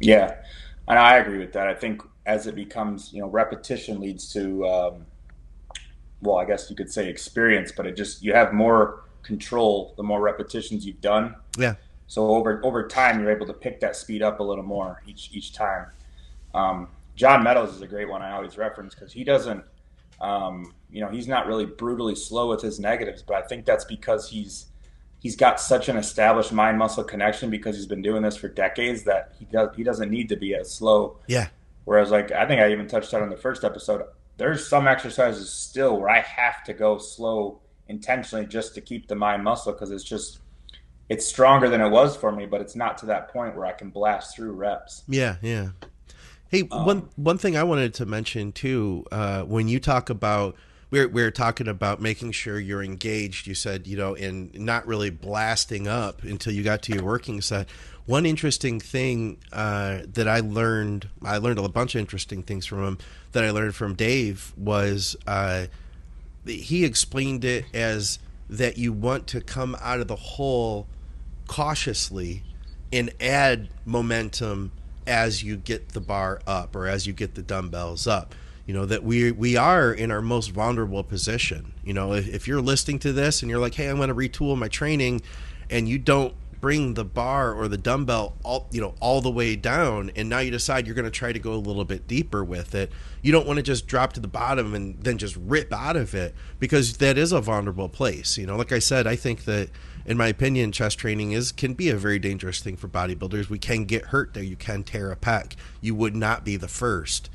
Yeah, 0.00 0.36
and 0.88 0.98
I 0.98 1.16
agree 1.18 1.38
with 1.38 1.52
that. 1.52 1.68
I 1.68 1.74
think 1.74 2.02
as 2.26 2.46
it 2.46 2.54
becomes, 2.54 3.12
you 3.12 3.20
know, 3.20 3.28
repetition 3.28 4.00
leads 4.00 4.32
to, 4.32 4.66
um, 4.66 5.06
well, 6.20 6.36
I 6.36 6.44
guess 6.44 6.70
you 6.70 6.76
could 6.76 6.90
say 6.90 7.08
experience, 7.08 7.72
but 7.72 7.86
it 7.86 7.96
just 7.96 8.22
you 8.22 8.32
have 8.34 8.52
more 8.52 9.04
control 9.22 9.94
the 9.96 10.02
more 10.02 10.20
repetitions 10.20 10.84
you've 10.84 11.00
done. 11.00 11.36
Yeah. 11.56 11.74
So 12.08 12.28
over 12.28 12.60
over 12.64 12.86
time, 12.86 13.20
you're 13.20 13.30
able 13.30 13.46
to 13.46 13.54
pick 13.54 13.80
that 13.80 13.96
speed 13.96 14.22
up 14.22 14.40
a 14.40 14.42
little 14.42 14.64
more 14.64 15.02
each 15.06 15.30
each 15.32 15.52
time. 15.52 15.86
Um, 16.54 16.88
John 17.14 17.42
Meadows 17.42 17.74
is 17.74 17.82
a 17.82 17.86
great 17.86 18.08
one 18.08 18.22
I 18.22 18.32
always 18.32 18.58
reference 18.58 18.94
because 18.94 19.12
he 19.12 19.24
doesn't, 19.24 19.64
um, 20.22 20.72
you 20.90 21.00
know, 21.00 21.08
he's 21.08 21.28
not 21.28 21.46
really 21.46 21.66
brutally 21.66 22.14
slow 22.14 22.48
with 22.48 22.62
his 22.62 22.78
negatives, 22.78 23.22
but 23.22 23.36
I 23.36 23.42
think 23.42 23.66
that's 23.66 23.84
because 23.84 24.30
he's 24.30 24.66
he's 25.18 25.36
got 25.36 25.60
such 25.60 25.88
an 25.88 25.96
established 25.96 26.52
mind 26.52 26.78
muscle 26.78 27.04
connection 27.04 27.50
because 27.50 27.76
he's 27.76 27.86
been 27.86 28.02
doing 28.02 28.22
this 28.22 28.36
for 28.36 28.48
decades 28.48 29.04
that 29.04 29.34
he 29.38 29.44
does 29.46 29.70
he 29.76 29.82
doesn't 29.82 30.10
need 30.10 30.28
to 30.28 30.36
be 30.36 30.54
as 30.54 30.72
slow. 30.72 31.18
Yeah. 31.26 31.48
Whereas, 31.84 32.10
like 32.10 32.30
I 32.30 32.46
think 32.46 32.60
I 32.60 32.70
even 32.70 32.86
touched 32.86 33.12
on 33.12 33.22
in 33.22 33.30
the 33.30 33.36
first 33.36 33.64
episode, 33.64 34.04
there's 34.36 34.66
some 34.66 34.86
exercises 34.86 35.50
still 35.50 35.98
where 35.98 36.10
I 36.10 36.20
have 36.20 36.62
to 36.64 36.72
go 36.72 36.98
slow 36.98 37.60
intentionally 37.88 38.46
just 38.46 38.74
to 38.76 38.80
keep 38.80 39.08
the 39.08 39.16
mind 39.16 39.42
muscle 39.42 39.72
because 39.72 39.90
it's 39.90 40.04
just 40.04 40.38
it's 41.08 41.26
stronger 41.26 41.68
than 41.68 41.80
it 41.80 41.90
was 41.90 42.16
for 42.16 42.30
me, 42.30 42.46
but 42.46 42.60
it's 42.60 42.76
not 42.76 42.96
to 42.98 43.06
that 43.06 43.32
point 43.32 43.56
where 43.56 43.66
I 43.66 43.72
can 43.72 43.90
blast 43.90 44.36
through 44.36 44.52
reps. 44.52 45.02
Yeah, 45.08 45.36
yeah. 45.42 45.70
Hey, 46.52 46.68
um, 46.70 46.84
one 46.84 47.08
one 47.16 47.38
thing 47.38 47.56
I 47.56 47.62
wanted 47.62 47.94
to 47.94 48.04
mention 48.04 48.52
too, 48.52 49.06
uh, 49.10 49.42
when 49.44 49.68
you 49.68 49.80
talk 49.80 50.10
about 50.10 50.54
we're 50.90 51.08
we're 51.08 51.30
talking 51.30 51.66
about 51.66 52.02
making 52.02 52.32
sure 52.32 52.60
you're 52.60 52.82
engaged. 52.82 53.46
You 53.46 53.54
said 53.54 53.86
you 53.86 53.96
know, 53.96 54.12
in 54.12 54.50
not 54.54 54.86
really 54.86 55.08
blasting 55.08 55.88
up 55.88 56.22
until 56.22 56.52
you 56.52 56.62
got 56.62 56.82
to 56.82 56.92
your 56.92 57.04
working 57.04 57.40
set. 57.40 57.70
One 58.04 58.26
interesting 58.26 58.80
thing 58.80 59.38
uh, 59.50 60.00
that 60.12 60.28
I 60.28 60.40
learned, 60.40 61.08
I 61.22 61.38
learned 61.38 61.58
a 61.58 61.66
bunch 61.70 61.94
of 61.94 62.00
interesting 62.00 62.42
things 62.42 62.66
from 62.66 62.84
him. 62.84 62.98
That 63.30 63.44
I 63.44 63.50
learned 63.50 63.74
from 63.74 63.94
Dave 63.94 64.52
was 64.58 65.16
uh, 65.26 65.68
he 66.44 66.84
explained 66.84 67.46
it 67.46 67.64
as 67.72 68.18
that 68.50 68.76
you 68.76 68.92
want 68.92 69.26
to 69.28 69.40
come 69.40 69.74
out 69.80 70.00
of 70.00 70.06
the 70.06 70.16
hole 70.16 70.86
cautiously 71.46 72.42
and 72.92 73.10
add 73.22 73.70
momentum 73.86 74.72
as 75.06 75.42
you 75.42 75.56
get 75.56 75.90
the 75.90 76.00
bar 76.00 76.40
up 76.46 76.74
or 76.76 76.86
as 76.86 77.06
you 77.06 77.12
get 77.12 77.34
the 77.34 77.42
dumbbells 77.42 78.06
up. 78.06 78.34
You 78.66 78.74
know 78.74 78.86
that 78.86 79.02
we 79.02 79.32
we 79.32 79.56
are 79.56 79.92
in 79.92 80.10
our 80.10 80.22
most 80.22 80.50
vulnerable 80.50 81.02
position. 81.02 81.72
You 81.84 81.94
know 81.94 82.12
if, 82.12 82.28
if 82.28 82.46
you're 82.46 82.60
listening 82.60 83.00
to 83.00 83.12
this 83.12 83.42
and 83.42 83.50
you're 83.50 83.60
like 83.60 83.74
hey 83.74 83.88
i'm 83.88 83.96
going 83.96 84.08
to 84.08 84.14
retool 84.14 84.56
my 84.56 84.68
training 84.68 85.22
and 85.68 85.88
you 85.88 85.98
don't 85.98 86.34
bring 86.62 86.94
the 86.94 87.04
bar 87.04 87.52
or 87.52 87.66
the 87.66 87.76
dumbbell 87.76 88.36
all 88.44 88.68
you 88.70 88.80
know 88.80 88.94
all 89.00 89.20
the 89.20 89.30
way 89.30 89.56
down 89.56 90.12
and 90.14 90.28
now 90.28 90.38
you 90.38 90.50
decide 90.50 90.86
you're 90.86 90.94
going 90.94 91.04
to 91.04 91.10
try 91.10 91.32
to 91.32 91.40
go 91.40 91.52
a 91.52 91.56
little 91.56 91.84
bit 91.84 92.06
deeper 92.06 92.42
with 92.42 92.74
it. 92.74 92.90
You 93.20 93.32
don't 93.32 93.46
want 93.46 93.56
to 93.56 93.62
just 93.64 93.88
drop 93.88 94.12
to 94.14 94.20
the 94.20 94.28
bottom 94.28 94.72
and 94.72 95.02
then 95.02 95.18
just 95.18 95.36
rip 95.36 95.72
out 95.72 95.96
of 95.96 96.14
it 96.14 96.34
because 96.60 96.96
that 96.98 97.18
is 97.18 97.32
a 97.32 97.40
vulnerable 97.40 97.88
place 97.88 98.38
you 98.38 98.46
know? 98.46 98.56
Like 98.56 98.72
i 98.72 98.78
said 98.78 99.06
i 99.08 99.16
think 99.16 99.44
that 99.44 99.70
in 100.06 100.16
my 100.16 100.28
opinion 100.28 100.70
chest 100.70 100.98
training 100.98 101.32
is 101.32 101.50
can 101.50 101.74
be 101.74 101.90
a 101.90 101.96
very 101.96 102.20
dangerous 102.20 102.60
thing 102.60 102.76
for 102.76 102.88
bodybuilders. 102.88 103.48
We 103.48 103.58
can 103.58 103.84
get 103.84 104.06
hurt 104.06 104.34
there. 104.34 104.42
You 104.42 104.56
can 104.56 104.84
tear 104.84 105.10
a 105.10 105.16
pec. 105.16 105.56
You 105.80 105.94
would 105.96 106.16
not 106.16 106.44
be 106.44 106.56
the 106.56 106.68
first. 106.68 107.28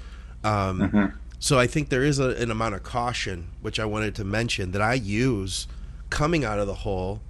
Um, 0.43 0.79
mm-hmm. 0.79 1.05
so 1.39 1.59
i 1.59 1.67
think 1.67 1.89
there 1.89 2.03
is 2.03 2.19
a, 2.19 2.29
an 2.35 2.51
amount 2.51 2.75
of 2.75 2.83
caution 2.83 3.49
which 3.61 3.79
i 3.79 3.85
wanted 3.85 4.15
to 4.15 4.23
mention 4.23 4.71
that 4.71 4.81
i 4.81 4.93
use 4.93 5.67
coming 6.09 6.45
out 6.45 6.59
of 6.59 6.67
the 6.67 6.75
hole 6.75 7.21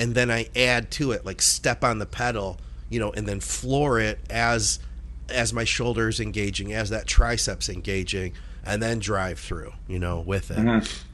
and 0.00 0.14
then 0.14 0.30
I 0.30 0.48
add 0.56 0.90
to 0.92 1.12
it 1.12 1.26
like 1.26 1.42
step 1.42 1.84
on 1.84 1.98
the 1.98 2.06
pedal, 2.06 2.58
you 2.88 2.98
know, 2.98 3.12
and 3.12 3.28
then 3.28 3.38
floor 3.38 4.00
it 4.00 4.18
as 4.30 4.80
as 5.28 5.52
my 5.52 5.64
shoulders 5.64 6.18
engaging, 6.18 6.72
as 6.72 6.90
that 6.90 7.06
triceps 7.06 7.68
engaging, 7.68 8.32
and 8.64 8.82
then 8.82 8.98
drive 8.98 9.38
through, 9.38 9.72
you 9.86 9.98
know, 9.98 10.20
with 10.20 10.50
it. 10.50 10.56
Mm-hmm. 10.56 11.06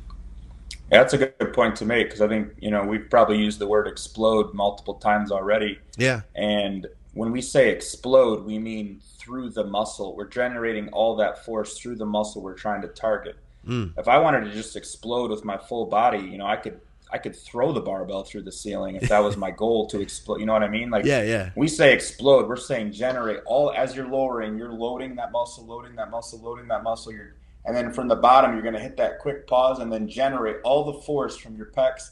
That's 0.88 1.12
a 1.12 1.18
good 1.18 1.52
point 1.52 1.74
to 1.76 1.84
make 1.84 2.06
because 2.06 2.20
I 2.20 2.28
think 2.28 2.52
you 2.58 2.70
know 2.70 2.84
we've 2.84 3.10
probably 3.10 3.38
used 3.38 3.58
the 3.58 3.66
word 3.66 3.88
explode 3.88 4.54
multiple 4.54 4.94
times 4.94 5.32
already. 5.32 5.80
Yeah, 5.96 6.20
and 6.36 6.86
when 7.12 7.32
we 7.32 7.42
say 7.42 7.70
explode, 7.70 8.44
we 8.44 8.60
mean 8.60 9.00
through 9.18 9.50
the 9.50 9.64
muscle. 9.64 10.14
We're 10.14 10.28
generating 10.28 10.90
all 10.90 11.16
that 11.16 11.44
force 11.44 11.76
through 11.76 11.96
the 11.96 12.06
muscle 12.06 12.40
we're 12.40 12.54
trying 12.54 12.82
to 12.82 12.88
target. 12.88 13.36
Mm. 13.66 13.98
If 13.98 14.06
I 14.06 14.18
wanted 14.18 14.44
to 14.44 14.52
just 14.52 14.76
explode 14.76 15.32
with 15.32 15.44
my 15.44 15.58
full 15.58 15.86
body, 15.86 16.20
you 16.20 16.38
know, 16.38 16.46
I 16.46 16.54
could 16.54 16.80
I 17.12 17.18
could 17.18 17.36
throw 17.36 17.72
the 17.72 17.80
barbell 17.80 18.24
through 18.24 18.42
the 18.42 18.52
ceiling 18.52 18.96
if 18.96 19.08
that 19.08 19.22
was 19.22 19.36
my 19.36 19.50
goal 19.56 19.86
to 19.88 20.00
explode. 20.00 20.40
You 20.40 20.46
know 20.46 20.52
what 20.52 20.62
I 20.62 20.68
mean? 20.68 20.90
Like, 20.90 21.04
yeah, 21.04 21.22
yeah. 21.22 21.50
We 21.54 21.68
say 21.68 21.92
explode. 21.92 22.48
We're 22.48 22.56
saying 22.56 22.92
generate 22.92 23.40
all 23.46 23.72
as 23.72 23.94
you're 23.94 24.08
lowering. 24.08 24.58
You're 24.58 24.72
loading 24.72 25.14
that 25.16 25.30
muscle, 25.30 25.64
loading 25.66 25.94
that 25.96 26.10
muscle, 26.10 26.40
loading 26.40 26.68
that 26.68 26.82
muscle. 26.82 27.12
You're, 27.12 27.36
and 27.64 27.76
then 27.76 27.92
from 27.92 28.08
the 28.08 28.16
bottom, 28.16 28.52
you're 28.52 28.62
going 28.62 28.74
to 28.74 28.80
hit 28.80 28.96
that 28.96 29.20
quick 29.20 29.46
pause 29.46 29.78
and 29.78 29.92
then 29.92 30.08
generate 30.08 30.56
all 30.64 30.84
the 30.84 31.00
force 31.02 31.36
from 31.36 31.56
your 31.56 31.66
pecs 31.66 32.10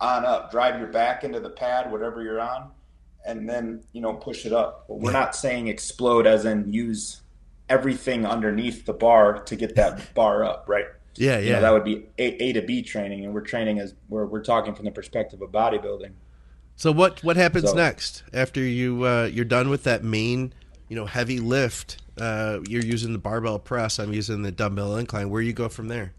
on 0.00 0.24
up. 0.24 0.50
Drive 0.50 0.78
your 0.78 0.88
back 0.88 1.22
into 1.22 1.40
the 1.40 1.50
pad, 1.50 1.90
whatever 1.92 2.22
you're 2.22 2.40
on, 2.40 2.70
and 3.24 3.48
then 3.48 3.84
you 3.92 4.00
know 4.00 4.14
push 4.14 4.46
it 4.46 4.52
up. 4.52 4.86
But 4.88 5.00
we're 5.00 5.12
yeah. 5.12 5.20
not 5.20 5.36
saying 5.36 5.68
explode 5.68 6.26
as 6.26 6.44
in 6.44 6.72
use 6.72 7.22
everything 7.68 8.26
underneath 8.26 8.84
the 8.84 8.92
bar 8.92 9.42
to 9.44 9.56
get 9.56 9.76
that 9.76 10.12
bar 10.14 10.44
up, 10.44 10.64
right? 10.68 10.86
Yeah, 11.16 11.38
yeah. 11.38 11.38
You 11.38 11.52
know, 11.52 11.60
that 11.60 11.72
would 11.72 11.84
be 11.84 12.06
a, 12.18 12.42
a 12.42 12.52
to 12.54 12.62
B 12.62 12.82
training, 12.82 13.24
and 13.24 13.32
we're 13.32 13.42
training 13.42 13.78
as 13.78 13.94
we're 14.08 14.26
we're 14.26 14.42
talking 14.42 14.74
from 14.74 14.84
the 14.84 14.90
perspective 14.90 15.40
of 15.42 15.50
bodybuilding. 15.50 16.12
So 16.76 16.90
what 16.92 17.22
what 17.22 17.36
happens 17.36 17.70
so, 17.70 17.76
next 17.76 18.24
after 18.32 18.60
you 18.60 19.04
uh, 19.04 19.30
you're 19.32 19.44
done 19.44 19.68
with 19.68 19.84
that 19.84 20.02
main 20.02 20.52
you 20.88 20.96
know 20.96 21.06
heavy 21.06 21.40
lift? 21.40 22.02
Uh, 22.20 22.60
you're 22.68 22.82
using 22.82 23.12
the 23.12 23.18
barbell 23.18 23.58
press. 23.58 23.98
I'm 23.98 24.12
using 24.12 24.42
the 24.42 24.52
dumbbell 24.52 24.96
incline. 24.96 25.30
Where 25.30 25.42
do 25.42 25.46
you 25.46 25.52
go 25.52 25.68
from 25.68 25.88
there? 25.88 26.12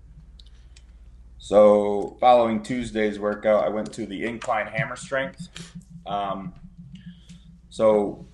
So 1.38 2.18
following 2.20 2.64
Tuesday's 2.64 3.20
workout, 3.20 3.64
I 3.64 3.70
went 3.70 3.94
to 3.94 4.06
the 4.06 4.26
incline 4.26 4.68
hammer 4.68 4.96
strength. 4.96 5.50
Um, 6.06 6.54
so 7.70 8.28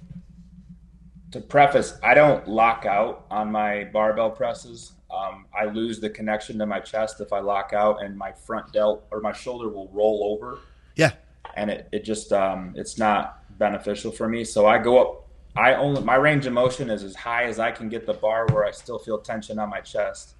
to 1.31 1.41
preface, 1.41 1.97
I 2.03 2.13
don't 2.13 2.47
lock 2.47 2.85
out 2.85 3.25
on 3.29 3.51
my 3.51 3.85
barbell 3.85 4.29
presses. 4.29 4.93
Um, 5.13 5.45
I 5.57 5.65
lose 5.65 5.99
the 5.99 6.09
connection 6.09 6.57
to 6.59 6.65
my 6.65 6.79
chest 6.79 7.21
if 7.21 7.33
I 7.33 7.39
lock 7.39 7.71
out, 7.73 8.03
and 8.03 8.17
my 8.17 8.31
front 8.31 8.71
delt 8.71 9.05
or 9.11 9.21
my 9.21 9.33
shoulder 9.33 9.69
will 9.69 9.89
roll 9.89 10.31
over. 10.33 10.59
Yeah, 10.95 11.11
and 11.55 11.69
it 11.69 11.89
it 11.91 12.03
just 12.03 12.31
um, 12.31 12.73
it's 12.75 12.97
not 12.97 13.43
beneficial 13.57 14.11
for 14.11 14.27
me. 14.27 14.43
So 14.43 14.65
I 14.65 14.77
go 14.77 15.01
up. 15.01 15.27
I 15.55 15.73
only 15.73 16.01
my 16.01 16.15
range 16.15 16.45
of 16.45 16.53
motion 16.53 16.89
is 16.89 17.03
as 17.03 17.15
high 17.15 17.43
as 17.43 17.59
I 17.59 17.71
can 17.71 17.89
get 17.89 18.05
the 18.05 18.13
bar 18.13 18.47
where 18.51 18.65
I 18.65 18.71
still 18.71 18.99
feel 18.99 19.17
tension 19.17 19.59
on 19.59 19.69
my 19.69 19.81
chest. 19.81 20.35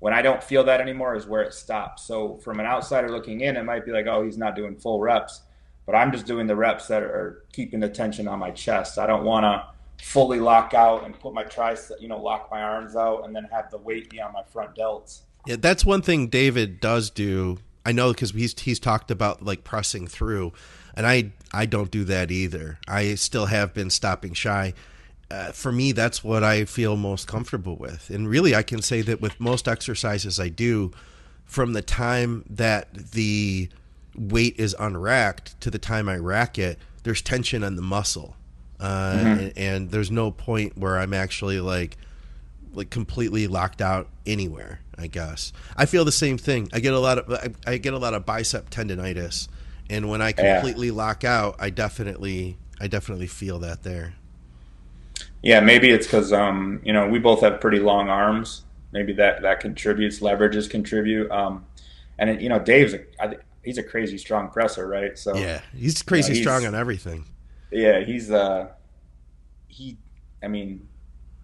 When 0.00 0.12
I 0.12 0.20
don't 0.20 0.42
feel 0.42 0.64
that 0.64 0.80
anymore 0.80 1.14
is 1.14 1.26
where 1.26 1.42
it 1.42 1.54
stops. 1.54 2.02
So 2.02 2.36
from 2.38 2.58
an 2.58 2.66
outsider 2.66 3.08
looking 3.08 3.40
in, 3.40 3.56
it 3.56 3.62
might 3.62 3.86
be 3.86 3.92
like, 3.92 4.06
oh, 4.06 4.24
he's 4.24 4.36
not 4.36 4.56
doing 4.56 4.74
full 4.74 5.00
reps, 5.00 5.42
but 5.86 5.94
I'm 5.94 6.10
just 6.10 6.26
doing 6.26 6.48
the 6.48 6.56
reps 6.56 6.88
that 6.88 7.04
are 7.04 7.44
keeping 7.52 7.78
the 7.78 7.88
tension 7.88 8.26
on 8.26 8.40
my 8.40 8.50
chest. 8.50 8.98
I 8.98 9.06
don't 9.06 9.24
want 9.24 9.44
to 9.44 9.64
fully 10.00 10.40
lock 10.40 10.74
out 10.74 11.04
and 11.04 11.18
put 11.18 11.32
my 11.34 11.44
tricep, 11.44 12.00
you 12.00 12.08
know, 12.08 12.20
lock 12.20 12.48
my 12.50 12.62
arms 12.62 12.96
out 12.96 13.24
and 13.24 13.34
then 13.34 13.44
have 13.52 13.70
the 13.70 13.78
weight 13.78 14.10
be 14.10 14.20
on 14.20 14.32
my 14.32 14.42
front 14.42 14.74
delts. 14.74 15.20
Yeah, 15.46 15.56
that's 15.58 15.84
one 15.84 16.02
thing 16.02 16.28
David 16.28 16.80
does 16.80 17.10
do. 17.10 17.58
I 17.84 17.92
know 17.92 18.12
because 18.12 18.30
he's 18.30 18.58
he's 18.60 18.78
talked 18.78 19.10
about 19.10 19.42
like 19.44 19.64
pressing 19.64 20.06
through, 20.06 20.52
and 20.94 21.06
I 21.06 21.32
I 21.52 21.66
don't 21.66 21.90
do 21.90 22.04
that 22.04 22.30
either. 22.30 22.78
I 22.86 23.16
still 23.16 23.46
have 23.46 23.74
been 23.74 23.90
stopping 23.90 24.34
shy. 24.34 24.74
uh, 25.32 25.50
for 25.50 25.72
me, 25.72 25.92
that's 25.92 26.22
what 26.22 26.44
I 26.44 26.66
feel 26.66 26.94
most 26.94 27.26
comfortable 27.26 27.76
with. 27.76 28.10
And 28.10 28.28
really, 28.28 28.54
I 28.54 28.62
can 28.62 28.82
say 28.82 29.00
that 29.02 29.20
with 29.22 29.40
most 29.40 29.66
exercises 29.66 30.38
I 30.38 30.48
do, 30.50 30.92
from 31.46 31.72
the 31.72 31.80
time 31.80 32.44
that 32.50 32.92
the 33.12 33.70
weight 34.14 34.56
is 34.58 34.76
unracked 34.78 35.58
to 35.62 35.70
the 35.70 35.78
time 35.78 36.06
I 36.06 36.16
rack 36.16 36.58
it, 36.58 36.78
there's 37.02 37.22
tension 37.22 37.64
on 37.64 37.76
the 37.76 37.82
muscle. 37.82 38.36
Uh, 38.82 39.12
mm-hmm. 39.14 39.26
and, 39.26 39.52
and, 39.56 39.90
there's 39.92 40.10
no 40.10 40.32
point 40.32 40.76
where 40.76 40.98
I'm 40.98 41.14
actually 41.14 41.60
like 41.60 41.96
like 42.74 42.90
completely 42.90 43.46
locked 43.46 43.80
out 43.80 44.08
anywhere. 44.26 44.80
I 44.98 45.06
guess 45.06 45.52
I 45.76 45.86
feel 45.86 46.04
the 46.04 46.10
same 46.10 46.36
thing. 46.36 46.68
I 46.72 46.80
get 46.80 46.92
a 46.92 46.98
lot 46.98 47.18
of 47.18 47.32
I, 47.32 47.72
I 47.72 47.76
get 47.78 47.94
a 47.94 47.98
lot 47.98 48.12
of 48.12 48.26
bicep 48.26 48.70
tendonitis, 48.70 49.46
and 49.88 50.08
when 50.08 50.20
I 50.20 50.32
completely 50.32 50.88
yeah. 50.88 50.94
lock 50.94 51.22
out, 51.22 51.54
I 51.60 51.70
definitely 51.70 52.56
I 52.80 52.88
definitely 52.88 53.28
feel 53.28 53.60
that 53.60 53.84
there. 53.84 54.14
Yeah, 55.42 55.60
maybe 55.60 55.88
it's 55.88 56.06
because 56.06 56.32
um, 56.32 56.80
you 56.84 56.92
know 56.92 57.06
we 57.06 57.20
both 57.20 57.42
have 57.42 57.60
pretty 57.60 57.78
long 57.78 58.08
arms. 58.08 58.64
Maybe 58.90 59.12
that 59.12 59.42
that 59.42 59.60
contributes. 59.60 60.18
Leverages 60.18 60.68
contribute. 60.68 61.30
Um, 61.30 61.66
and 62.18 62.30
it, 62.30 62.40
you 62.40 62.48
know 62.48 62.58
Dave's 62.58 62.94
a, 62.94 63.00
I, 63.20 63.36
he's 63.62 63.78
a 63.78 63.82
crazy 63.84 64.18
strong 64.18 64.48
presser, 64.48 64.88
right? 64.88 65.16
So 65.16 65.36
yeah, 65.36 65.60
he's 65.76 66.02
crazy 66.02 66.28
you 66.28 66.34
know, 66.34 66.38
he's, 66.38 66.44
strong 66.44 66.66
on 66.66 66.74
everything. 66.74 67.26
Yeah, 67.72 68.00
he's 68.00 68.30
uh, 68.30 68.68
he. 69.68 69.98
I 70.42 70.48
mean, 70.48 70.88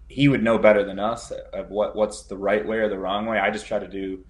he 0.09 0.29
would 0.29 0.43
know 0.43 0.59
better 0.59 0.85
than 0.85 0.99
us 0.99 1.31
of 1.53 1.71
what 1.71 1.97
what's 1.97 2.23
the 2.25 2.37
right 2.37 2.67
way 2.67 2.79
or 2.79 2.89
the 2.89 2.99
wrong 2.99 3.27
way. 3.27 3.39
I 3.39 3.51
just 3.51 3.67
try 3.67 3.79
to 3.79 3.89
do 3.89 4.25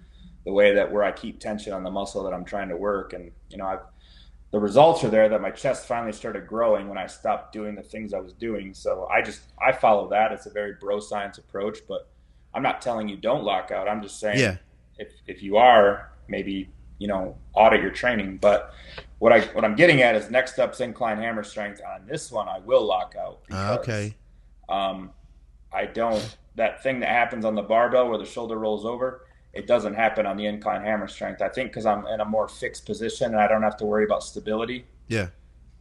the 0.45 0.53
way 0.53 0.73
that 0.75 0.91
where 0.91 1.03
I 1.03 1.11
keep 1.11 1.39
tension 1.39 1.73
on 1.73 1.83
the 1.83 1.91
muscle 1.91 2.23
that 2.23 2.33
I'm 2.33 2.45
trying 2.45 2.69
to 2.69 2.77
work, 2.77 3.13
and 3.13 3.31
you 3.49 3.57
know, 3.57 3.65
I've 3.65 3.81
the 4.51 4.59
results 4.59 5.03
are 5.03 5.09
there 5.09 5.29
that 5.29 5.41
my 5.41 5.51
chest 5.51 5.87
finally 5.87 6.11
started 6.11 6.47
growing 6.47 6.89
when 6.89 6.97
I 6.97 7.05
stopped 7.05 7.53
doing 7.53 7.75
the 7.75 7.83
things 7.83 8.13
I 8.13 8.19
was 8.19 8.33
doing. 8.33 8.73
So 8.73 9.07
I 9.11 9.21
just 9.21 9.41
I 9.61 9.71
follow 9.71 10.09
that. 10.09 10.31
It's 10.31 10.47
a 10.47 10.49
very 10.49 10.73
bro 10.79 10.99
science 10.99 11.37
approach, 11.37 11.79
but 11.87 12.09
I'm 12.53 12.63
not 12.63 12.81
telling 12.81 13.07
you 13.07 13.15
don't 13.15 13.43
lock 13.43 13.71
out. 13.71 13.87
I'm 13.87 14.01
just 14.01 14.19
saying 14.19 14.39
yeah. 14.39 14.57
if 14.97 15.13
if 15.27 15.43
you 15.43 15.57
are, 15.57 16.11
maybe 16.27 16.69
you 16.97 17.07
know 17.07 17.37
audit 17.53 17.81
your 17.81 17.91
training. 17.91 18.37
But 18.37 18.73
what 19.19 19.31
I 19.31 19.41
what 19.53 19.63
I'm 19.63 19.75
getting 19.75 20.01
at 20.01 20.15
is 20.15 20.29
next 20.29 20.59
up's 20.59 20.81
incline 20.81 21.17
hammer 21.17 21.43
strength. 21.43 21.81
On 21.87 22.05
this 22.07 22.31
one, 22.31 22.47
I 22.47 22.59
will 22.59 22.85
lock 22.85 23.15
out. 23.19 23.41
Ah, 23.51 23.77
because, 23.77 23.79
okay. 23.79 24.15
Um, 24.67 25.11
I 25.71 25.85
don't 25.85 26.37
that 26.55 26.83
thing 26.83 26.99
that 27.01 27.09
happens 27.09 27.45
on 27.45 27.55
the 27.55 27.61
barbell 27.61 28.09
where 28.09 28.17
the 28.17 28.25
shoulder 28.25 28.57
rolls 28.57 28.85
over 28.85 29.25
it 29.53 29.67
doesn't 29.67 29.95
happen 29.95 30.25
on 30.25 30.37
the 30.37 30.45
incline 30.45 30.83
hammer 30.83 31.07
strength. 31.07 31.41
I 31.41 31.49
think 31.49 31.71
because 31.71 31.85
I'm 31.85 32.05
in 32.07 32.19
a 32.19 32.25
more 32.25 32.47
fixed 32.47 32.85
position 32.85 33.31
and 33.31 33.41
I 33.41 33.47
don't 33.47 33.63
have 33.63 33.77
to 33.77 33.85
worry 33.85 34.03
about 34.03 34.23
stability. 34.23 34.85
Yeah. 35.07 35.29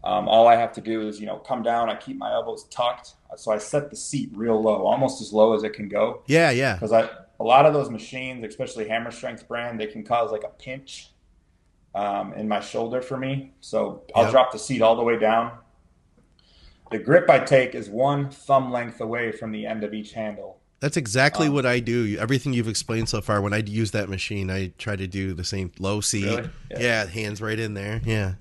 Um, 0.05 0.29
all 0.29 0.46
I 0.46 0.57
have 0.57 0.72
to 0.74 0.81
do 0.81 1.07
is, 1.07 1.20
you 1.20 1.27
know, 1.27 1.38
come 1.38 1.62
down. 1.62 1.90
I 1.90 1.96
keep 1.96 2.16
my 2.16 2.33
elbows 2.33 2.64
tucked, 2.70 3.14
so 3.37 3.51
I 3.51 3.59
set 3.59 3.90
the 3.90 3.96
seat 3.96 4.31
real 4.33 4.61
low, 4.62 4.87
almost 4.87 5.20
as 5.20 5.33
low 5.33 5.55
as 5.55 5.64
it 5.64 5.74
can 5.74 5.88
go. 5.88 6.22
Yeah, 6.27 6.51
yeah. 6.51 6.74
Because 6.74 6.92
I 6.92 7.11
a 7.40 7.44
lot 7.44 7.66
of 7.66 7.74
those 7.74 7.90
machines, 7.90 8.44
especially 8.44 8.88
hammer 8.88 9.11
strength 9.11 9.46
brand, 9.46 9.79
they 9.79 9.87
can 9.87 10.05
cause 10.05 10.31
like 10.31 10.44
a 10.44 10.51
pinch 10.51 11.11
um, 11.94 12.33
in 12.35 12.48
my 12.48 12.61
shoulder 12.61 13.03
for 13.03 13.16
me. 13.16 13.53
So 13.61 14.03
I'll 14.14 14.24
yep. 14.24 14.33
drop 14.33 14.53
the 14.53 14.59
seat 14.59 14.83
all 14.83 14.96
the 14.96 15.03
way 15.03 15.18
down. 15.18 15.53
The 16.90 16.98
grip 16.98 17.29
I 17.29 17.40
take 17.40 17.74
is 17.74 17.90
one 17.90 18.31
thumb 18.31 18.72
length 18.72 19.01
away 19.01 19.33
from 19.33 19.53
the 19.53 19.66
end 19.66 19.85
of 19.85 19.92
each 19.92 20.12
handle. 20.12 20.59
That's 20.81 20.96
exactly 20.96 21.48
um, 21.48 21.55
what 21.55 21.66
I 21.66 21.81
do. 21.81 22.16
Everything 22.18 22.53
you've 22.53 22.68
explained 22.68 23.09
so 23.09 23.20
far, 23.20 23.40
when 23.40 23.53
I 23.53 23.59
use 23.59 23.90
that 23.90 24.09
machine, 24.09 24.48
I 24.51 24.72
try 24.79 24.94
to 24.96 25.07
do 25.07 25.35
the 25.35 25.44
same 25.44 25.72
low 25.79 26.01
seat. 26.01 26.24
Really? 26.24 26.51
Yeah. 26.70 26.79
yeah. 26.79 27.07
hands 27.07 27.42
right 27.42 27.59
in 27.59 27.74
there. 27.74 28.01
Yeah. 28.05 28.35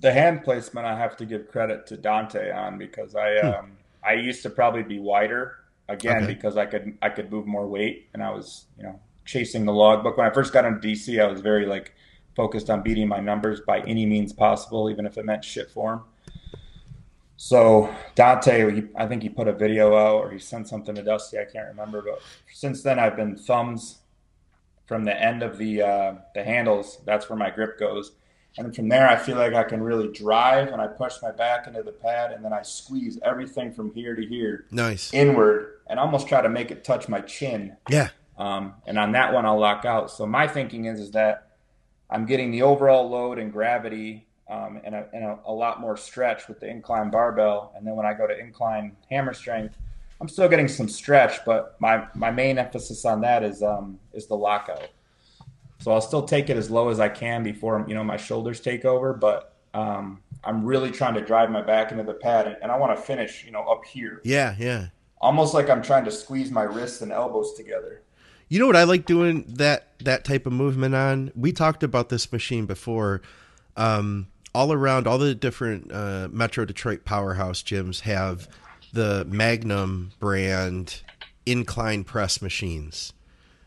The 0.00 0.12
hand 0.12 0.44
placement, 0.44 0.86
I 0.86 0.96
have 0.96 1.16
to 1.18 1.26
give 1.26 1.48
credit 1.48 1.86
to 1.88 1.96
Dante 1.96 2.50
on 2.50 2.78
because 2.78 3.14
I 3.14 3.40
hmm. 3.40 3.46
um, 3.46 3.72
I 4.02 4.14
used 4.14 4.42
to 4.44 4.50
probably 4.50 4.82
be 4.82 4.98
wider 4.98 5.56
again 5.88 6.24
okay. 6.24 6.26
because 6.32 6.56
I 6.56 6.66
could 6.66 6.96
I 7.02 7.10
could 7.10 7.30
move 7.30 7.46
more 7.46 7.66
weight 7.66 8.08
and 8.14 8.22
I 8.22 8.30
was 8.30 8.66
you 8.78 8.84
know 8.84 8.98
chasing 9.24 9.66
the 9.66 9.72
log 9.72 9.98
logbook. 9.98 10.16
When 10.16 10.26
I 10.26 10.32
first 10.32 10.52
got 10.52 10.64
into 10.64 10.86
DC, 10.86 11.20
I 11.20 11.26
was 11.26 11.40
very 11.40 11.66
like 11.66 11.94
focused 12.36 12.70
on 12.70 12.82
beating 12.82 13.08
my 13.08 13.20
numbers 13.20 13.60
by 13.60 13.80
any 13.80 14.06
means 14.06 14.32
possible, 14.32 14.90
even 14.90 15.06
if 15.06 15.18
it 15.18 15.24
meant 15.24 15.44
shit 15.44 15.70
form. 15.70 16.02
So 17.36 17.88
Dante, 18.16 18.70
he, 18.70 18.82
I 18.94 19.06
think 19.06 19.22
he 19.22 19.30
put 19.30 19.48
a 19.48 19.52
video 19.52 19.96
out 19.96 20.24
or 20.24 20.30
he 20.30 20.38
sent 20.38 20.68
something 20.68 20.94
to 20.94 21.02
Dusty. 21.02 21.38
I 21.38 21.46
can't 21.46 21.68
remember, 21.68 22.02
but 22.02 22.20
since 22.52 22.82
then 22.82 22.98
I've 22.98 23.16
been 23.16 23.34
thumbs 23.34 24.00
from 24.84 25.04
the 25.04 25.18
end 25.18 25.42
of 25.42 25.56
the 25.56 25.80
uh, 25.80 26.14
the 26.34 26.44
handles. 26.44 26.98
That's 27.06 27.30
where 27.30 27.38
my 27.38 27.48
grip 27.48 27.78
goes, 27.78 28.12
and 28.58 28.76
from 28.76 28.90
there 28.90 29.08
I 29.08 29.16
feel 29.16 29.36
like 29.36 29.54
I 29.54 29.62
can 29.62 29.82
really 29.82 30.12
drive 30.12 30.68
and 30.68 30.82
I 30.82 30.86
push 30.86 31.14
my 31.22 31.30
back 31.30 31.66
into 31.66 31.82
the 31.82 31.92
pad, 31.92 32.32
and 32.32 32.44
then 32.44 32.52
I 32.52 32.60
squeeze 32.60 33.18
everything 33.24 33.72
from 33.72 33.90
here 33.94 34.14
to 34.14 34.26
here, 34.26 34.66
nice 34.70 35.12
inward, 35.14 35.78
and 35.88 35.98
almost 35.98 36.28
try 36.28 36.42
to 36.42 36.50
make 36.50 36.70
it 36.70 36.84
touch 36.84 37.08
my 37.08 37.22
chin. 37.22 37.74
Yeah. 37.88 38.10
Um, 38.36 38.74
and 38.86 38.98
on 38.98 39.12
that 39.12 39.32
one 39.32 39.46
I'll 39.46 39.58
lock 39.58 39.86
out. 39.86 40.10
So 40.10 40.26
my 40.26 40.46
thinking 40.46 40.84
is 40.84 41.00
is 41.00 41.12
that 41.12 41.49
I'm 42.10 42.26
getting 42.26 42.50
the 42.50 42.62
overall 42.62 43.08
load 43.08 43.38
and 43.38 43.52
gravity 43.52 44.26
um, 44.50 44.80
and, 44.84 44.94
a, 44.94 45.06
and 45.12 45.24
a, 45.24 45.38
a, 45.46 45.52
lot 45.52 45.80
more 45.80 45.96
stretch 45.96 46.48
with 46.48 46.58
the 46.58 46.68
incline 46.68 47.08
barbell. 47.08 47.72
And 47.76 47.86
then 47.86 47.94
when 47.94 48.04
I 48.04 48.14
go 48.14 48.26
to 48.26 48.36
incline 48.36 48.96
hammer 49.08 49.32
strength, 49.32 49.76
I'm 50.20 50.28
still 50.28 50.48
getting 50.48 50.66
some 50.66 50.88
stretch, 50.88 51.44
but 51.46 51.80
my, 51.80 52.06
my 52.14 52.32
main 52.32 52.58
emphasis 52.58 53.04
on 53.04 53.20
that 53.22 53.44
is 53.44 53.62
um, 53.62 53.98
is 54.12 54.26
the 54.26 54.34
lockout. 54.34 54.88
So 55.78 55.92
I'll 55.92 56.02
still 56.02 56.22
take 56.22 56.50
it 56.50 56.56
as 56.58 56.70
low 56.70 56.90
as 56.90 57.00
I 57.00 57.08
can 57.08 57.42
before 57.42 57.82
you 57.88 57.94
know 57.94 58.04
my 58.04 58.18
shoulders 58.18 58.60
take 58.60 58.84
over, 58.84 59.14
but 59.14 59.54
um, 59.72 60.20
I'm 60.44 60.64
really 60.64 60.90
trying 60.90 61.14
to 61.14 61.22
drive 61.22 61.50
my 61.50 61.62
back 61.62 61.90
into 61.90 62.04
the 62.04 62.14
pad, 62.14 62.46
and, 62.46 62.56
and 62.62 62.70
I 62.70 62.76
want 62.76 62.94
to 62.94 63.02
finish 63.02 63.44
you 63.46 63.50
know 63.50 63.62
up 63.62 63.84
here. 63.86 64.20
Yeah, 64.22 64.54
yeah. 64.58 64.88
Almost 65.22 65.54
like 65.54 65.70
I'm 65.70 65.82
trying 65.82 66.04
to 66.04 66.10
squeeze 66.10 66.50
my 66.50 66.62
wrists 66.62 67.00
and 67.00 67.12
elbows 67.12 67.54
together. 67.54 68.02
You 68.50 68.58
know 68.58 68.66
what 68.66 68.76
I 68.76 68.84
like 68.84 69.06
doing 69.06 69.44
that 69.56 69.98
that 70.00 70.24
type 70.24 70.44
of 70.44 70.52
movement 70.52 70.94
on? 70.94 71.32
We 71.34 71.52
talked 71.52 71.82
about 71.82 72.10
this 72.10 72.30
machine 72.30 72.66
before. 72.66 73.22
Um, 73.76 74.26
all 74.52 74.72
around 74.72 75.06
all 75.06 75.18
the 75.18 75.34
different 75.34 75.92
uh, 75.92 76.28
Metro 76.32 76.64
Detroit 76.64 77.04
powerhouse 77.04 77.62
gyms 77.62 78.00
have 78.00 78.48
the 78.92 79.24
Magnum 79.26 80.10
brand 80.18 81.02
incline 81.46 82.04
press 82.04 82.42
machines. 82.42 83.12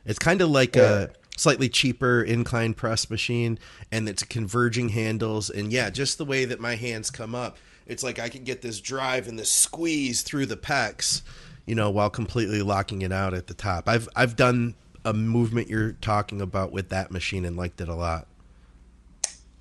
It's 0.05 0.19
kind 0.19 0.41
of 0.41 0.49
like 0.49 0.75
yeah. 0.75 0.83
a 0.83 1.09
slightly 1.37 1.69
cheaper 1.69 2.21
incline 2.21 2.73
press 2.73 3.09
machine, 3.09 3.57
and 3.91 4.09
it's 4.09 4.23
converging 4.23 4.89
handles. 4.89 5.49
And 5.49 5.71
yeah, 5.71 5.89
just 5.89 6.17
the 6.17 6.25
way 6.25 6.45
that 6.45 6.59
my 6.59 6.75
hands 6.75 7.09
come 7.09 7.33
up, 7.33 7.57
it's 7.85 8.03
like 8.03 8.19
I 8.19 8.29
can 8.29 8.43
get 8.43 8.61
this 8.61 8.81
drive 8.81 9.27
and 9.27 9.39
this 9.39 9.51
squeeze 9.51 10.21
through 10.21 10.47
the 10.47 10.57
pecs, 10.57 11.21
you 11.65 11.75
know, 11.75 11.89
while 11.89 12.09
completely 12.09 12.61
locking 12.61 13.01
it 13.01 13.11
out 13.11 13.33
at 13.33 13.47
the 13.47 13.53
top. 13.53 13.87
I've 13.87 14.09
I've 14.15 14.35
done 14.35 14.75
a 15.05 15.13
movement 15.13 15.69
you're 15.69 15.93
talking 15.93 16.41
about 16.41 16.71
with 16.71 16.89
that 16.89 17.11
machine 17.11 17.45
and 17.45 17.57
liked 17.57 17.81
it 17.81 17.87
a 17.87 17.95
lot. 17.95 18.27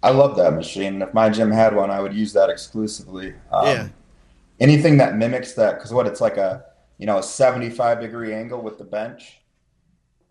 I 0.02 0.10
love 0.10 0.36
that 0.36 0.54
machine. 0.54 1.00
If 1.00 1.14
my 1.14 1.30
gym 1.30 1.50
had 1.50 1.74
one, 1.76 1.90
I 1.90 2.00
would 2.00 2.12
use 2.12 2.32
that 2.32 2.50
exclusively. 2.50 3.34
Um, 3.52 3.66
yeah. 3.66 3.88
Anything 4.58 4.96
that 4.98 5.16
mimics 5.16 5.54
that, 5.54 5.76
because 5.76 5.92
what 5.92 6.06
it's 6.06 6.20
like 6.20 6.36
a 6.36 6.64
you 6.98 7.06
know 7.06 7.18
a 7.18 7.22
seventy-five 7.22 8.00
degree 8.00 8.34
angle 8.34 8.60
with 8.62 8.78
the 8.78 8.84
bench, 8.84 9.40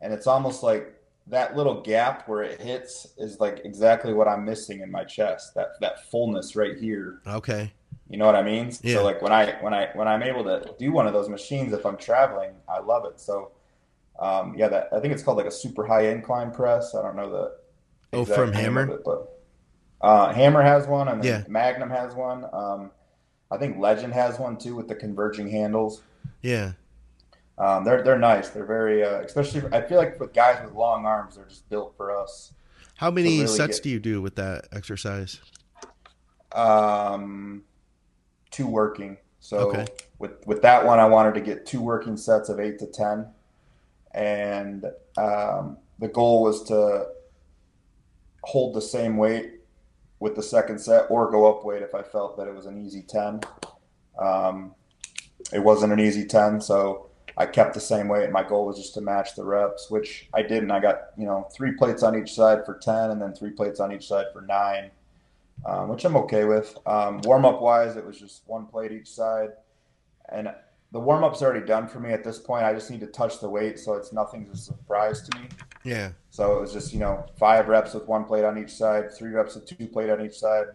and 0.02 0.14
it's 0.14 0.28
almost 0.28 0.64
like 0.64 0.96
that 1.28 1.56
little 1.56 1.82
gap 1.82 2.28
where 2.28 2.44
it 2.44 2.62
hits 2.62 3.08
is 3.18 3.40
like 3.40 3.62
exactly 3.64 4.14
what 4.14 4.28
I'm 4.28 4.44
missing 4.44 4.82
in 4.82 4.92
my 4.92 5.04
chest. 5.04 5.54
That 5.56 5.80
that 5.82 6.10
fullness 6.10 6.56
right 6.56 6.78
here. 6.78 7.22
Okay. 7.28 7.72
You 8.12 8.18
know 8.18 8.26
what 8.26 8.36
I 8.36 8.44
mean? 8.44 8.74
Yeah. 8.84 8.96
So 8.96 9.04
like 9.06 9.22
when 9.22 9.32
I 9.32 9.54
when 9.62 9.74
I 9.74 9.88
when 9.94 10.06
I'm 10.06 10.22
able 10.22 10.44
to 10.44 10.76
do 10.78 10.92
one 10.92 11.08
of 11.08 11.14
those 11.14 11.30
machines, 11.30 11.72
if 11.72 11.86
I'm 11.86 11.96
traveling, 11.96 12.52
I 12.68 12.80
love 12.80 13.06
it. 13.06 13.22
So 13.22 13.54
um, 14.20 14.54
yeah, 14.58 14.68
that 14.68 14.90
I 14.92 15.00
think 15.00 15.14
it's 15.14 15.24
called 15.24 15.38
like 15.38 15.46
a 15.46 15.52
super 15.52 15.88
high 15.88 16.10
incline 16.10 16.52
press. 16.52 16.94
I 16.94 17.02
don't 17.04 17.16
know 17.16 17.32
the. 17.32 17.56
Oh, 18.12 18.26
from 18.26 18.52
Hammer. 18.52 18.92
It, 18.92 19.06
but 19.06 19.40
uh, 20.02 20.34
Hammer 20.34 20.62
has 20.62 20.88
one, 20.88 21.08
and 21.08 21.24
yeah. 21.24 21.46
Magnum 21.48 21.90
has 21.90 22.14
one. 22.14 22.46
Um, 22.52 22.92
I 23.50 23.58
think 23.58 23.78
Legend 23.78 24.14
has 24.14 24.38
one 24.38 24.58
too 24.58 24.76
with 24.76 24.90
the 24.90 24.96
converging 24.96 25.50
handles. 25.50 26.02
Yeah. 26.42 26.74
Um, 27.58 27.86
they're 27.86 28.04
they're 28.04 28.20
nice. 28.20 28.50
They're 28.50 28.66
very, 28.66 29.06
uh, 29.06 29.22
especially. 29.22 29.64
I 29.72 29.82
feel 29.84 29.98
like 29.98 30.20
with 30.20 30.34
guys 30.34 30.62
with 30.66 30.74
long 30.74 31.06
arms, 31.06 31.38
they're 31.38 31.46
just 31.46 31.70
built 31.70 31.96
for 31.96 32.14
us. 32.18 32.54
How 32.96 33.10
many 33.10 33.40
really 33.40 33.48
sets 33.48 33.78
get, 33.78 33.84
do 33.84 33.90
you 33.90 34.00
do 34.02 34.22
with 34.22 34.36
that 34.36 34.68
exercise? 34.74 35.40
Um, 36.52 37.64
two 38.52 38.68
working. 38.68 39.18
So 39.40 39.70
okay. 39.70 39.88
with 40.20 40.46
with 40.46 40.62
that 40.62 40.86
one, 40.86 41.00
I 41.00 41.08
wanted 41.08 41.34
to 41.36 41.42
get 41.42 41.66
two 41.66 41.82
working 41.82 42.16
sets 42.16 42.50
of 42.50 42.60
eight 42.60 42.78
to 42.80 42.88
ten, 42.88 43.28
and 44.14 44.86
um, 45.18 45.78
the 46.00 46.08
goal 46.08 46.44
was 46.44 46.64
to 46.66 47.08
hold 48.44 48.76
the 48.76 48.82
same 48.82 49.18
weight 49.18 49.62
with 50.20 50.36
the 50.36 50.44
second 50.44 50.80
set 50.80 51.06
or 51.10 51.30
go 51.32 51.50
up 51.50 51.66
weight 51.66 51.82
if 51.82 51.96
I 51.96 52.04
felt 52.04 52.38
that 52.38 52.48
it 52.48 52.56
was 52.56 52.68
an 52.68 52.78
easy 52.78 53.02
10. 53.02 53.42
Um, 54.20 54.76
it 55.52 55.60
wasn't 55.60 55.94
an 55.94 56.00
easy 56.00 56.26
10, 56.26 56.62
so 56.62 57.10
I 57.38 57.48
kept 57.48 57.74
the 57.74 57.80
same 57.80 58.08
weight. 58.08 58.30
My 58.32 58.44
goal 58.44 58.68
was 58.68 58.78
just 58.78 58.94
to 58.94 59.02
match 59.02 59.36
the 59.36 59.44
reps, 59.44 59.90
which 59.90 60.30
I 60.34 60.44
did, 60.44 60.64
and 60.64 60.72
I 60.72 60.80
got 60.80 61.08
you 61.18 61.26
know 61.26 61.50
three 61.54 61.74
plates 61.74 62.04
on 62.04 62.20
each 62.22 62.34
side 62.34 62.66
for 62.66 62.78
10, 62.78 63.12
and 63.12 63.22
then 63.22 63.34
three 63.34 63.52
plates 63.52 63.80
on 63.80 63.92
each 63.92 64.08
side 64.08 64.28
for 64.32 64.42
nine, 64.42 64.92
um, 65.66 65.90
which 65.90 66.06
I'm 66.06 66.16
okay 66.18 66.46
with. 66.46 66.78
Um, 66.86 67.22
warm 67.24 67.46
up 67.46 67.62
wise, 67.62 67.96
it 67.96 68.06
was 68.06 68.20
just 68.20 68.44
one 68.48 68.66
plate 68.66 68.92
each 68.92 69.10
side, 69.10 69.50
and 70.30 70.50
the 70.92 71.00
warm 71.00 71.24
up's 71.24 71.42
already 71.42 71.66
done 71.66 71.88
for 71.88 72.00
me 72.00 72.12
at 72.12 72.24
this 72.24 72.38
point. 72.38 72.66
I 72.66 72.74
just 72.74 72.92
need 72.92 73.00
to 73.00 73.08
touch 73.08 73.40
the 73.40 73.50
weight, 73.50 73.80
so 73.80 73.94
it's 73.94 74.12
nothing's 74.12 74.54
a 74.54 74.62
surprise 74.62 75.22
to 75.30 75.40
me. 75.40 75.48
Yeah. 75.84 76.12
So 76.30 76.58
it 76.58 76.62
was 76.62 76.74
just 76.74 76.94
you 76.94 77.00
know 77.00 77.26
five 77.38 77.68
reps 77.68 77.94
with 77.94 78.08
one 78.08 78.26
plate 78.26 78.44
on 78.44 78.58
each 78.58 78.72
side, 78.72 79.14
three 79.14 79.32
reps 79.32 79.56
with 79.56 79.66
two 79.66 79.88
plate 79.88 80.10
on 80.10 80.24
each 80.24 80.38
side, 80.38 80.66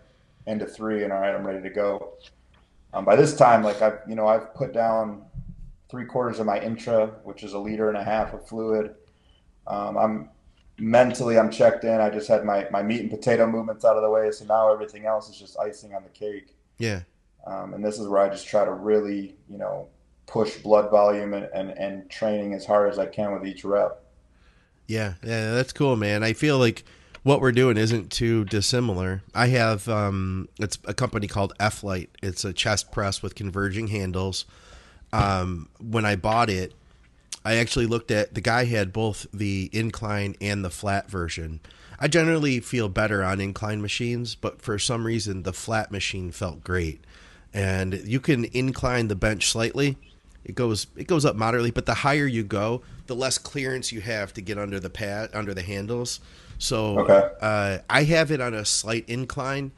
into 0.47 0.67
three, 0.67 1.05
and 1.05 1.13
all 1.13 1.21
right, 1.21 1.35
I'm 1.35 1.47
ready 1.47 1.63
to 1.63 1.71
go. 1.71 2.15
Um, 2.95 3.05
by 3.05 3.17
this 3.17 3.37
time, 3.37 3.63
like 3.63 3.83
I've 3.83 4.01
you 4.09 4.15
know 4.15 4.27
I've 4.27 4.55
put 4.55 4.73
down 4.73 5.23
three 5.91 6.05
quarters 6.05 6.41
of 6.41 6.47
my 6.47 6.61
intra, 6.61 7.09
which 7.25 7.43
is 7.43 7.53
a 7.53 7.59
liter 7.59 7.89
and 7.89 7.99
a 7.99 8.05
half 8.05 8.33
of 8.33 8.47
fluid. 8.47 8.95
Um, 9.67 9.97
I'm 9.97 10.31
mentally 10.79 11.39
I'm 11.39 11.51
checked 11.51 11.85
in. 11.85 12.01
I 12.01 12.11
just 12.11 12.29
had 12.29 12.45
my 12.45 12.67
my 12.71 12.83
meat 12.83 13.01
and 13.01 13.11
potato 13.11 13.47
movements 13.47 13.85
out 13.85 13.97
of 13.97 14.03
the 14.03 14.11
way, 14.11 14.31
so 14.31 14.45
now 14.45 14.73
everything 14.73 15.07
else 15.07 15.29
is 15.29 15.39
just 15.39 15.59
icing 15.59 15.95
on 15.95 16.03
the 16.03 16.11
cake. 16.11 16.55
Yeah. 16.79 17.03
Um, 17.47 17.75
and 17.75 17.85
this 17.85 17.99
is 17.99 18.09
where 18.09 18.21
I 18.21 18.29
just 18.29 18.47
try 18.47 18.65
to 18.65 18.73
really 18.73 19.37
you 19.49 19.59
know 19.59 19.89
push 20.27 20.57
blood 20.57 20.91
volume 20.91 21.35
and, 21.35 21.49
and, 21.55 21.71
and 21.71 22.11
training 22.11 22.53
as 22.53 22.67
hard 22.67 22.91
as 22.91 22.99
I 22.99 23.07
can 23.07 23.33
with 23.33 23.47
each 23.47 23.65
rep. 23.65 24.03
Yeah, 24.89 25.15
yeah, 25.23 25.55
that's 25.55 25.73
cool, 25.73 25.97
man. 25.97 26.23
I 26.23 26.33
feel 26.33 26.59
like 26.59 26.85
what 27.23 27.41
we're 27.41 27.53
doing 27.53 27.77
isn't 27.77 28.11
too 28.11 28.45
dissimilar. 28.45 29.23
I 29.35 29.49
have 29.49 29.89
um, 29.89 30.49
it's 30.61 30.79
a 30.85 30.95
company 30.95 31.27
called 31.27 31.55
F 31.59 31.83
Light. 31.83 32.11
It's 32.23 32.45
a 32.45 32.53
chest 32.53 32.93
press 32.93 33.23
with 33.23 33.35
converging 33.35 33.89
handles. 33.89 34.45
Um, 35.13 35.69
when 35.81 36.05
I 36.05 36.17
bought 36.17 36.51
it, 36.51 36.75
I 37.47 37.57
actually 37.59 37.87
looked 37.87 38.11
at 38.11 38.35
the 38.35 38.41
guy 38.41 38.65
had 38.65 38.93
both 38.93 39.29
the 39.33 39.71
incline 39.73 40.35
and 40.41 40.65
the 40.65 40.71
flat 40.71 41.09
version. 41.09 41.61
I 42.01 42.09
generally 42.09 42.59
feel 42.59 42.89
better 42.89 43.23
on 43.23 43.41
incline 43.41 43.81
machines, 43.81 44.35
but 44.35 44.61
for 44.61 44.81
some 44.81 45.07
reason 45.07 45.45
the 45.45 45.53
flat 45.53 45.93
machine 45.93 46.33
felt 46.33 46.65
great. 46.65 47.05
And 47.55 47.95
you 48.05 48.19
can 48.19 48.47
incline 48.47 49.07
the 49.07 49.15
bench 49.15 49.47
slightly. 49.47 49.97
It 50.45 50.57
goes 50.57 50.89
it 50.97 51.07
goes 51.07 51.25
up 51.25 51.37
moderately, 51.37 51.71
but 51.71 51.87
the 51.87 51.95
higher 51.95 52.27
you 52.27 52.43
go, 52.43 52.83
the 53.07 53.15
less 53.15 53.39
clearance 53.39 53.93
you 53.93 54.01
have 54.01 54.35
to 54.35 54.41
get 54.41 54.59
under 54.59 54.81
the 54.81 54.91
pad 54.91 55.31
under 55.33 55.55
the 55.55 55.63
handles. 55.63 56.19
So 56.59 56.99
Okay. 56.99 57.29
uh, 57.41 57.79
I 57.89 58.03
have 58.03 58.33
it 58.33 58.41
on 58.41 58.55
a 58.55 58.65
slight 58.65 59.09
incline, 59.09 59.71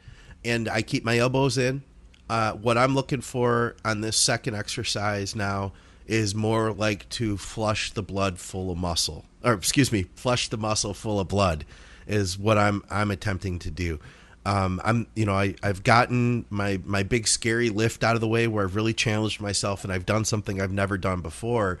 and 0.43 0.67
I 0.67 0.81
keep 0.81 1.05
my 1.05 1.19
elbows 1.19 1.59
in. 1.59 1.83
Uh, 2.31 2.53
what 2.53 2.79
I'm 2.79 2.95
looking 2.95 3.21
for 3.21 3.75
on 3.85 4.01
this 4.01 4.17
second 4.17 4.55
exercise 4.55 5.35
now 5.35 5.71
is 6.09 6.33
more 6.33 6.73
like 6.73 7.07
to 7.09 7.37
flush 7.37 7.91
the 7.91 8.01
blood 8.01 8.39
full 8.39 8.71
of 8.71 8.77
muscle, 8.77 9.25
or 9.43 9.53
excuse 9.53 9.91
me, 9.91 10.07
flush 10.15 10.49
the 10.49 10.57
muscle 10.57 10.93
full 10.93 11.19
of 11.19 11.27
blood, 11.27 11.65
is 12.07 12.37
what 12.37 12.57
I'm 12.57 12.83
I'm 12.89 13.11
attempting 13.11 13.59
to 13.59 13.71
do. 13.71 13.99
Um, 14.45 14.81
I'm 14.83 15.07
you 15.15 15.25
know 15.25 15.33
I 15.33 15.53
I've 15.61 15.83
gotten 15.83 16.45
my 16.49 16.81
my 16.83 17.03
big 17.03 17.27
scary 17.27 17.69
lift 17.69 18.03
out 18.03 18.15
of 18.15 18.21
the 18.21 18.27
way 18.27 18.47
where 18.47 18.65
I've 18.65 18.75
really 18.75 18.93
challenged 18.93 19.39
myself 19.39 19.83
and 19.83 19.93
I've 19.93 20.05
done 20.05 20.25
something 20.25 20.59
I've 20.59 20.71
never 20.71 20.97
done 20.97 21.21
before, 21.21 21.77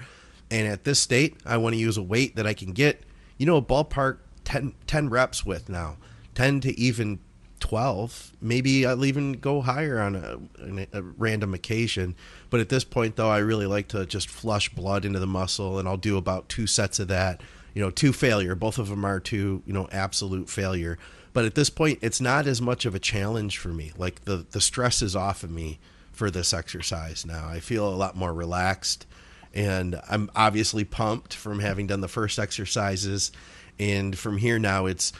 and 0.51 0.67
at 0.67 0.83
this 0.83 0.99
state 0.99 1.37
I 1.45 1.57
want 1.57 1.73
to 1.73 1.79
use 1.79 1.97
a 1.97 2.03
weight 2.03 2.35
that 2.35 2.45
I 2.45 2.53
can 2.53 2.71
get 2.71 3.01
you 3.37 3.47
know 3.47 3.57
a 3.57 3.61
ballpark 3.61 4.19
10, 4.43 4.73
10 4.85 5.09
reps 5.09 5.45
with 5.45 5.69
now, 5.69 5.97
ten 6.35 6.59
to 6.61 6.79
even 6.79 7.19
12 7.59 8.33
maybe 8.41 8.85
i'll 8.85 9.05
even 9.05 9.33
go 9.33 9.61
higher 9.61 9.99
on 9.99 10.15
a, 10.15 10.87
a 10.93 11.01
random 11.01 11.53
occasion. 11.53 12.15
But 12.49 12.59
at 12.59 12.69
this 12.69 12.83
point 12.83 13.15
though 13.15 13.29
i 13.29 13.37
really 13.39 13.65
like 13.65 13.87
to 13.89 14.05
just 14.05 14.29
flush 14.29 14.69
blood 14.69 15.05
into 15.05 15.19
the 15.19 15.27
muscle 15.27 15.79
and 15.79 15.87
i'll 15.87 15.97
do 15.97 16.17
about 16.17 16.49
two 16.49 16.67
sets 16.67 16.99
of 16.99 17.07
that. 17.09 17.41
You 17.73 17.81
know 17.81 17.91
two 17.91 18.13
failure. 18.13 18.55
Both 18.55 18.77
of 18.77 18.89
them 18.89 19.05
are 19.05 19.19
two 19.19 19.61
you 19.65 19.73
know 19.73 19.87
absolute 19.91 20.49
failure. 20.49 20.97
But 21.31 21.45
at 21.45 21.55
this 21.55 21.69
point 21.69 21.99
it's 22.01 22.19
not 22.19 22.47
as 22.47 22.61
much 22.61 22.85
of 22.85 22.95
a 22.95 22.99
challenge 22.99 23.57
for 23.57 23.69
me. 23.69 23.91
Like 23.97 24.25
the 24.25 24.45
the 24.49 24.61
stress 24.61 25.01
is 25.01 25.15
off 25.15 25.43
of 25.43 25.51
me 25.51 25.79
for 26.11 26.31
this 26.31 26.53
exercise 26.53 27.25
now. 27.25 27.47
I 27.47 27.59
feel 27.59 27.87
a 27.87 27.95
lot 27.95 28.15
more 28.15 28.33
relaxed 28.33 29.05
and 29.51 29.99
i'm 30.07 30.29
obviously 30.35 30.83
pumped 30.83 31.33
from 31.33 31.57
having 31.57 31.87
done 31.87 32.01
the 32.01 32.07
first 32.07 32.39
exercises. 32.39 33.31
And 33.79 34.17
from 34.17 34.37
here 34.37 34.59
now 34.59 34.85
it's 34.85 35.13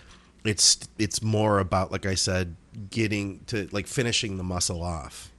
it's 0.46 0.80
it's 0.98 1.22
more 1.22 1.60
about 1.60 1.92
like 1.92 2.06
I 2.06 2.16
said, 2.16 2.56
getting 2.90 3.40
to 3.48 3.68
like 3.72 3.88
finishing 3.88 4.38
the 4.38 4.44
muscle 4.44 4.82
off. 4.82 5.32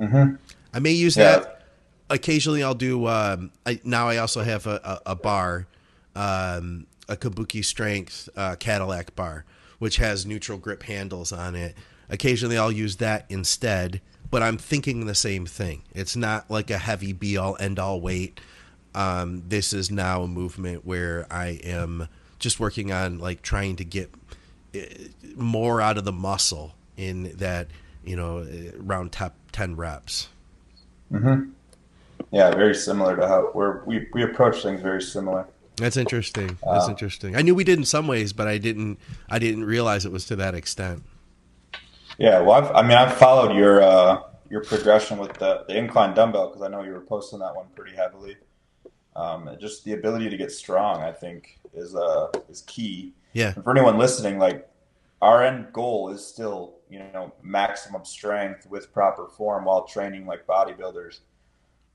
Mm-hmm. 0.00 0.36
I 0.72 0.78
may 0.78 0.92
use 0.92 1.16
Yeah. 1.16 1.38
that 1.40 1.62
occasionally. 2.10 2.62
I'll 2.62 2.74
do. 2.74 3.06
Um, 3.06 3.50
I, 3.66 3.80
now 3.84 4.08
I 4.08 4.18
also 4.18 4.42
have 4.42 4.66
a, 4.66 5.00
a, 5.06 5.12
a 5.12 5.16
bar, 5.16 5.66
um, 6.14 6.86
a 7.08 7.16
Kabuki 7.16 7.64
Strength 7.64 8.28
uh, 8.36 8.56
Cadillac 8.56 9.16
bar, 9.16 9.44
which 9.78 9.96
has 9.96 10.24
neutral 10.26 10.58
grip 10.58 10.84
handles 10.84 11.32
on 11.32 11.54
it. 11.54 11.74
Occasionally 12.10 12.56
I'll 12.56 12.72
use 12.72 12.96
that 12.96 13.26
instead, 13.28 14.00
but 14.30 14.42
I'm 14.42 14.56
thinking 14.56 15.06
the 15.06 15.14
same 15.14 15.46
thing. 15.46 15.82
It's 15.94 16.16
not 16.16 16.50
like 16.50 16.70
a 16.70 16.78
heavy 16.78 17.12
be 17.12 17.36
all 17.36 17.56
end 17.60 17.78
all 17.78 18.00
weight. 18.00 18.40
Um, 18.94 19.42
this 19.48 19.72
is 19.72 19.90
now 19.90 20.22
a 20.22 20.28
movement 20.28 20.86
where 20.86 21.26
I 21.30 21.60
am 21.64 22.08
just 22.38 22.58
working 22.60 22.92
on 22.92 23.18
like 23.18 23.42
trying 23.42 23.76
to 23.76 23.84
get 23.84 24.10
more 25.36 25.80
out 25.80 25.98
of 25.98 26.04
the 26.04 26.12
muscle 26.12 26.74
in 26.96 27.36
that 27.36 27.68
you 28.04 28.16
know 28.16 28.38
round 28.40 28.90
around 28.90 29.12
top 29.12 29.34
10 29.52 29.76
reps 29.76 30.28
Mm-hmm. 31.12 31.50
Yeah, 32.32 32.50
very 32.50 32.74
similar 32.74 33.16
to 33.16 33.26
how 33.26 33.50
we're, 33.54 33.82
we 33.84 34.08
we 34.12 34.22
approach 34.22 34.62
things 34.62 34.82
very 34.82 35.00
similar. 35.00 35.46
that's 35.76 35.96
interesting 35.96 36.58
that's 36.62 36.86
Uh, 36.86 36.90
interesting 36.90 37.34
i 37.36 37.40
knew 37.42 37.54
we 37.54 37.64
did 37.64 37.78
in 37.78 37.84
some 37.84 38.06
ways 38.06 38.32
but 38.34 38.46
i 38.46 38.58
didn't 38.58 38.98
i 39.30 39.38
didn't 39.38 39.64
realize 39.64 40.04
it 40.04 40.12
was 40.12 40.26
to 40.26 40.36
that 40.36 40.54
extent 40.54 41.02
Yeah, 42.18 42.40
well, 42.40 42.52
I've, 42.64 42.70
I 42.74 42.82
mean, 42.82 42.98
I've 42.98 43.14
followed 43.16 43.54
your 43.56 43.80
uh, 43.82 44.22
your 44.50 44.62
progression 44.64 45.18
with 45.18 45.34
the, 45.34 45.64
the 45.68 45.76
incline 45.76 46.14
dumbbell 46.14 46.48
because 46.48 46.62
I 46.62 46.68
know 46.68 46.82
you 46.82 46.92
were 46.92 47.00
posting 47.00 47.38
that 47.38 47.54
one 47.54 47.66
pretty 47.76 47.94
heavily. 47.96 48.36
Um, 49.14 49.48
just 49.60 49.84
the 49.84 49.92
ability 49.92 50.28
to 50.30 50.36
get 50.36 50.50
strong, 50.50 51.00
I 51.02 51.12
think, 51.12 51.60
is 51.74 51.94
uh, 51.94 52.28
is 52.50 52.62
key. 52.62 53.12
Yeah 53.38 53.52
And 53.54 53.64
for 53.64 53.70
anyone 53.70 53.98
listening, 53.98 54.38
like 54.38 54.68
our 55.22 55.44
end 55.44 55.72
goal 55.72 56.10
is 56.10 56.26
still, 56.26 56.76
you 56.90 56.98
know, 56.98 57.32
maximum 57.42 58.04
strength 58.04 58.66
with 58.68 58.92
proper 58.92 59.28
form 59.28 59.64
while 59.64 59.84
training 59.86 60.26
like 60.26 60.46
bodybuilders. 60.46 61.20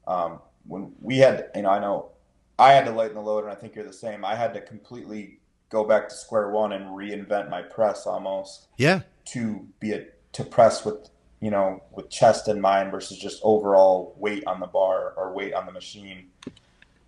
Um, 0.08 0.40
when 0.66 0.94
we 1.02 1.18
had, 1.18 1.50
you 1.56 1.64
know, 1.64 1.70
I 1.70 1.80
know 1.80 2.12
I 2.58 2.72
had 2.74 2.86
to 2.86 2.92
lighten 2.92 3.16
the 3.16 3.22
load, 3.22 3.44
and 3.44 3.52
I 3.52 3.56
think 3.56 3.76
you're 3.76 3.86
the 3.86 3.94
same. 3.94 4.24
I 4.24 4.36
had 4.36 4.54
to 4.54 4.62
completely 4.62 5.40
go 5.70 5.84
back 5.84 6.08
to 6.08 6.16
square 6.16 6.50
one 6.50 6.72
and 6.72 6.86
reinvent 6.86 7.50
my 7.50 7.62
press 7.62 8.06
almost 8.06 8.68
yeah 8.78 9.02
to 9.26 9.68
be 9.80 9.92
a 9.92 10.06
to 10.32 10.44
press 10.44 10.86
with 10.86 11.10
you 11.40 11.50
know 11.50 11.82
with 11.92 12.10
chest 12.10 12.48
in 12.48 12.62
mind 12.62 12.92
versus 12.92 13.18
just 13.18 13.42
overall 13.44 14.16
weight 14.18 14.44
on 14.46 14.60
the 14.60 14.68
bar 14.68 15.14
or 15.18 15.34
weight 15.34 15.54
on 15.54 15.66
the 15.66 15.72
machine. 15.72 16.28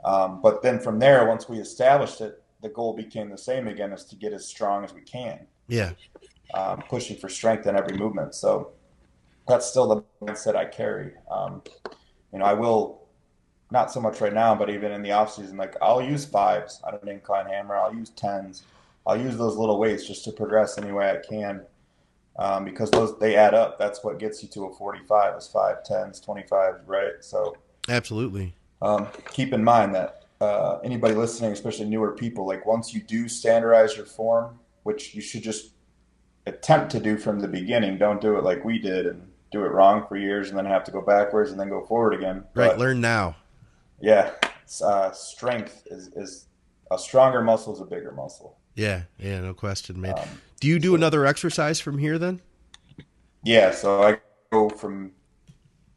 Um, 0.04 0.42
but 0.42 0.62
then 0.62 0.80
from 0.80 1.00
there, 1.00 1.28
once 1.28 1.50
we 1.50 1.58
established 1.58 2.22
it, 2.22 2.44
the 2.62 2.70
goal 2.70 2.94
became 2.94 3.30
the 3.30 3.38
same 3.38 3.68
again: 3.68 3.92
is 3.92 4.06
to 4.06 4.16
get 4.16 4.34
as 4.34 4.48
strong 4.48 4.84
as 4.84 4.94
we 4.94 5.02
can, 5.02 5.48
yeah 5.68 5.92
um, 6.54 6.82
pushing 6.90 7.18
for 7.18 7.30
strength 7.30 7.68
in 7.68 7.76
every 7.76 7.98
movement. 7.98 8.36
So 8.36 8.72
that's 9.48 9.66
still 9.66 9.88
the 9.88 10.04
mindset 10.26 10.56
I 10.56 10.66
carry. 10.66 11.14
Um, 11.30 11.62
you 12.32 12.40
know, 12.40 12.46
I 12.46 12.54
will 12.54 13.02
not 13.72 13.92
so 13.92 14.00
much 14.00 14.22
right 14.22 14.34
now, 14.34 14.56
but 14.56 14.70
even 14.70 14.92
in 14.92 15.02
the 15.02 15.12
off 15.12 15.34
season, 15.34 15.58
like 15.58 15.76
I'll 15.82 16.02
use 16.02 16.26
fives 16.26 16.82
on 16.84 16.98
an 17.02 17.08
incline 17.08 17.48
hammer. 17.48 17.76
I'll 17.76 17.94
use 17.94 18.10
tens. 18.12 18.64
I'll 19.08 19.20
use 19.20 19.38
those 19.38 19.58
little 19.58 19.80
weights 19.80 20.08
just 20.08 20.24
to 20.26 20.32
progress 20.32 20.78
any 20.78 20.92
way 20.92 21.12
I 21.12 21.18
can, 21.28 21.62
um, 22.40 22.66
because 22.66 22.90
those 22.92 23.18
they 23.20 23.36
add 23.36 23.54
up. 23.54 23.78
That's 23.78 24.04
what 24.04 24.18
gets 24.18 24.42
you 24.42 24.50
to 24.50 24.66
a 24.66 24.74
45 24.74 25.38
is 25.38 25.48
five, 25.48 25.84
tens, 25.84 26.20
25, 26.20 26.82
right? 26.88 27.14
So 27.22 27.56
absolutely 27.88 28.56
um, 28.82 29.08
keep 29.32 29.54
in 29.54 29.64
mind 29.64 29.94
that 29.94 30.25
uh, 30.46 30.80
anybody 30.84 31.14
listening, 31.16 31.52
especially 31.52 31.86
newer 31.86 32.12
people, 32.12 32.46
like 32.46 32.66
once 32.66 32.94
you 32.94 33.02
do 33.02 33.28
standardize 33.28 33.96
your 33.98 34.06
form, 34.06 34.60
which 34.84 35.16
you 35.16 35.22
should 35.22 35.44
just 35.44 35.72
attempt 36.46 36.92
to 36.92 37.00
do 37.00 37.18
from 37.18 37.40
the 37.40 37.48
beginning, 37.48 37.98
don't 37.98 38.22
do 38.22 38.38
it 38.38 38.44
like 38.44 38.64
we 38.64 38.78
did 38.80 39.06
and 39.08 39.28
do 39.52 39.64
it 39.64 39.70
wrong 39.72 40.06
for 40.08 40.18
years 40.18 40.50
and 40.50 40.58
then 40.58 40.66
have 40.66 40.84
to 40.84 40.92
go 40.92 41.02
backwards 41.02 41.52
and 41.52 41.60
then 41.60 41.70
go 41.70 41.84
forward 41.86 42.14
again. 42.14 42.44
right 42.54 42.72
But, 42.72 42.80
learn 42.80 43.02
now 43.02 43.36
yeah, 44.02 44.32
uh, 44.84 45.12
strength 45.12 45.84
is, 45.90 46.10
is 46.16 46.46
a 46.92 46.98
stronger 47.00 47.42
muscle 47.42 47.74
is 47.74 47.80
a 47.82 47.86
bigger 47.86 48.12
muscle. 48.12 48.58
yeah 48.76 49.04
yeah 49.18 49.40
no 49.40 49.54
question 49.54 50.00
man 50.02 50.16
Um, 50.20 50.28
do 50.60 50.68
you 50.68 50.80
do 50.80 50.94
another 50.96 51.26
exercise 51.26 51.80
from 51.80 51.98
here 51.98 52.18
then 52.20 52.42
Yeah, 53.44 53.72
so 53.72 54.04
I 54.04 54.18
go 54.52 54.70
from 54.70 55.12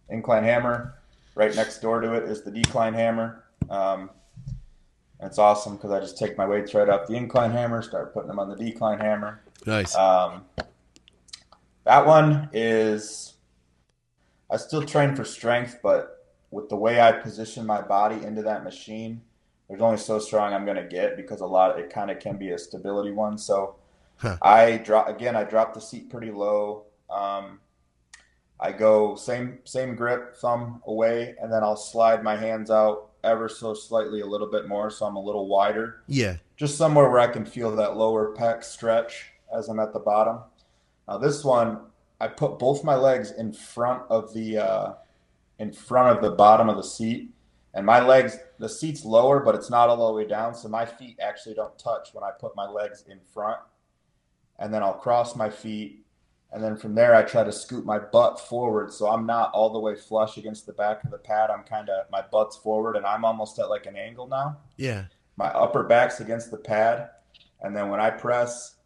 incline 0.08 0.44
hammer. 0.44 0.94
Right 1.34 1.54
next 1.54 1.80
door 1.80 2.00
to 2.00 2.14
it 2.14 2.24
is 2.24 2.42
the 2.42 2.50
decline 2.50 2.94
hammer. 2.94 3.44
Um, 3.70 4.10
and 5.20 5.28
it's 5.28 5.38
awesome 5.38 5.76
because 5.76 5.90
I 5.90 6.00
just 6.00 6.18
take 6.18 6.36
my 6.38 6.46
weights 6.46 6.74
right 6.74 6.88
off 6.88 7.06
the 7.06 7.14
incline 7.14 7.50
hammer, 7.50 7.82
start 7.82 8.14
putting 8.14 8.28
them 8.28 8.38
on 8.38 8.48
the 8.48 8.56
decline 8.56 9.00
hammer. 9.00 9.42
nice 9.66 9.94
Um, 9.96 10.44
that 11.84 12.06
one 12.06 12.50
is, 12.52 13.34
I 14.50 14.56
still 14.56 14.82
train 14.82 15.16
for 15.16 15.24
strength, 15.24 15.78
but 15.82 16.26
with 16.50 16.68
the 16.68 16.76
way 16.76 17.00
I 17.00 17.12
position 17.12 17.66
my 17.66 17.80
body 17.80 18.22
into 18.24 18.42
that 18.42 18.64
machine, 18.64 19.22
there's 19.68 19.80
only 19.80 19.98
so 19.98 20.18
strong 20.18 20.54
I'm 20.54 20.64
going 20.64 20.76
to 20.76 20.88
get 20.88 21.16
because 21.16 21.40
a 21.40 21.46
lot, 21.46 21.78
it 21.78 21.90
kind 21.90 22.10
of 22.10 22.20
can 22.20 22.36
be 22.36 22.50
a 22.50 22.58
stability 22.58 23.10
one. 23.12 23.38
So 23.38 23.76
Huh. 24.18 24.36
I 24.42 24.78
drop, 24.78 25.08
again, 25.08 25.36
I 25.36 25.44
drop 25.44 25.74
the 25.74 25.80
seat 25.80 26.10
pretty 26.10 26.32
low. 26.32 26.86
Um, 27.08 27.60
I 28.60 28.68
I 28.68 28.72
go 28.72 29.14
same 29.14 29.60
same 29.64 29.94
grip, 29.94 30.36
thumb 30.36 30.82
away, 30.86 31.36
and 31.40 31.52
then 31.52 31.62
I'll 31.62 31.76
slide 31.76 32.24
my 32.24 32.36
hands 32.36 32.70
out 32.70 33.07
ever 33.24 33.48
so 33.48 33.74
slightly 33.74 34.20
a 34.20 34.26
little 34.26 34.50
bit 34.50 34.68
more, 34.68 34.90
so 34.90 35.06
I'm 35.06 35.16
a 35.16 35.22
little 35.22 35.48
wider. 35.48 36.02
Yeah. 36.06 36.36
Just 36.56 36.76
somewhere 36.76 37.10
where 37.10 37.20
I 37.20 37.28
can 37.28 37.44
feel 37.44 37.74
that 37.76 37.96
lower 37.96 38.34
pec 38.34 38.64
stretch 38.64 39.26
as 39.54 39.68
I'm 39.68 39.80
at 39.80 39.92
the 39.92 39.98
bottom. 39.98 40.40
Now 41.06 41.18
this 41.18 41.44
one, 41.44 41.80
I 42.20 42.28
put 42.28 42.58
both 42.58 42.84
my 42.84 42.94
legs 42.94 43.32
in 43.32 43.52
front 43.52 44.02
of 44.10 44.34
the 44.34 44.58
uh, 44.58 44.94
in 45.58 45.72
front 45.72 46.16
of 46.16 46.22
the 46.22 46.36
bottom 46.36 46.68
of 46.68 46.76
the 46.76 46.82
seat, 46.82 47.30
and 47.74 47.86
my 47.86 48.00
legs 48.00 48.38
the 48.58 48.68
seat's 48.68 49.04
lower, 49.04 49.40
but 49.40 49.54
it's 49.54 49.70
not 49.70 49.88
all 49.88 50.08
the 50.08 50.12
way 50.12 50.26
down, 50.26 50.54
so 50.54 50.68
my 50.68 50.84
feet 50.84 51.18
actually 51.20 51.54
don't 51.54 51.78
touch 51.78 52.10
when 52.12 52.24
I 52.24 52.30
put 52.38 52.56
my 52.56 52.68
legs 52.68 53.04
in 53.08 53.20
front. 53.32 53.58
And 54.58 54.74
then 54.74 54.82
I'll 54.82 54.94
cross 54.94 55.36
my 55.36 55.48
feet 55.48 55.97
and 56.50 56.62
then 56.62 56.76
from 56.76 56.94
there, 56.94 57.14
I 57.14 57.22
try 57.22 57.44
to 57.44 57.52
scoot 57.52 57.84
my 57.84 57.98
butt 57.98 58.40
forward. 58.40 58.92
So 58.92 59.08
I'm 59.08 59.26
not 59.26 59.52
all 59.52 59.70
the 59.70 59.78
way 59.78 59.94
flush 59.94 60.38
against 60.38 60.64
the 60.66 60.72
back 60.72 61.04
of 61.04 61.10
the 61.10 61.18
pad. 61.18 61.50
I'm 61.50 61.62
kind 61.62 61.90
of, 61.90 62.10
my 62.10 62.22
butt's 62.22 62.56
forward 62.56 62.96
and 62.96 63.04
I'm 63.04 63.24
almost 63.24 63.58
at 63.58 63.68
like 63.68 63.86
an 63.86 63.96
angle 63.96 64.26
now. 64.26 64.56
Yeah. 64.76 65.04
My 65.36 65.48
upper 65.48 65.82
back's 65.82 66.20
against 66.20 66.50
the 66.50 66.56
pad. 66.56 67.10
And 67.60 67.76
then 67.76 67.90
when 67.90 68.00
I 68.00 68.10
press, 68.10 68.76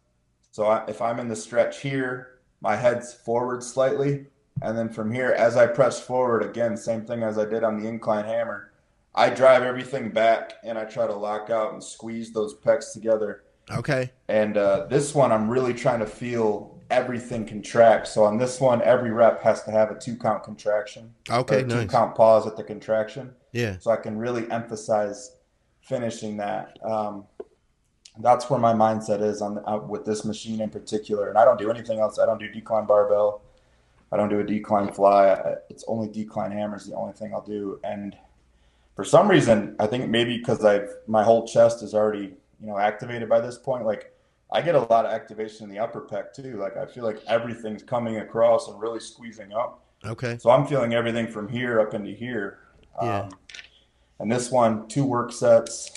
so 0.51 0.65
I, 0.65 0.85
if 0.87 1.01
I'm 1.01 1.19
in 1.19 1.29
the 1.29 1.35
stretch 1.35 1.79
here, 1.81 2.39
my 2.59 2.75
head's 2.75 3.13
forward 3.13 3.63
slightly. 3.63 4.25
And 4.61 4.77
then 4.77 4.89
from 4.89 5.11
here, 5.11 5.31
as 5.31 5.55
I 5.55 5.65
press 5.67 6.01
forward, 6.01 6.43
again, 6.43 6.75
same 6.75 7.05
thing 7.05 7.23
as 7.23 7.37
I 7.37 7.45
did 7.45 7.63
on 7.63 7.81
the 7.81 7.87
incline 7.87 8.25
hammer, 8.25 8.73
I 9.15 9.29
drive 9.29 9.63
everything 9.63 10.09
back 10.09 10.55
and 10.63 10.77
I 10.77 10.83
try 10.83 11.07
to 11.07 11.15
lock 11.15 11.49
out 11.49 11.73
and 11.73 11.83
squeeze 11.83 12.33
those 12.33 12.55
pecs 12.55 12.91
together. 12.93 13.43
Okay. 13.71 14.11
And 14.27 14.57
uh, 14.57 14.87
this 14.87 15.15
one, 15.15 15.31
I'm 15.31 15.49
really 15.49 15.73
trying 15.73 15.99
to 15.99 16.05
feel 16.05 16.72
everything 16.89 17.45
contracts. 17.45 18.11
So 18.11 18.23
on 18.23 18.37
this 18.37 18.59
one, 18.59 18.81
every 18.81 19.11
rep 19.11 19.41
has 19.43 19.63
to 19.63 19.71
have 19.71 19.91
a 19.91 19.99
two 19.99 20.15
count 20.15 20.43
contraction. 20.43 21.13
Okay, 21.29 21.61
two 21.61 21.67
nice. 21.67 21.89
count 21.89 22.15
pause 22.15 22.47
at 22.47 22.57
the 22.57 22.63
contraction. 22.63 23.33
Yeah. 23.51 23.77
So 23.79 23.91
I 23.91 23.97
can 23.97 24.17
really 24.17 24.49
emphasize 24.51 25.35
finishing 25.81 26.37
that. 26.37 26.77
Um, 26.83 27.25
that's 28.19 28.49
where 28.49 28.59
my 28.59 28.73
mindset 28.73 29.21
is 29.21 29.41
on 29.41 29.63
uh, 29.65 29.77
with 29.77 30.05
this 30.05 30.23
machine 30.23 30.61
in 30.61 30.69
particular. 30.69 31.29
And 31.29 31.37
I 31.37 31.45
don't 31.45 31.59
do 31.59 31.71
anything 31.71 31.99
else. 31.99 32.19
I 32.19 32.25
don't 32.25 32.39
do 32.39 32.47
decline 32.47 32.85
barbell. 32.85 33.41
I 34.11 34.17
don't 34.17 34.29
do 34.29 34.39
a 34.39 34.43
decline 34.43 34.91
fly. 34.91 35.29
I, 35.29 35.55
it's 35.69 35.83
only 35.87 36.07
decline 36.07 36.51
hammers. 36.51 36.85
The 36.85 36.95
only 36.95 37.13
thing 37.13 37.33
I'll 37.33 37.41
do. 37.41 37.79
And 37.83 38.15
for 38.95 39.03
some 39.03 39.27
reason, 39.27 39.75
I 39.79 39.87
think 39.87 40.09
maybe 40.09 40.37
because 40.37 40.63
I've 40.63 40.89
my 41.07 41.23
whole 41.23 41.47
chest 41.47 41.81
is 41.81 41.95
already 41.95 42.33
you 42.61 42.67
know 42.67 42.77
activated 42.77 43.27
by 43.27 43.39
this 43.39 43.57
point. 43.57 43.85
Like 43.85 44.12
I 44.53 44.61
get 44.61 44.75
a 44.75 44.81
lot 44.81 45.05
of 45.05 45.11
activation 45.11 45.63
in 45.63 45.69
the 45.69 45.79
upper 45.79 46.01
pec 46.01 46.33
too. 46.33 46.57
Like 46.57 46.77
I 46.77 46.85
feel 46.85 47.03
like 47.03 47.19
everything's 47.27 47.81
coming 47.81 48.17
across 48.17 48.67
and 48.69 48.79
really 48.79 48.99
squeezing 48.99 49.51
up. 49.51 49.83
Okay. 50.05 50.37
So 50.39 50.51
I'm 50.51 50.67
feeling 50.67 50.93
everything 50.93 51.27
from 51.27 51.49
here 51.49 51.81
up 51.81 51.95
into 51.95 52.11
here. 52.11 52.59
Yeah. 53.01 53.21
Um, 53.21 53.29
and 54.19 54.31
this 54.31 54.51
one, 54.51 54.87
two 54.87 55.05
work 55.05 55.31
sets, 55.31 55.91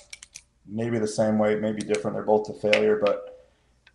maybe 0.66 0.98
the 0.98 1.06
same 1.06 1.38
weight, 1.38 1.60
maybe 1.60 1.82
different. 1.82 2.16
They're 2.16 2.24
both 2.24 2.46
to 2.46 2.54
failure, 2.54 3.00
but 3.04 3.46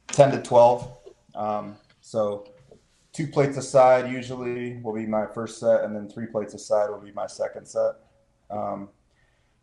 10 0.07 0.31
to 0.31 0.41
12. 0.41 0.97
Um, 1.33 1.75
so 2.01 2.45
two 3.13 3.27
plates 3.27 3.57
aside 3.57 4.11
usually 4.11 4.77
will 4.83 4.93
be 4.93 5.07
my 5.07 5.25
first 5.25 5.59
set, 5.59 5.83
and 5.83 5.95
then 5.95 6.07
three 6.07 6.27
plates 6.27 6.53
aside 6.53 6.89
will 6.89 6.99
be 6.99 7.11
my 7.13 7.25
second 7.25 7.65
set. 7.65 7.95
Um, 8.51 8.89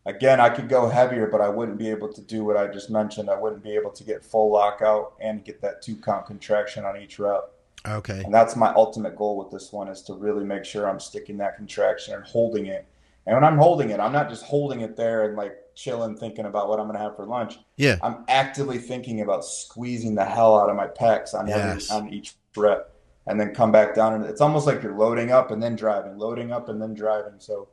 Again, 0.09 0.39
I 0.39 0.49
could 0.49 0.67
go 0.67 0.89
heavier, 0.89 1.27
but 1.27 1.39
I 1.39 1.49
wouldn't 1.49 1.77
be 1.77 1.89
able 1.89 2.11
to 2.11 2.21
do 2.21 2.43
what 2.43 2.57
I 2.57 2.67
just 2.67 2.89
mentioned. 2.89 3.29
I 3.29 3.39
wouldn't 3.39 3.63
be 3.63 3.75
able 3.75 3.91
to 3.91 4.03
get 4.03 4.25
full 4.25 4.51
lockout 4.51 5.13
and 5.21 5.43
get 5.45 5.61
that 5.61 5.83
two 5.83 5.95
count 5.95 6.25
contraction 6.25 6.83
on 6.83 6.97
each 6.97 7.19
rep. 7.19 7.51
Okay. 7.87 8.23
And 8.23 8.33
that's 8.33 8.55
my 8.55 8.73
ultimate 8.73 9.15
goal 9.15 9.37
with 9.37 9.51
this 9.51 9.71
one 9.71 9.87
is 9.87 10.01
to 10.03 10.13
really 10.13 10.43
make 10.43 10.65
sure 10.65 10.89
I'm 10.89 10.99
sticking 10.99 11.37
that 11.37 11.55
contraction 11.55 12.15
and 12.15 12.23
holding 12.23 12.65
it. 12.65 12.87
And 13.27 13.35
when 13.35 13.43
I'm 13.43 13.57
holding 13.57 13.91
it, 13.91 13.99
I'm 13.99 14.11
not 14.11 14.29
just 14.29 14.43
holding 14.43 14.81
it 14.81 14.97
there 14.97 15.25
and 15.27 15.37
like 15.37 15.55
chilling 15.75 16.17
thinking 16.17 16.45
about 16.45 16.67
what 16.67 16.79
I'm 16.79 16.87
going 16.87 16.97
to 16.97 17.03
have 17.03 17.15
for 17.15 17.25
lunch. 17.25 17.59
Yeah. 17.77 17.97
I'm 18.01 18.25
actively 18.27 18.79
thinking 18.79 19.21
about 19.21 19.45
squeezing 19.45 20.15
the 20.15 20.25
hell 20.25 20.59
out 20.59 20.69
of 20.69 20.75
my 20.75 20.87
pecs 20.87 21.33
on 21.33 21.47
Yes. 21.47 21.91
every 21.91 22.07
on 22.07 22.13
each 22.13 22.33
rep 22.55 22.91
and 23.27 23.39
then 23.39 23.53
come 23.53 23.71
back 23.71 23.93
down 23.93 24.15
and 24.15 24.25
it's 24.25 24.41
almost 24.41 24.65
like 24.65 24.81
you're 24.81 24.97
loading 24.97 25.31
up 25.31 25.51
and 25.51 25.61
then 25.61 25.75
driving, 25.75 26.17
loading 26.17 26.51
up 26.51 26.67
and 26.67 26.81
then 26.81 26.95
driving. 26.95 27.35
So 27.37 27.69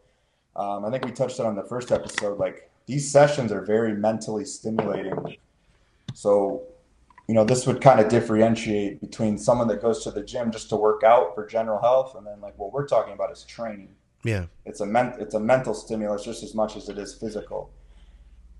um, 0.57 0.85
I 0.85 0.91
think 0.91 1.05
we 1.05 1.13
touched 1.13 1.39
on 1.39 1.55
the 1.55 1.63
first 1.65 1.93
episode. 1.93 2.39
Like 2.39 2.71
these 2.87 3.11
sessions 3.11 3.53
are 3.53 3.65
very 3.65 3.95
mentally 3.95 4.45
stimulating. 4.45 5.37
So, 6.15 6.63
you 7.29 7.35
know, 7.35 7.45
this 7.45 7.67
would 7.67 7.83
kind 7.83 8.01
of 8.01 8.09
differentiate 8.09 9.01
between 9.01 9.37
someone 9.37 9.69
that 9.69 9.83
goes 9.83 10.03
to 10.05 10.11
the 10.11 10.23
gym 10.23 10.51
just 10.51 10.71
to 10.71 10.77
work 10.77 11.03
out 11.03 11.35
for 11.35 11.47
general 11.47 11.81
health, 11.81 12.15
and 12.17 12.27
then 12.27 12.41
like 12.41 12.59
what 12.59 12.73
we're 12.73 12.87
talking 12.87 13.13
about 13.13 13.31
is 13.31 13.45
training. 13.45 13.91
Yeah. 14.25 14.47
It's 14.65 14.81
a 14.81 14.87
ment- 14.87 15.21
it's 15.21 15.35
a 15.35 15.41
mental 15.41 15.75
stimulus 15.75 16.25
just 16.25 16.43
as 16.43 16.55
much 16.55 16.77
as 16.77 16.89
it 16.89 16.99
is 16.99 17.15
physical. 17.15 17.71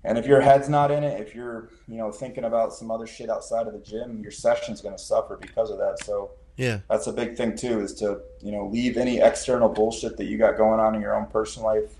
And 0.03 0.17
if 0.17 0.27
your 0.27 0.39
head's 0.39 0.69
not 0.69 0.91
in 0.91 1.03
it, 1.03 1.19
if 1.19 1.33
you're 1.33 1.69
you 1.87 1.97
know 1.97 2.11
thinking 2.11 2.43
about 2.43 2.73
some 2.73 2.91
other 2.91 3.07
shit 3.07 3.29
outside 3.29 3.65
of 3.65 3.73
the 3.73 3.79
gym, 3.79 4.21
your 4.21 4.31
session's 4.31 4.81
going 4.81 4.95
to 4.95 5.01
suffer 5.01 5.37
because 5.41 5.71
of 5.71 5.79
that. 5.79 6.03
So 6.03 6.31
Yeah. 6.57 6.79
that's 6.89 7.07
a 7.07 7.13
big 7.13 7.37
thing 7.37 7.55
too 7.55 7.79
is 7.81 7.93
to 7.95 8.21
you 8.41 8.51
know 8.51 8.67
leave 8.67 8.97
any 8.97 9.19
external 9.19 9.69
bullshit 9.69 10.17
that 10.17 10.25
you 10.25 10.37
got 10.37 10.57
going 10.57 10.79
on 10.79 10.95
in 10.95 11.01
your 11.01 11.15
own 11.15 11.27
personal 11.27 11.67
life 11.67 11.99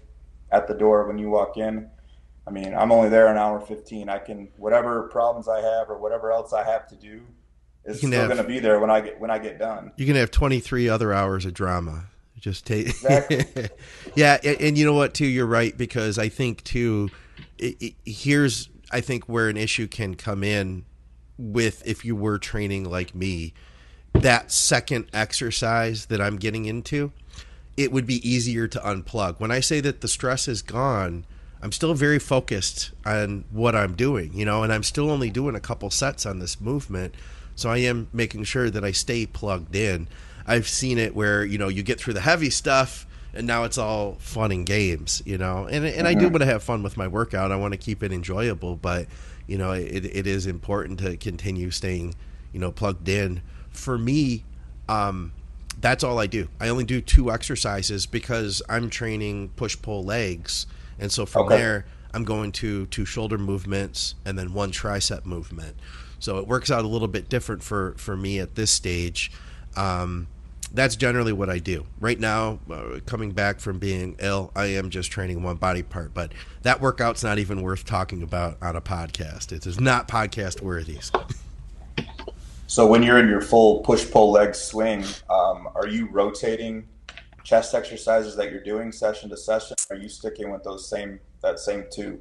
at 0.52 0.68
the 0.68 0.74
door 0.74 1.08
when 1.08 1.18
you 1.18 1.30
walk 1.30 1.58
in 1.58 1.90
i 2.48 2.52
mean 2.52 2.74
i'm 2.74 2.92
only 2.92 3.10
there 3.10 3.28
an 3.28 3.38
hour 3.38 3.60
15 3.60 4.10
i 4.10 4.18
can 4.18 4.48
whatever 4.58 5.04
problems 5.04 5.48
i 5.48 5.62
have 5.62 5.90
or 5.90 5.98
whatever 5.98 6.32
else 6.32 6.54
i 6.54 6.64
have 6.64 6.88
to 6.88 6.96
do 6.96 7.22
is 7.86 8.00
still 8.00 8.26
going 8.26 8.38
to 8.38 8.44
be 8.44 8.60
there 8.60 8.80
when 8.80 8.90
i 8.90 9.00
get 9.00 9.20
when 9.20 9.30
i 9.30 9.38
get 9.38 9.60
done 9.60 9.92
You 9.96 10.06
can 10.06 10.16
have 10.16 10.32
23 10.32 10.90
other 10.90 11.14
hours 11.14 11.46
of 11.46 11.54
drama. 11.54 12.06
Just 12.40 12.66
take. 12.66 12.88
Exactly. 12.88 13.46
yeah, 14.16 14.38
and, 14.44 14.62
and 14.62 14.78
you 14.78 14.86
know 14.86 14.94
what? 14.94 15.16
Too, 15.16 15.26
you're 15.26 15.48
right 15.48 15.76
because 15.76 16.20
I 16.20 16.30
think 16.30 16.64
too. 16.64 17.10
It, 17.58 17.78
it, 17.82 17.94
here's 18.06 18.70
I 18.92 19.02
think 19.02 19.28
where 19.28 19.50
an 19.50 19.58
issue 19.58 19.88
can 19.88 20.16
come 20.16 20.44
in 20.44 20.86
with 21.38 21.82
if 21.86 22.06
you 22.06 22.16
were 22.16 22.38
training 22.38 22.90
like 22.90 23.16
me, 23.16 23.54
that 24.22 24.52
second 24.52 25.08
exercise 25.14 26.08
that 26.08 26.22
I'm 26.22 26.38
getting 26.38 26.66
into, 26.66 27.12
it 27.76 27.92
would 27.92 28.06
be 28.06 28.28
easier 28.28 28.68
to 28.68 28.80
unplug. 28.80 29.40
When 29.40 29.52
I 29.52 29.60
say 29.60 29.80
that 29.82 30.02
the 30.02 30.08
stress 30.08 30.48
is 30.48 30.62
gone, 30.62 31.26
I'm 31.62 31.72
still 31.72 31.94
very 31.94 32.20
focused 32.20 32.92
on 33.06 33.46
what 33.52 33.76
I'm 33.76 33.96
doing, 33.96 34.34
you 34.34 34.46
know, 34.46 34.64
and 34.64 34.72
I'm 34.72 34.84
still 34.84 35.10
only 35.10 35.30
doing 35.30 35.56
a 35.56 35.60
couple 35.60 35.90
sets 35.90 36.26
on 36.26 36.40
this 36.40 36.60
movement. 36.62 37.16
So 37.56 37.70
I 37.70 37.78
am 37.78 38.08
making 38.14 38.44
sure 38.44 38.70
that 38.70 38.84
I 38.84 38.92
stay 38.92 39.26
plugged 39.26 39.76
in. 39.76 40.08
I've 40.46 40.68
seen 40.68 40.98
it 40.98 41.16
where, 41.16 41.44
you 41.44 41.58
know, 41.58 41.68
you 41.68 41.84
get 41.84 42.00
through 42.00 42.14
the 42.14 42.22
heavy 42.22 42.50
stuff 42.50 43.06
and 43.34 43.46
now 43.46 43.64
it's 43.64 43.78
all 43.78 44.14
fun 44.20 44.52
and 44.52 44.66
games, 44.66 45.22
you 45.26 45.38
know. 45.38 45.68
And 45.70 45.86
and 45.86 46.08
I 46.08 46.14
do 46.14 46.30
want 46.30 46.40
to 46.40 46.46
have 46.46 46.64
fun 46.64 46.82
with 46.84 46.98
my 46.98 47.08
workout. 47.08 47.52
I 47.52 47.56
want 47.56 47.74
to 47.74 47.78
keep 47.78 48.02
it 48.02 48.12
enjoyable, 48.12 48.76
but 48.76 49.08
you 49.46 49.58
know, 49.58 49.72
it, 49.72 50.06
it 50.06 50.28
is 50.28 50.48
important 50.48 51.00
to 51.00 51.18
continue 51.18 51.72
staying, 51.72 52.16
you 52.52 52.60
know, 52.60 52.72
plugged 52.72 53.08
in. 53.08 53.42
For 53.78 53.98
me, 53.98 54.44
um, 54.90 55.32
that's 55.80 56.04
all 56.04 56.20
I 56.20 56.28
do. 56.28 56.48
I 56.60 56.70
only 56.70 56.84
do 56.84 57.00
two 57.02 57.32
exercises 57.32 58.06
because 58.06 58.62
I'm 58.68 58.90
training 58.90 59.50
push 59.56 59.78
pull 59.82 60.04
legs, 60.04 60.66
and 61.00 61.12
so 61.12 61.26
from 61.26 61.46
Okay. 61.46 61.58
there 61.58 61.86
I'm 62.14 62.24
going 62.24 62.52
to 62.54 62.88
two 62.88 63.06
shoulder 63.06 63.38
movements 63.38 64.16
and 64.26 64.38
then 64.40 64.54
one 64.54 64.72
tricep 64.72 65.26
movement. 65.26 65.76
So 66.20 66.38
it 66.40 66.48
works 66.48 66.72
out 66.72 66.84
a 66.84 66.88
little 66.88 67.08
bit 67.08 67.30
different 67.30 67.62
for 67.64 67.94
for 67.98 68.18
me 68.18 68.40
at 68.40 68.56
this 68.56 68.72
stage. 68.72 69.32
Um, 69.76 70.28
that's 70.74 70.96
generally 70.98 71.32
what 71.32 71.50
I 71.50 71.60
do 71.60 71.86
right 72.00 72.20
now. 72.20 72.60
Uh, 72.70 73.00
coming 73.06 73.32
back 73.32 73.60
from 73.60 73.78
being 73.80 74.16
ill, 74.20 74.52
I 74.56 74.66
am 74.66 74.90
just 74.90 75.12
training 75.12 75.42
one 75.44 75.56
body 75.58 75.84
part, 75.84 76.14
but 76.14 76.34
that 76.64 76.82
workout's 76.82 77.24
not 77.24 77.38
even 77.40 77.62
worth 77.62 77.86
talking 77.86 78.22
about 78.24 78.58
on 78.62 78.76
a 78.76 78.82
podcast. 78.82 79.52
It 79.54 79.66
is 79.68 79.80
not 79.80 80.08
podcast 80.08 80.62
worthy. 80.62 80.98
so 82.68 82.86
when 82.86 83.02
you're 83.02 83.18
in 83.18 83.28
your 83.28 83.42
full 83.42 83.80
push 83.82 84.10
pull 84.10 84.32
leg 84.32 84.54
swing 84.54 85.04
um, 85.30 85.68
are 85.76 85.88
you 85.88 86.08
rotating 86.12 86.88
chest 87.44 87.74
exercises 87.74 88.36
that 88.36 88.52
you're 88.52 88.64
doing 88.64 88.92
session 88.92 89.30
to 89.30 89.38
session 89.38 89.76
are 89.90 89.98
you 89.98 90.08
sticking 90.08 90.52
with 90.52 90.64
those 90.64 90.88
same 90.88 91.20
that 91.42 91.60
same 91.60 91.86
two 91.92 92.20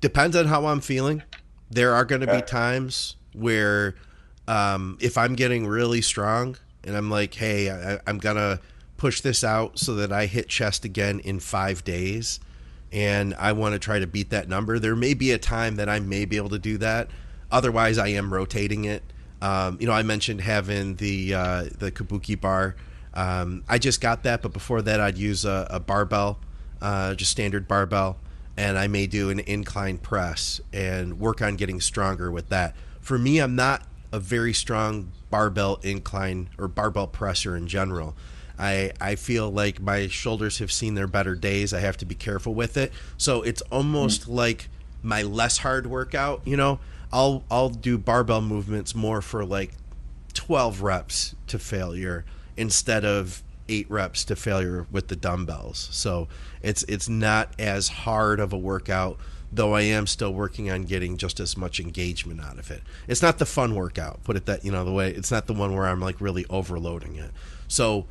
depends 0.00 0.36
on 0.36 0.46
how 0.46 0.66
I'm 0.66 0.80
feeling. 0.80 1.22
There 1.70 1.94
are 1.94 2.04
going 2.04 2.22
to 2.22 2.32
be 2.32 2.42
times 2.42 3.16
where, 3.32 3.94
um, 4.48 4.98
if 5.00 5.16
I'm 5.16 5.34
getting 5.34 5.66
really 5.66 6.00
strong 6.00 6.56
and 6.82 6.96
I'm 6.96 7.10
like, 7.10 7.34
hey, 7.34 7.70
I, 7.70 8.00
I'm 8.06 8.18
going 8.18 8.36
to 8.36 8.60
push 8.96 9.20
this 9.20 9.44
out 9.44 9.78
so 9.78 9.94
that 9.94 10.12
I 10.12 10.26
hit 10.26 10.48
chest 10.48 10.84
again 10.84 11.20
in 11.20 11.38
five 11.38 11.84
days 11.84 12.40
and 12.92 13.34
I 13.34 13.52
want 13.52 13.74
to 13.74 13.78
try 13.78 14.00
to 14.00 14.06
beat 14.06 14.30
that 14.30 14.48
number, 14.48 14.78
there 14.78 14.96
may 14.96 15.14
be 15.14 15.30
a 15.30 15.38
time 15.38 15.76
that 15.76 15.88
I 15.88 16.00
may 16.00 16.24
be 16.24 16.36
able 16.36 16.48
to 16.48 16.58
do 16.58 16.76
that. 16.78 17.08
Otherwise, 17.52 17.98
I 17.98 18.08
am 18.08 18.32
rotating 18.32 18.84
it. 18.84 19.04
Um, 19.42 19.78
you 19.80 19.86
know, 19.86 19.92
I 19.92 20.02
mentioned 20.02 20.40
having 20.40 20.96
the 20.96 21.34
uh, 21.34 21.64
the 21.78 21.90
kabuki 21.90 22.40
bar. 22.40 22.76
Um, 23.14 23.64
I 23.68 23.78
just 23.78 24.00
got 24.00 24.22
that, 24.22 24.42
but 24.42 24.52
before 24.52 24.82
that, 24.82 25.00
I'd 25.00 25.18
use 25.18 25.44
a, 25.44 25.66
a 25.70 25.80
barbell, 25.80 26.38
uh, 26.80 27.14
just 27.14 27.30
standard 27.30 27.66
barbell, 27.66 28.18
and 28.56 28.78
I 28.78 28.86
may 28.86 29.06
do 29.06 29.30
an 29.30 29.40
incline 29.40 29.98
press 29.98 30.60
and 30.72 31.18
work 31.18 31.42
on 31.42 31.56
getting 31.56 31.80
stronger 31.80 32.30
with 32.30 32.50
that. 32.50 32.76
For 33.00 33.18
me, 33.18 33.38
I'm 33.38 33.56
not 33.56 33.82
a 34.12 34.20
very 34.20 34.52
strong 34.52 35.12
barbell 35.30 35.80
incline 35.82 36.50
or 36.58 36.68
barbell 36.68 37.06
presser 37.06 37.56
in 37.56 37.66
general. 37.66 38.14
I 38.58 38.92
I 39.00 39.14
feel 39.14 39.50
like 39.50 39.80
my 39.80 40.06
shoulders 40.08 40.58
have 40.58 40.70
seen 40.70 40.94
their 40.94 41.06
better 41.06 41.34
days. 41.34 41.72
I 41.72 41.80
have 41.80 41.96
to 41.98 42.04
be 42.04 42.14
careful 42.14 42.54
with 42.54 42.76
it. 42.76 42.92
So 43.16 43.42
it's 43.42 43.62
almost 43.72 44.22
mm-hmm. 44.22 44.34
like 44.34 44.68
my 45.02 45.22
less 45.22 45.58
hard 45.58 45.86
workout. 45.86 46.42
You 46.44 46.56
know, 46.56 46.78
I'll 47.12 47.44
I'll 47.50 47.70
do 47.70 47.98
barbell 47.98 48.40
movements 48.40 48.94
more 48.94 49.20
for 49.20 49.44
like 49.44 49.72
12 50.34 50.82
reps 50.82 51.34
to 51.48 51.58
failure 51.58 52.24
instead 52.56 53.04
of 53.04 53.42
eight 53.68 53.90
reps 53.90 54.24
to 54.24 54.36
failure 54.36 54.86
with 54.90 55.08
the 55.08 55.16
dumbbells. 55.16 55.88
So 55.92 56.28
it's 56.62 56.82
it's 56.84 57.08
not 57.08 57.52
as 57.58 57.88
hard 57.88 58.40
of 58.40 58.52
a 58.52 58.58
workout, 58.58 59.18
though 59.52 59.74
I 59.74 59.82
am 59.82 60.06
still 60.06 60.32
working 60.32 60.70
on 60.70 60.82
getting 60.82 61.16
just 61.16 61.40
as 61.40 61.56
much 61.56 61.80
engagement 61.80 62.40
out 62.40 62.58
of 62.58 62.70
it. 62.70 62.82
It's 63.08 63.22
not 63.22 63.38
the 63.38 63.46
fun 63.46 63.74
workout, 63.74 64.22
put 64.24 64.36
it 64.36 64.46
that 64.46 64.64
you 64.64 64.72
know 64.72 64.84
the 64.84 64.92
way. 64.92 65.10
It's 65.10 65.30
not 65.30 65.46
the 65.46 65.54
one 65.54 65.74
where 65.74 65.86
I'm 65.86 66.00
like 66.00 66.20
really 66.20 66.44
overloading 66.50 67.16
it. 67.16 67.30
So 67.68 68.06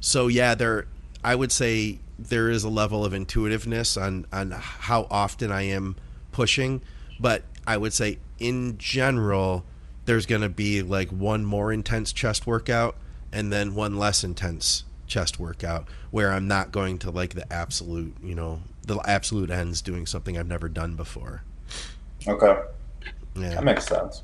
so 0.00 0.28
yeah, 0.28 0.54
there 0.54 0.86
I 1.22 1.34
would 1.34 1.52
say 1.52 2.00
there 2.18 2.50
is 2.50 2.64
a 2.64 2.68
level 2.68 3.04
of 3.04 3.14
intuitiveness 3.14 3.96
on 3.96 4.26
on 4.32 4.50
how 4.50 5.06
often 5.10 5.52
I 5.52 5.62
am 5.62 5.96
pushing, 6.32 6.82
but 7.20 7.44
I 7.66 7.76
would 7.76 7.92
say 7.92 8.18
in 8.42 8.76
general 8.78 9.64
there's 10.04 10.26
going 10.26 10.42
to 10.42 10.48
be 10.48 10.82
like 10.82 11.08
one 11.10 11.44
more 11.44 11.72
intense 11.72 12.12
chest 12.12 12.46
workout 12.46 12.96
and 13.32 13.52
then 13.52 13.74
one 13.74 13.96
less 13.96 14.24
intense 14.24 14.84
chest 15.06 15.38
workout 15.38 15.86
where 16.10 16.32
I'm 16.32 16.48
not 16.48 16.72
going 16.72 16.98
to 16.98 17.10
like 17.10 17.34
the 17.34 17.50
absolute, 17.52 18.14
you 18.22 18.34
know, 18.34 18.60
the 18.84 18.98
absolute 19.06 19.50
ends 19.50 19.80
doing 19.80 20.06
something 20.06 20.36
I've 20.36 20.48
never 20.48 20.68
done 20.68 20.96
before. 20.96 21.44
Okay. 22.26 22.60
Yeah. 23.36 23.54
That 23.54 23.64
makes 23.64 23.86
sense. 23.86 24.22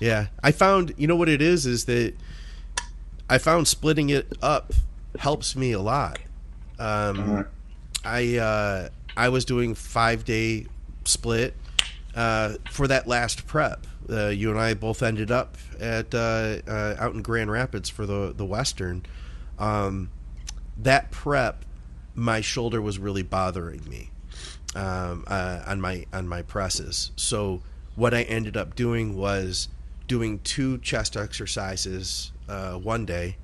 Yeah. 0.00 0.28
I 0.42 0.52
found, 0.52 0.94
you 0.96 1.06
know 1.06 1.16
what 1.16 1.28
it 1.28 1.42
is 1.42 1.66
is 1.66 1.86
that 1.86 2.14
I 3.28 3.38
found 3.38 3.66
splitting 3.66 4.10
it 4.10 4.32
up 4.40 4.72
helps 5.18 5.56
me 5.56 5.72
a 5.72 5.80
lot. 5.80 6.18
Um, 6.78 7.16
mm-hmm. 7.16 7.40
I 8.04 8.36
uh, 8.36 8.88
I 9.16 9.28
was 9.28 9.44
doing 9.44 9.74
5-day 9.74 10.66
split 11.04 11.54
uh, 12.18 12.56
for 12.68 12.88
that 12.88 13.06
last 13.06 13.46
prep. 13.46 13.86
Uh, 14.10 14.26
you 14.26 14.50
and 14.50 14.58
I 14.58 14.74
both 14.74 15.02
ended 15.04 15.30
up 15.30 15.56
at 15.78 16.12
uh, 16.12 16.56
uh, 16.66 16.96
out 16.98 17.14
in 17.14 17.22
Grand 17.22 17.50
Rapids 17.50 17.88
for 17.88 18.06
the 18.06 18.34
the 18.36 18.44
Western, 18.44 19.06
um, 19.58 20.10
that 20.76 21.12
prep, 21.12 21.64
my 22.16 22.40
shoulder 22.40 22.82
was 22.82 22.98
really 22.98 23.22
bothering 23.22 23.88
me 23.88 24.10
um, 24.74 25.24
uh, 25.28 25.62
on 25.64 25.80
my 25.80 26.06
on 26.12 26.26
my 26.26 26.42
presses. 26.42 27.12
So 27.14 27.62
what 27.94 28.12
I 28.12 28.22
ended 28.22 28.56
up 28.56 28.74
doing 28.74 29.16
was 29.16 29.68
doing 30.08 30.40
two 30.40 30.78
chest 30.78 31.16
exercises 31.16 32.32
one 32.48 33.06
day, 33.06 33.36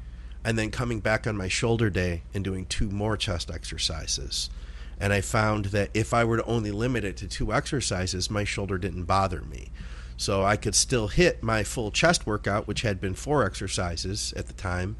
and 0.44 0.58
then 0.58 0.72
coming 0.72 0.98
back 0.98 1.28
on 1.28 1.36
my 1.36 1.48
shoulder 1.48 1.90
day 1.90 2.22
and 2.34 2.42
doing 2.42 2.66
two 2.66 2.90
more 2.90 3.16
chest 3.16 3.52
exercises. 3.52 4.50
And 4.98 5.12
I 5.12 5.20
found 5.20 5.66
that 5.66 5.90
if 5.94 6.14
I 6.14 6.24
were 6.24 6.38
to 6.38 6.44
only 6.44 6.70
limit 6.70 7.04
it 7.04 7.16
to 7.18 7.28
two 7.28 7.52
exercises, 7.52 8.30
my 8.30 8.44
shoulder 8.44 8.78
didn't 8.78 9.04
bother 9.04 9.42
me. 9.42 9.70
So 10.16 10.44
I 10.44 10.56
could 10.56 10.74
still 10.74 11.08
hit 11.08 11.42
my 11.42 11.64
full 11.64 11.90
chest 11.90 12.26
workout, 12.26 12.68
which 12.68 12.82
had 12.82 13.00
been 13.00 13.14
four 13.14 13.44
exercises 13.44 14.32
at 14.36 14.46
the 14.46 14.52
time, 14.52 14.96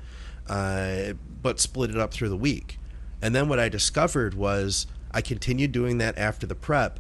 uh, 0.49 1.13
but 1.41 1.61
split 1.61 1.91
it 1.91 1.99
up 1.99 2.13
through 2.13 2.31
the 2.31 2.37
week. 2.37 2.79
And 3.23 3.35
then 3.35 3.49
what 3.49 3.61
I 3.61 3.69
discovered 3.69 4.35
was 4.35 4.87
I 5.13 5.21
continued 5.21 5.73
doing 5.73 5.99
that 5.99 6.19
after 6.19 6.47
the 6.47 6.55
prep, 6.55 6.99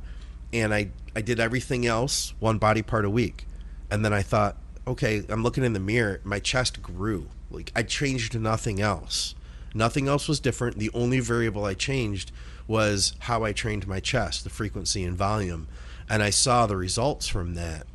and 0.52 0.72
I 0.72 0.90
I 1.16 1.20
did 1.20 1.38
everything 1.38 1.86
else 1.86 2.34
one 2.40 2.58
body 2.58 2.82
part 2.82 3.04
a 3.04 3.10
week, 3.10 3.46
and 3.90 4.04
then 4.04 4.12
I 4.12 4.22
thought, 4.22 4.56
okay, 4.86 5.24
I'm 5.28 5.42
looking 5.42 5.64
in 5.64 5.72
the 5.72 5.80
mirror, 5.80 6.20
my 6.24 6.38
chest 6.38 6.82
grew. 6.82 7.28
Like 7.50 7.72
I 7.74 7.82
changed 7.82 8.38
nothing 8.38 8.80
else. 8.80 9.34
Nothing 9.74 10.06
else 10.06 10.28
was 10.28 10.38
different. 10.38 10.78
The 10.78 10.90
only 10.94 11.20
variable 11.20 11.64
I 11.64 11.74
changed 11.74 12.30
was 12.66 13.14
how 13.20 13.44
I 13.44 13.52
trained 13.52 13.86
my 13.86 14.00
chest, 14.00 14.44
the 14.44 14.50
frequency 14.50 15.04
and 15.04 15.16
volume, 15.16 15.68
and 16.08 16.22
I 16.22 16.30
saw 16.30 16.66
the 16.66 16.76
results 16.76 17.28
from 17.28 17.54
that. 17.54 17.86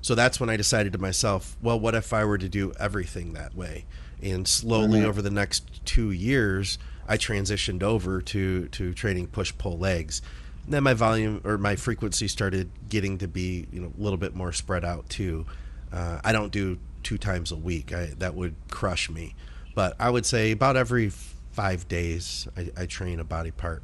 So 0.00 0.14
that's 0.14 0.38
when 0.38 0.48
I 0.48 0.56
decided 0.56 0.92
to 0.92 0.98
myself, 0.98 1.56
well, 1.60 1.78
what 1.78 1.94
if 1.94 2.12
I 2.12 2.24
were 2.24 2.38
to 2.38 2.48
do 2.48 2.72
everything 2.78 3.32
that 3.32 3.54
way? 3.54 3.84
and 4.22 4.46
slowly 4.46 5.00
mm-hmm. 5.00 5.08
over 5.08 5.22
the 5.22 5.30
next 5.30 5.84
two 5.84 6.10
years, 6.10 6.78
I 7.06 7.16
transitioned 7.16 7.82
over 7.82 8.20
to 8.20 8.68
to 8.68 8.94
training 8.94 9.28
push 9.28 9.52
pull 9.56 9.78
legs. 9.78 10.22
And 10.64 10.74
then 10.74 10.82
my 10.82 10.94
volume 10.94 11.40
or 11.44 11.56
my 11.56 11.76
frequency 11.76 12.28
started 12.28 12.70
getting 12.88 13.18
to 13.18 13.28
be 13.28 13.66
you 13.72 13.80
know 13.80 13.92
a 13.96 14.02
little 14.02 14.18
bit 14.18 14.34
more 14.34 14.52
spread 14.52 14.84
out 14.84 15.08
too. 15.08 15.46
Uh, 15.92 16.20
I 16.22 16.32
don't 16.32 16.52
do 16.52 16.78
two 17.02 17.16
times 17.16 17.52
a 17.52 17.56
week. 17.56 17.92
I, 17.92 18.06
that 18.18 18.34
would 18.34 18.54
crush 18.70 19.08
me. 19.08 19.34
But 19.74 19.94
I 19.98 20.10
would 20.10 20.26
say 20.26 20.50
about 20.50 20.76
every 20.76 21.10
five 21.52 21.88
days, 21.88 22.48
I, 22.56 22.70
I 22.76 22.86
train 22.86 23.20
a 23.20 23.24
body 23.24 23.52
part. 23.52 23.82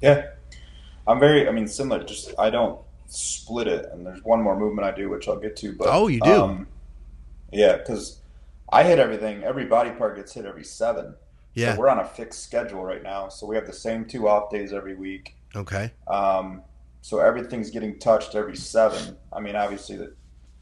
Yeah, 0.00 0.26
I'm 1.06 1.18
very. 1.18 1.48
I 1.48 1.52
mean, 1.52 1.68
similar. 1.68 2.02
Just 2.04 2.32
I 2.38 2.50
don't 2.50 2.80
split 3.06 3.68
it, 3.68 3.88
and 3.92 4.06
there's 4.06 4.22
one 4.24 4.42
more 4.42 4.58
movement 4.58 4.86
I 4.86 4.92
do, 4.92 5.08
which 5.08 5.28
I'll 5.28 5.38
get 5.38 5.56
to. 5.56 5.72
But 5.72 5.88
oh, 5.90 6.08
you 6.08 6.20
do. 6.20 6.30
Um, 6.30 6.66
yeah, 7.52 7.76
because 7.76 8.20
I 8.72 8.84
hit 8.84 8.98
everything. 8.98 9.42
Every 9.42 9.64
body 9.64 9.90
part 9.90 10.16
gets 10.16 10.32
hit 10.32 10.46
every 10.46 10.64
seven. 10.64 11.14
Yeah. 11.54 11.74
So 11.74 11.80
we're 11.80 11.88
on 11.88 11.98
a 11.98 12.04
fixed 12.04 12.44
schedule 12.44 12.84
right 12.84 13.02
now. 13.02 13.28
So 13.28 13.46
we 13.46 13.56
have 13.56 13.66
the 13.66 13.72
same 13.72 14.04
two 14.04 14.28
off 14.28 14.50
days 14.50 14.72
every 14.72 14.94
week. 14.94 15.34
Okay. 15.54 15.92
Um, 16.06 16.62
so 17.02 17.18
everything's 17.18 17.70
getting 17.70 17.98
touched 17.98 18.34
every 18.34 18.56
seven. 18.56 19.16
I 19.32 19.40
mean, 19.40 19.56
obviously 19.56 19.96
that, 19.96 20.16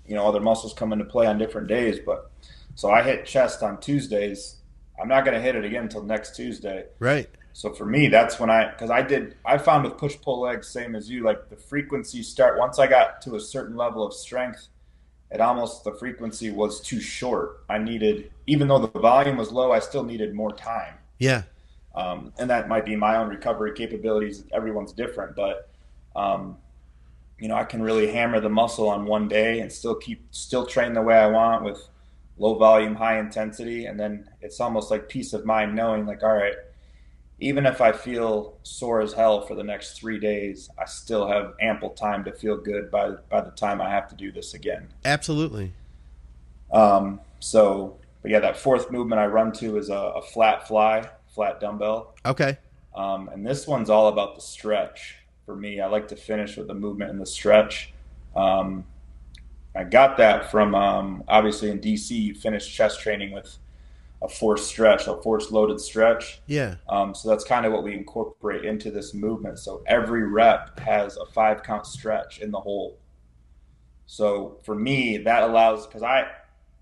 you 0.07 0.14
know, 0.14 0.26
other 0.26 0.41
muscles 0.41 0.72
come 0.72 0.93
into 0.93 1.05
play 1.05 1.26
on 1.26 1.36
different 1.36 1.68
days, 1.68 1.99
but 2.05 2.30
so 2.74 2.91
I 2.91 3.03
hit 3.03 3.26
chest 3.26 3.62
on 3.62 3.80
Tuesdays. 3.80 4.57
I'm 5.01 5.09
not 5.09 5.24
going 5.24 5.34
to 5.34 5.41
hit 5.41 5.57
it 5.57 5.64
again 5.64 5.84
until 5.84 6.03
next 6.03 6.36
Tuesday. 6.36 6.86
Right. 6.99 7.28
So 7.59 7.72
for 7.72 7.84
me, 7.84 8.06
that's 8.06 8.38
when 8.38 8.50
I, 8.50 8.72
cause 8.78 8.88
I 8.88 9.02
did, 9.02 9.34
I 9.44 9.59
found 9.59 9.82
with 9.82 9.96
push 9.96 10.16
pull 10.22 10.42
legs, 10.42 10.68
same 10.68 10.94
as 10.94 11.11
you, 11.11 11.24
like 11.24 11.50
the 11.50 11.56
frequency 11.56 12.22
start, 12.22 12.56
once 12.56 12.78
I 12.78 12.86
got 12.86 13.20
to 13.22 13.34
a 13.34 13.40
certain 13.40 13.76
level 13.76 14.06
of 14.06 14.14
strength, 14.14 14.68
it 15.32 15.40
almost 15.40 15.82
the 15.82 15.90
frequency 15.90 16.52
was 16.52 16.80
too 16.80 17.00
short. 17.00 17.64
I 17.68 17.78
needed, 17.78 18.30
even 18.46 18.68
though 18.68 18.78
the 18.78 19.00
volume 19.00 19.36
was 19.36 19.50
low, 19.50 19.72
I 19.72 19.80
still 19.80 20.04
needed 20.04 20.36
more 20.36 20.52
time. 20.52 20.94
Yeah. 21.18 21.42
Um, 21.96 22.32
and 22.38 22.48
that 22.48 22.68
might 22.68 22.86
be 22.86 22.94
my 22.94 23.16
own 23.16 23.28
recovery 23.28 23.72
capabilities. 23.74 24.44
Everyone's 24.52 24.92
different, 24.92 25.34
but 25.34 25.68
um, 26.14 26.59
you 27.40 27.48
know, 27.48 27.56
I 27.56 27.64
can 27.64 27.82
really 27.82 28.06
hammer 28.06 28.38
the 28.38 28.48
muscle 28.48 28.88
on 28.88 29.04
one 29.04 29.26
day 29.26 29.59
and 29.59 29.72
still 29.72 29.96
keep 29.96 30.28
still 30.30 30.64
train 30.64 30.92
the 30.92 31.02
way 31.02 31.16
I 31.16 31.26
want 31.26 31.64
with 31.64 31.88
low 32.38 32.54
volume, 32.54 32.94
high 32.94 33.18
intensity, 33.18 33.86
and 33.86 33.98
then 33.98 34.30
it's 34.42 34.61
almost 34.61 34.92
like 34.92 35.09
peace 35.09 35.32
of 35.32 35.44
mind 35.44 35.74
knowing 35.74 36.06
like, 36.06 36.22
all 36.22 36.36
right, 36.36 36.54
even 37.41 37.66
if 37.66 37.80
I 37.80 37.93
feel 37.93 38.57
sore 38.62 39.01
as 39.01 39.12
hell 39.12 39.43
for 39.43 39.55
the 39.55 39.62
next 39.62 39.93
three 39.99 40.18
days, 40.18 40.68
I 40.78 40.86
still 40.86 41.28
have 41.28 41.55
ample 41.61 41.91
time 41.91 42.24
to 42.24 42.32
feel 42.32 42.57
good 42.57 42.91
by 42.91 43.11
by 43.30 43.41
the 43.41 43.53
time 43.53 43.80
I 43.80 43.91
have 43.91 44.09
to 44.09 44.14
do 44.14 44.32
this 44.32 44.55
again. 44.55 44.89
Absolutely. 45.05 45.72
Um, 46.72 47.20
so, 47.39 47.99
but 48.22 48.30
yeah, 48.30 48.41
that 48.41 48.57
fourth 48.57 48.91
movement 48.91 49.20
I 49.20 49.26
run 49.26 49.53
to 49.53 49.78
is 49.78 49.89
a, 49.89 49.95
a 49.95 50.22
flat 50.22 50.66
fly, 50.66 51.09
flat 51.28 51.61
dumbbell. 51.61 52.14
Okay. 52.26 52.59
Um, 52.95 53.28
and 53.28 53.47
this 53.47 53.66
one's 53.66 53.91
all 53.91 54.09
about 54.09 54.34
the 54.34 54.41
stretch 54.41 55.16
for 55.47 55.55
me. 55.55 55.80
I 55.80 55.86
like 55.86 56.09
to 56.09 56.16
finish 56.16 56.57
with 56.57 56.66
the 56.66 56.74
movement 56.74 57.11
and 57.12 57.20
the 57.20 57.26
stretch. 57.26 57.93
Um, 58.34 58.84
I 59.74 59.84
got 59.84 60.16
that 60.16 60.51
from 60.51 60.74
um, 60.74 61.22
obviously 61.28 61.70
in 61.70 61.78
DC. 61.78 62.11
You 62.11 62.34
finish 62.34 62.68
chest 62.74 63.01
training 63.01 63.30
with 63.30 63.57
a 64.20 64.28
force 64.28 64.66
stretch, 64.66 65.06
a 65.06 65.16
force 65.22 65.50
loaded 65.50 65.80
stretch. 65.80 66.40
Yeah. 66.46 66.76
Um, 66.88 67.14
so 67.14 67.28
that's 67.28 67.44
kind 67.44 67.64
of 67.66 67.72
what 67.72 67.84
we 67.84 67.94
incorporate 67.94 68.64
into 68.64 68.90
this 68.90 69.14
movement. 69.14 69.58
So 69.58 69.82
every 69.86 70.24
rep 70.24 70.78
has 70.80 71.16
a 71.16 71.26
five 71.26 71.62
count 71.62 71.86
stretch 71.86 72.40
in 72.40 72.50
the 72.50 72.60
hole. 72.60 72.98
So 74.06 74.58
for 74.64 74.74
me, 74.74 75.18
that 75.18 75.42
allows 75.42 75.86
because 75.86 76.02
I 76.02 76.28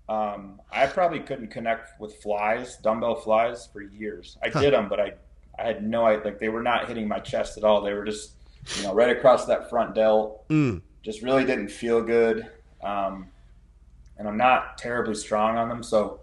um, 0.09 0.61
I 0.71 0.87
probably 0.87 1.19
couldn't 1.19 1.49
connect 1.49 1.99
with 1.99 2.15
flies, 2.21 2.77
dumbbell 2.77 3.15
flies, 3.15 3.67
for 3.67 3.81
years. 3.81 4.37
I 4.41 4.49
huh. 4.49 4.61
did 4.61 4.73
them, 4.73 4.87
but 4.89 4.99
I 4.99 5.13
I 5.59 5.67
had 5.67 5.85
no 5.85 6.05
idea 6.05 6.23
like 6.23 6.39
they 6.39 6.49
were 6.49 6.63
not 6.63 6.87
hitting 6.87 7.07
my 7.07 7.19
chest 7.19 7.57
at 7.57 7.63
all. 7.63 7.81
They 7.81 7.93
were 7.93 8.05
just 8.05 8.31
you 8.77 8.83
know 8.83 8.93
right 8.93 9.15
across 9.15 9.45
that 9.45 9.69
front 9.69 9.93
delt. 9.93 10.47
Mm. 10.49 10.81
Just 11.03 11.21
really 11.21 11.45
didn't 11.45 11.69
feel 11.69 12.01
good. 12.01 12.47
Um, 12.81 13.27
and 14.17 14.27
I'm 14.27 14.37
not 14.37 14.77
terribly 14.77 15.13
strong 15.13 15.57
on 15.57 15.69
them, 15.69 15.83
so 15.83 16.21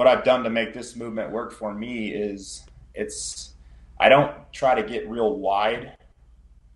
what 0.00 0.08
I've 0.08 0.24
done 0.24 0.44
to 0.44 0.48
make 0.48 0.72
this 0.72 0.96
movement 0.96 1.30
work 1.30 1.52
for 1.52 1.74
me 1.74 2.08
is 2.08 2.64
it's 2.94 3.52
I 3.98 4.08
don't 4.08 4.32
try 4.50 4.74
to 4.74 4.82
get 4.82 5.06
real 5.10 5.36
wide. 5.36 5.92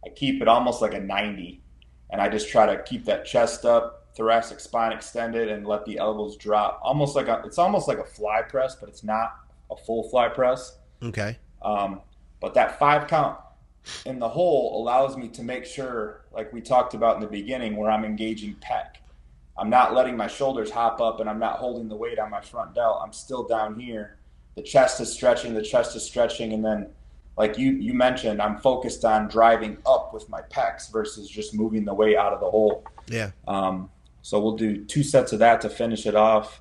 I 0.05 0.11
keep 0.11 0.43
it 0.43 0.47
almost 0.47 0.83
like 0.83 0.93
a 0.93 1.01
90 1.01 1.62
and 2.11 2.20
I 2.20 2.29
just 2.29 2.51
try 2.51 2.66
to 2.66 2.83
keep 2.83 3.07
that 3.07 3.25
chest 3.25 3.64
up, 3.64 4.09
thoracic 4.14 4.61
spine 4.61 4.93
extended 4.93 5.49
and 5.49 5.66
let 5.66 5.87
the 5.87 5.97
elbows 5.97 6.37
drop. 6.37 6.81
Almost 6.83 7.16
like 7.16 7.29
a 7.29 7.41
it's 7.47 7.57
almost 7.57 7.89
like 7.89 7.97
a 7.97 8.05
fly 8.05 8.43
press, 8.43 8.75
but 8.75 8.91
it's 8.91 9.03
not 9.03 9.37
a 9.70 9.77
full 9.87 10.07
fly 10.11 10.29
press. 10.29 10.77
Okay. 11.03 11.39
Um, 11.62 12.03
but 12.43 12.53
that 12.53 12.79
five 12.79 13.09
count 13.09 13.39
in 14.05 14.18
the 14.18 14.29
hole 14.29 14.83
allows 14.83 15.16
me 15.16 15.29
to 15.29 15.43
make 15.43 15.64
sure, 15.64 16.27
like 16.31 16.53
we 16.53 16.61
talked 16.61 16.93
about 16.93 17.14
in 17.14 17.22
the 17.22 17.27
beginning, 17.27 17.75
where 17.75 17.91
I'm 17.91 18.05
engaging 18.05 18.55
pec. 18.57 18.97
I'm 19.57 19.71
not 19.71 19.95
letting 19.95 20.17
my 20.17 20.27
shoulders 20.27 20.71
hop 20.71 21.01
up 21.01 21.21
and 21.21 21.31
I'm 21.31 21.39
not 21.39 21.59
holding 21.59 21.89
the 21.89 21.97
weight 21.97 22.19
on 22.19 22.31
my 22.31 22.41
front 22.41 22.75
delt. 22.75 23.01
I'm 23.05 23.13
still 23.13 23.45
down 23.45 23.79
here 23.79 24.19
the 24.55 24.63
chest 24.63 25.01
is 25.01 25.13
stretching, 25.13 25.55
the 25.55 25.63
chest 25.63 25.97
is 25.97 26.05
stretching, 26.05 26.53
and 26.53 26.65
then 26.65 26.89
like 27.37 27.59
you 27.59 27.73
you 27.73 27.95
mentioned, 27.95 28.41
I'm 28.41 28.59
focused 28.59 29.05
on 29.05 29.29
driving 29.29 29.79
up 29.85 30.15
with 30.15 30.29
my 30.29 30.43
pecs 30.43 30.91
versus 30.93 31.29
just 31.29 31.55
moving 31.55 31.85
the 31.85 31.95
weight 31.95 32.17
out 32.17 32.33
of 32.33 32.41
the 32.41 32.51
hole. 32.51 32.85
Yeah. 33.09 33.33
Um, 33.49 33.91
so 34.23 34.41
we'll 34.41 34.57
do 34.57 34.85
two 34.85 35.03
sets 35.03 35.33
of 35.33 35.41
that 35.41 35.61
to 35.63 35.69
finish 35.69 36.07
it 36.07 36.15
off. 36.15 36.61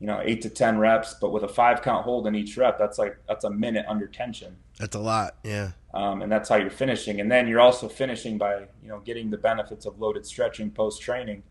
You 0.00 0.06
know, 0.06 0.20
eight 0.22 0.42
to 0.42 0.50
ten 0.50 0.78
reps, 0.78 1.14
but 1.20 1.32
with 1.32 1.42
a 1.42 1.48
five 1.48 1.82
count 1.82 2.04
hold 2.04 2.26
in 2.26 2.34
each 2.34 2.56
rep, 2.56 2.78
that's 2.78 2.98
like 2.98 3.18
that's 3.26 3.44
a 3.44 3.50
minute 3.50 3.86
under 3.88 4.06
tension. 4.06 4.56
That's 4.78 4.94
a 4.94 5.00
lot. 5.00 5.36
Yeah. 5.42 5.72
Um, 5.94 6.20
and 6.20 6.30
that's 6.30 6.50
how 6.50 6.56
you're 6.56 6.70
finishing. 6.70 7.20
And 7.20 7.32
then 7.32 7.48
you're 7.48 7.60
also 7.60 7.88
finishing 7.88 8.36
by 8.36 8.58
you 8.82 8.88
know 8.88 9.00
getting 9.00 9.30
the 9.30 9.38
benefits 9.38 9.86
of 9.86 9.98
loaded 9.98 10.26
stretching 10.26 10.70
post 10.70 11.00
training, 11.00 11.42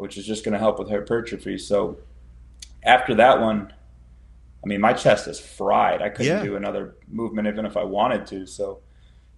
which 0.00 0.16
is 0.16 0.26
just 0.26 0.44
going 0.44 0.54
to 0.54 0.58
help 0.58 0.78
with 0.78 0.88
hypertrophy. 0.88 1.58
So 1.58 1.98
after 2.82 3.14
that 3.16 3.38
one, 3.40 3.70
I 4.64 4.66
mean, 4.66 4.80
my 4.80 4.94
chest 4.94 5.28
is 5.28 5.38
fried. 5.38 6.00
I 6.00 6.08
couldn't 6.08 6.38
yeah. 6.38 6.42
do 6.42 6.56
another 6.56 6.96
movement 7.08 7.46
even 7.48 7.66
if 7.66 7.76
I 7.76 7.84
wanted 7.84 8.26
to. 8.28 8.46
So, 8.46 8.80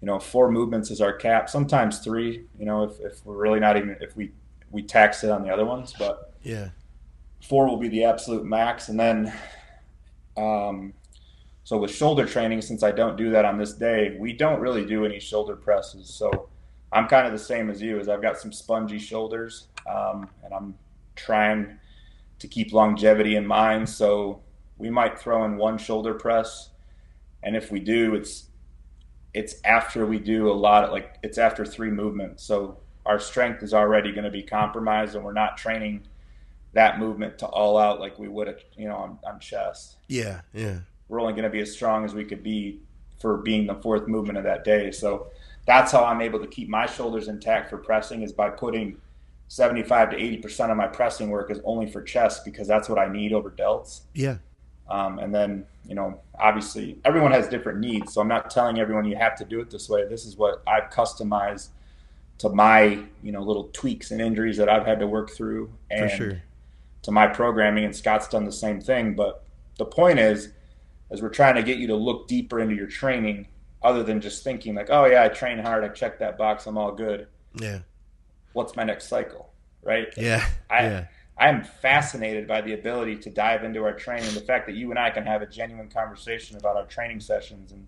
you 0.00 0.06
know, 0.06 0.20
four 0.20 0.50
movements 0.50 0.90
is 0.90 1.00
our 1.00 1.12
cap. 1.12 1.50
Sometimes 1.50 1.98
three. 1.98 2.44
You 2.58 2.66
know, 2.66 2.84
if, 2.84 3.00
if 3.00 3.26
we're 3.26 3.36
really 3.36 3.58
not 3.58 3.76
even 3.76 3.96
if 4.00 4.16
we 4.16 4.30
we 4.70 4.82
tax 4.82 5.24
it 5.24 5.30
on 5.30 5.42
the 5.42 5.50
other 5.50 5.64
ones, 5.64 5.94
but 5.98 6.32
yeah, 6.42 6.70
four 7.46 7.68
will 7.68 7.76
be 7.76 7.88
the 7.88 8.04
absolute 8.04 8.44
max. 8.44 8.88
And 8.88 8.98
then, 8.98 9.32
um, 10.36 10.94
so 11.64 11.76
with 11.76 11.92
shoulder 11.92 12.24
training, 12.24 12.62
since 12.62 12.82
I 12.82 12.92
don't 12.92 13.16
do 13.16 13.30
that 13.30 13.44
on 13.44 13.58
this 13.58 13.74
day, 13.74 14.16
we 14.18 14.32
don't 14.32 14.60
really 14.60 14.84
do 14.86 15.04
any 15.04 15.20
shoulder 15.20 15.56
presses. 15.56 16.08
So 16.08 16.48
I'm 16.92 17.08
kind 17.08 17.26
of 17.26 17.32
the 17.32 17.38
same 17.38 17.70
as 17.70 17.80
you. 17.80 17.98
As 17.98 18.08
I've 18.08 18.22
got 18.22 18.38
some 18.38 18.52
spongy 18.52 18.98
shoulders, 18.98 19.68
um, 19.90 20.28
and 20.44 20.52
I'm 20.52 20.74
trying 21.16 21.78
to 22.38 22.48
keep 22.48 22.72
longevity 22.72 23.36
in 23.36 23.46
mind. 23.46 23.88
So 23.88 24.40
we 24.78 24.90
might 24.90 25.18
throw 25.18 25.44
in 25.44 25.56
one 25.56 25.78
shoulder 25.78 26.14
press, 26.14 26.70
and 27.42 27.56
if 27.56 27.70
we 27.70 27.80
do, 27.80 28.14
it's 28.14 28.48
it's 29.34 29.56
after 29.64 30.04
we 30.04 30.18
do 30.18 30.50
a 30.50 30.52
lot 30.52 30.84
of 30.84 30.90
like 30.90 31.16
it's 31.22 31.38
after 31.38 31.64
three 31.64 31.90
movements. 31.90 32.44
So 32.44 32.78
our 33.06 33.18
strength 33.18 33.62
is 33.62 33.74
already 33.74 34.12
going 34.12 34.24
to 34.24 34.30
be 34.30 34.42
compromised, 34.42 35.14
and 35.14 35.24
we're 35.24 35.32
not 35.32 35.56
training 35.56 36.06
that 36.74 36.98
movement 36.98 37.38
to 37.38 37.46
all 37.46 37.76
out 37.78 38.00
like 38.00 38.18
we 38.18 38.28
would, 38.28 38.54
you 38.76 38.88
know, 38.88 38.96
on, 38.96 39.18
on 39.24 39.40
chest. 39.40 39.96
Yeah, 40.08 40.40
yeah. 40.54 40.78
We're 41.08 41.20
only 41.20 41.32
going 41.34 41.44
to 41.44 41.50
be 41.50 41.60
as 41.60 41.72
strong 41.72 42.04
as 42.04 42.14
we 42.14 42.24
could 42.24 42.42
be 42.42 42.80
for 43.20 43.36
being 43.38 43.66
the 43.66 43.74
fourth 43.74 44.08
movement 44.08 44.38
of 44.38 44.44
that 44.44 44.64
day. 44.64 44.90
So 44.90 45.28
that's 45.66 45.92
how 45.92 46.04
I'm 46.04 46.20
able 46.20 46.40
to 46.40 46.46
keep 46.46 46.68
my 46.68 46.86
shoulders 46.86 47.28
intact 47.28 47.70
for 47.70 47.78
pressing 47.78 48.22
is 48.22 48.32
by 48.32 48.50
putting 48.50 48.96
75 49.48 50.10
to 50.10 50.16
80% 50.16 50.70
of 50.70 50.76
my 50.76 50.86
pressing 50.86 51.30
work 51.30 51.50
is 51.50 51.60
only 51.64 51.86
for 51.86 52.02
chest 52.02 52.44
because 52.44 52.66
that's 52.66 52.88
what 52.88 52.98
I 52.98 53.06
need 53.06 53.32
over 53.32 53.50
delts. 53.50 54.00
Yeah. 54.14 54.38
Um, 54.88 55.18
and 55.18 55.34
then, 55.34 55.66
you 55.86 55.94
know, 55.94 56.20
obviously 56.38 56.98
everyone 57.04 57.32
has 57.32 57.48
different 57.48 57.78
needs. 57.78 58.12
So 58.12 58.20
I'm 58.20 58.28
not 58.28 58.50
telling 58.50 58.78
everyone 58.78 59.04
you 59.04 59.16
have 59.16 59.36
to 59.36 59.44
do 59.44 59.60
it 59.60 59.70
this 59.70 59.88
way. 59.88 60.06
This 60.08 60.24
is 60.24 60.36
what 60.36 60.62
I've 60.66 60.90
customized 60.90 61.68
to 62.38 62.48
my, 62.48 62.98
you 63.22 63.30
know, 63.30 63.42
little 63.42 63.70
tweaks 63.72 64.10
and 64.10 64.20
injuries 64.20 64.56
that 64.56 64.68
I've 64.68 64.86
had 64.86 64.98
to 65.00 65.06
work 65.06 65.30
through 65.30 65.70
and 65.90 66.10
sure. 66.10 66.42
to 67.02 67.10
my 67.12 67.26
programming. 67.26 67.84
And 67.84 67.94
Scott's 67.94 68.28
done 68.28 68.44
the 68.44 68.52
same 68.52 68.80
thing. 68.80 69.14
But 69.14 69.44
the 69.78 69.84
point 69.84 70.18
is, 70.18 70.48
as 71.10 71.22
we're 71.22 71.28
trying 71.28 71.54
to 71.54 71.62
get 71.62 71.78
you 71.78 71.86
to 71.88 71.96
look 71.96 72.26
deeper 72.26 72.58
into 72.58 72.74
your 72.74 72.86
training, 72.86 73.46
other 73.82 74.02
than 74.02 74.20
just 74.20 74.44
thinking 74.44 74.74
like, 74.74 74.88
oh 74.90 75.06
yeah, 75.06 75.24
I 75.24 75.28
train 75.28 75.58
hard, 75.58 75.84
I 75.84 75.88
check 75.88 76.18
that 76.18 76.38
box, 76.38 76.66
I'm 76.66 76.78
all 76.78 76.92
good. 76.92 77.26
Yeah. 77.54 77.80
What's 78.52 78.76
my 78.76 78.84
next 78.84 79.08
cycle? 79.08 79.50
Right? 79.82 80.08
Yeah. 80.16 80.46
I, 80.70 80.82
yeah. 80.82 81.06
I'm 81.38 81.64
fascinated 81.64 82.46
by 82.46 82.60
the 82.60 82.74
ability 82.74 83.16
to 83.16 83.30
dive 83.30 83.64
into 83.64 83.82
our 83.84 83.94
training, 83.94 84.32
the 84.34 84.40
fact 84.40 84.66
that 84.66 84.76
you 84.76 84.90
and 84.90 84.98
I 84.98 85.10
can 85.10 85.24
have 85.24 85.42
a 85.42 85.46
genuine 85.46 85.88
conversation 85.88 86.56
about 86.56 86.76
our 86.76 86.86
training 86.86 87.20
sessions 87.20 87.72
and 87.72 87.86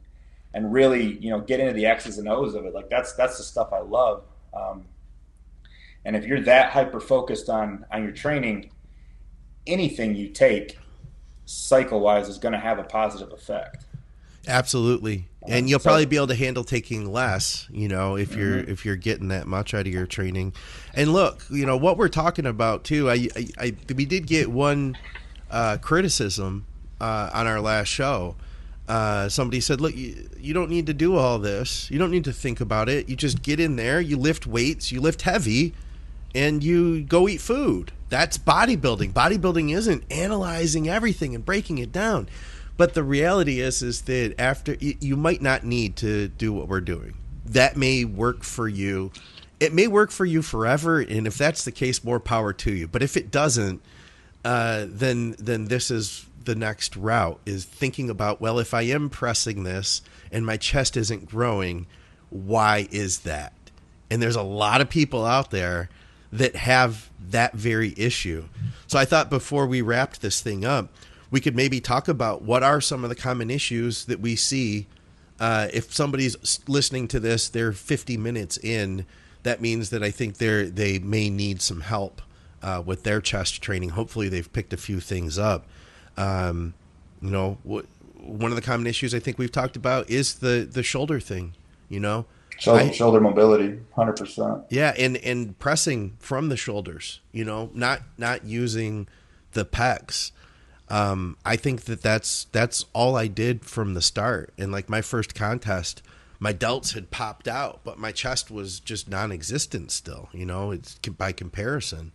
and 0.55 0.72
really, 0.72 1.18
you 1.18 1.30
know, 1.30 1.40
get 1.40 1.59
into 1.59 1.72
the 1.72 1.84
X's 1.86 2.18
and 2.18 2.28
O's 2.28 2.55
of 2.55 2.64
it. 2.64 2.72
Like 2.72 2.88
that's 2.88 3.12
that's 3.14 3.36
the 3.38 3.42
stuff 3.42 3.72
I 3.72 3.80
love. 3.80 4.24
Um, 4.55 4.84
and 6.05 6.16
if 6.16 6.24
you're 6.24 6.40
that 6.42 6.70
hyper 6.70 7.01
focused 7.01 7.49
on 7.49 7.84
on 7.92 8.03
your 8.03 8.12
training, 8.12 8.70
anything 9.66 10.14
you 10.14 10.28
take 10.28 10.78
cycle 11.45 12.01
wise 12.01 12.28
is 12.28 12.38
going 12.38 12.53
to 12.53 12.59
have 12.59 12.78
a 12.78 12.84
positive 12.84 13.32
effect. 13.32 13.84
Absolutely, 14.47 15.28
and 15.47 15.68
you'll 15.68 15.80
so, 15.80 15.88
probably 15.88 16.07
be 16.07 16.16
able 16.16 16.26
to 16.28 16.34
handle 16.34 16.64
taking 16.64 17.11
less. 17.11 17.68
You 17.70 17.88
know, 17.88 18.16
if 18.16 18.34
you're 18.34 18.59
mm-hmm. 18.59 18.70
if 18.70 18.84
you're 18.84 18.97
getting 18.97 19.28
that 19.28 19.47
much 19.47 19.74
out 19.74 19.86
of 19.86 19.92
your 19.92 20.07
training. 20.07 20.55
And 20.95 21.12
look, 21.12 21.42
you 21.51 21.66
know 21.66 21.76
what 21.76 21.97
we're 21.97 22.09
talking 22.09 22.47
about 22.47 22.84
too. 22.84 23.11
I, 23.11 23.28
I, 23.36 23.47
I 23.59 23.76
we 23.95 24.05
did 24.05 24.26
get 24.26 24.51
one 24.51 24.97
uh, 25.51 25.78
criticism 25.80 26.66
uh, 27.01 27.30
on 27.32 27.47
our 27.47 27.61
last 27.61 27.88
show. 27.88 28.36
Uh, 28.88 29.28
somebody 29.28 29.61
said, 29.61 29.80
"Look, 29.80 29.97
you, 29.97 30.28
you 30.38 30.53
don't 30.53 30.70
need 30.70 30.86
to 30.86 30.95
do 30.95 31.16
all 31.16 31.38
this. 31.38 31.90
You 31.90 31.99
don't 31.99 32.11
need 32.11 32.24
to 32.24 32.32
think 32.32 32.61
about 32.61 32.88
it. 32.88 33.09
You 33.09 33.16
just 33.16 33.42
get 33.42 33.61
in 33.61 33.76
there. 33.76 34.01
You 34.01 34.18
lift 34.18 34.47
weights. 34.47 34.92
You 34.92 35.01
lift 35.01 35.22
heavy, 35.22 35.72
and 36.34 36.62
you 36.62 37.03
go 37.03 37.28
eat 37.28 37.40
food. 37.40 37.92
That's 38.11 38.36
bodybuilding. 38.36 39.12
Bodybuilding 39.12 39.74
isn't 39.74 40.05
analyzing 40.11 40.88
everything 40.88 41.34
and 41.34 41.45
breaking 41.45 41.78
it 41.78 41.92
down." 41.92 42.28
But 42.77 42.95
the 42.95 43.05
reality 43.05 43.61
is, 43.61 43.83
is 43.83 44.03
that 44.03 44.35
after 44.39 44.77
you 44.81 45.16
might 45.16 45.41
not 45.41 45.64
need 45.64 45.97
to 45.97 46.29
do 46.29 46.53
what 46.53 46.68
we're 46.68 46.81
doing. 46.81 47.14
That 47.47 47.77
may 47.77 48.05
work 48.05 48.43
for 48.43 48.66
you. 48.66 49.12
It 49.61 49.72
may 49.72 49.87
work 49.87 50.11
for 50.11 50.25
you 50.25 50.43
forever, 50.43 51.01
and 51.01 51.27
if 51.27 51.39
that's 51.39 51.64
the 51.64 51.72
case, 51.72 52.03
more 52.03 52.18
power 52.18 52.53
to 52.55 52.72
you. 52.72 52.89
But 52.89 53.03
if 53.03 53.16
it 53.16 53.31
doesn't, 53.31 53.83
uh, 54.45 54.87
then 54.89 55.37
then 55.39 55.66
this 55.66 55.91
is 55.91 56.27
the 56.45 56.55
next 56.55 56.97
route 56.97 57.41
is 57.47 57.64
thinking 57.64 58.11
about 58.11 58.41
well 58.41 58.59
if 58.59 58.75
i 58.75 58.83
am 58.83 59.09
pressing 59.09 59.64
this 59.64 60.03
and 60.31 60.45
my 60.45 60.57
chest 60.57 60.97
isn't 60.97 61.27
growing 61.27 61.87
why 62.31 62.87
is 62.91 63.20
that 63.20 63.53
and 64.11 64.20
there's 64.20 64.37
a 64.37 64.43
lot 64.43 64.81
of 64.81 64.89
people 64.91 65.25
out 65.25 65.51
there 65.51 65.89
that 66.33 66.55
have 66.57 67.11
that 67.31 67.55
very 67.55 67.95
issue 67.97 68.45
so 68.87 68.99
i 68.99 69.05
thought 69.05 69.31
before 69.31 69.66
we 69.66 69.81
wrapped 69.81 70.20
this 70.20 70.41
thing 70.41 70.64
up 70.64 70.89
we 71.35 71.41
could 71.41 71.57
maybe 71.57 71.80
talk 71.80 72.07
about 72.07 72.43
what 72.43 72.62
are 72.62 72.80
some 72.80 73.03
of 73.03 73.11
the 73.11 73.16
common 73.16 73.51
issues 73.51 74.05
that 74.05 74.20
we 74.20 74.37
see. 74.37 74.87
Uh, 75.41 75.66
if 75.72 75.93
somebody's 75.93 76.61
listening 76.68 77.09
to 77.09 77.18
this, 77.18 77.49
they're 77.49 77.72
50 77.72 78.16
minutes 78.16 78.57
in. 78.57 79.05
That 79.43 79.61
means 79.61 79.91
that 79.91 80.01
I 80.01 80.12
think 80.12 80.37
they 80.37 80.66
they 80.66 81.01
may 81.01 81.28
need 81.30 81.61
some 81.61 81.80
help 81.80 82.22
uh, 82.62 82.85
with 82.87 83.03
their 83.03 83.20
chest 83.20 83.61
training. 83.61 83.89
Hopefully, 83.89 84.28
they've 84.28 84.51
picked 84.53 84.72
a 84.72 84.76
few 84.76 85.01
things 85.01 85.37
up. 85.37 85.66
Um, 86.16 86.72
you 87.20 87.30
know, 87.30 87.59
what, 87.64 87.87
one 88.14 88.53
of 88.53 88.57
the 88.57 88.62
common 88.62 88.87
issues 88.87 89.12
I 89.12 89.18
think 89.18 89.37
we've 89.37 89.51
talked 89.51 89.74
about 89.74 90.09
is 90.09 90.37
the 90.37 90.68
the 90.70 90.85
shoulder 90.85 91.18
thing. 91.18 91.55
You 91.89 91.99
know, 91.99 92.26
shoulder, 92.61 92.85
I, 92.85 92.91
shoulder 92.93 93.20
mobility, 93.20 93.80
hundred 93.97 94.18
percent. 94.18 94.62
Yeah, 94.70 94.95
and 94.97 95.16
and 95.16 95.59
pressing 95.59 96.14
from 96.20 96.49
the 96.49 96.57
shoulders. 96.57 97.18
You 97.32 97.45
know, 97.45 97.70
not 97.74 98.03
not 98.16 98.45
using 98.45 99.09
the 99.51 99.64
pecs 99.64 100.30
um, 100.89 101.37
I 101.45 101.57
think 101.57 101.82
that 101.82 102.03
that's 102.03 102.45
that's 102.53 102.85
all 102.93 103.16
I 103.16 103.26
did 103.26 103.64
from 103.64 103.95
the 103.95 104.03
start. 104.03 104.53
And 104.59 104.70
like 104.70 104.89
my 104.89 105.01
first 105.01 105.35
contest, 105.35 106.03
my 106.39 106.53
delts 106.53 106.95
had 106.95 107.11
popped 107.11 107.49
out, 107.49 107.80
but 107.85 107.99
my 107.99 108.12
chest 108.12 108.51
was 108.51 108.80
just 108.80 109.09
non-existent 109.09 109.91
still. 109.91 110.28
You 110.32 110.47
know, 110.47 110.70
it's 110.70 110.99
by 110.99 111.32
comparison. 111.32 112.12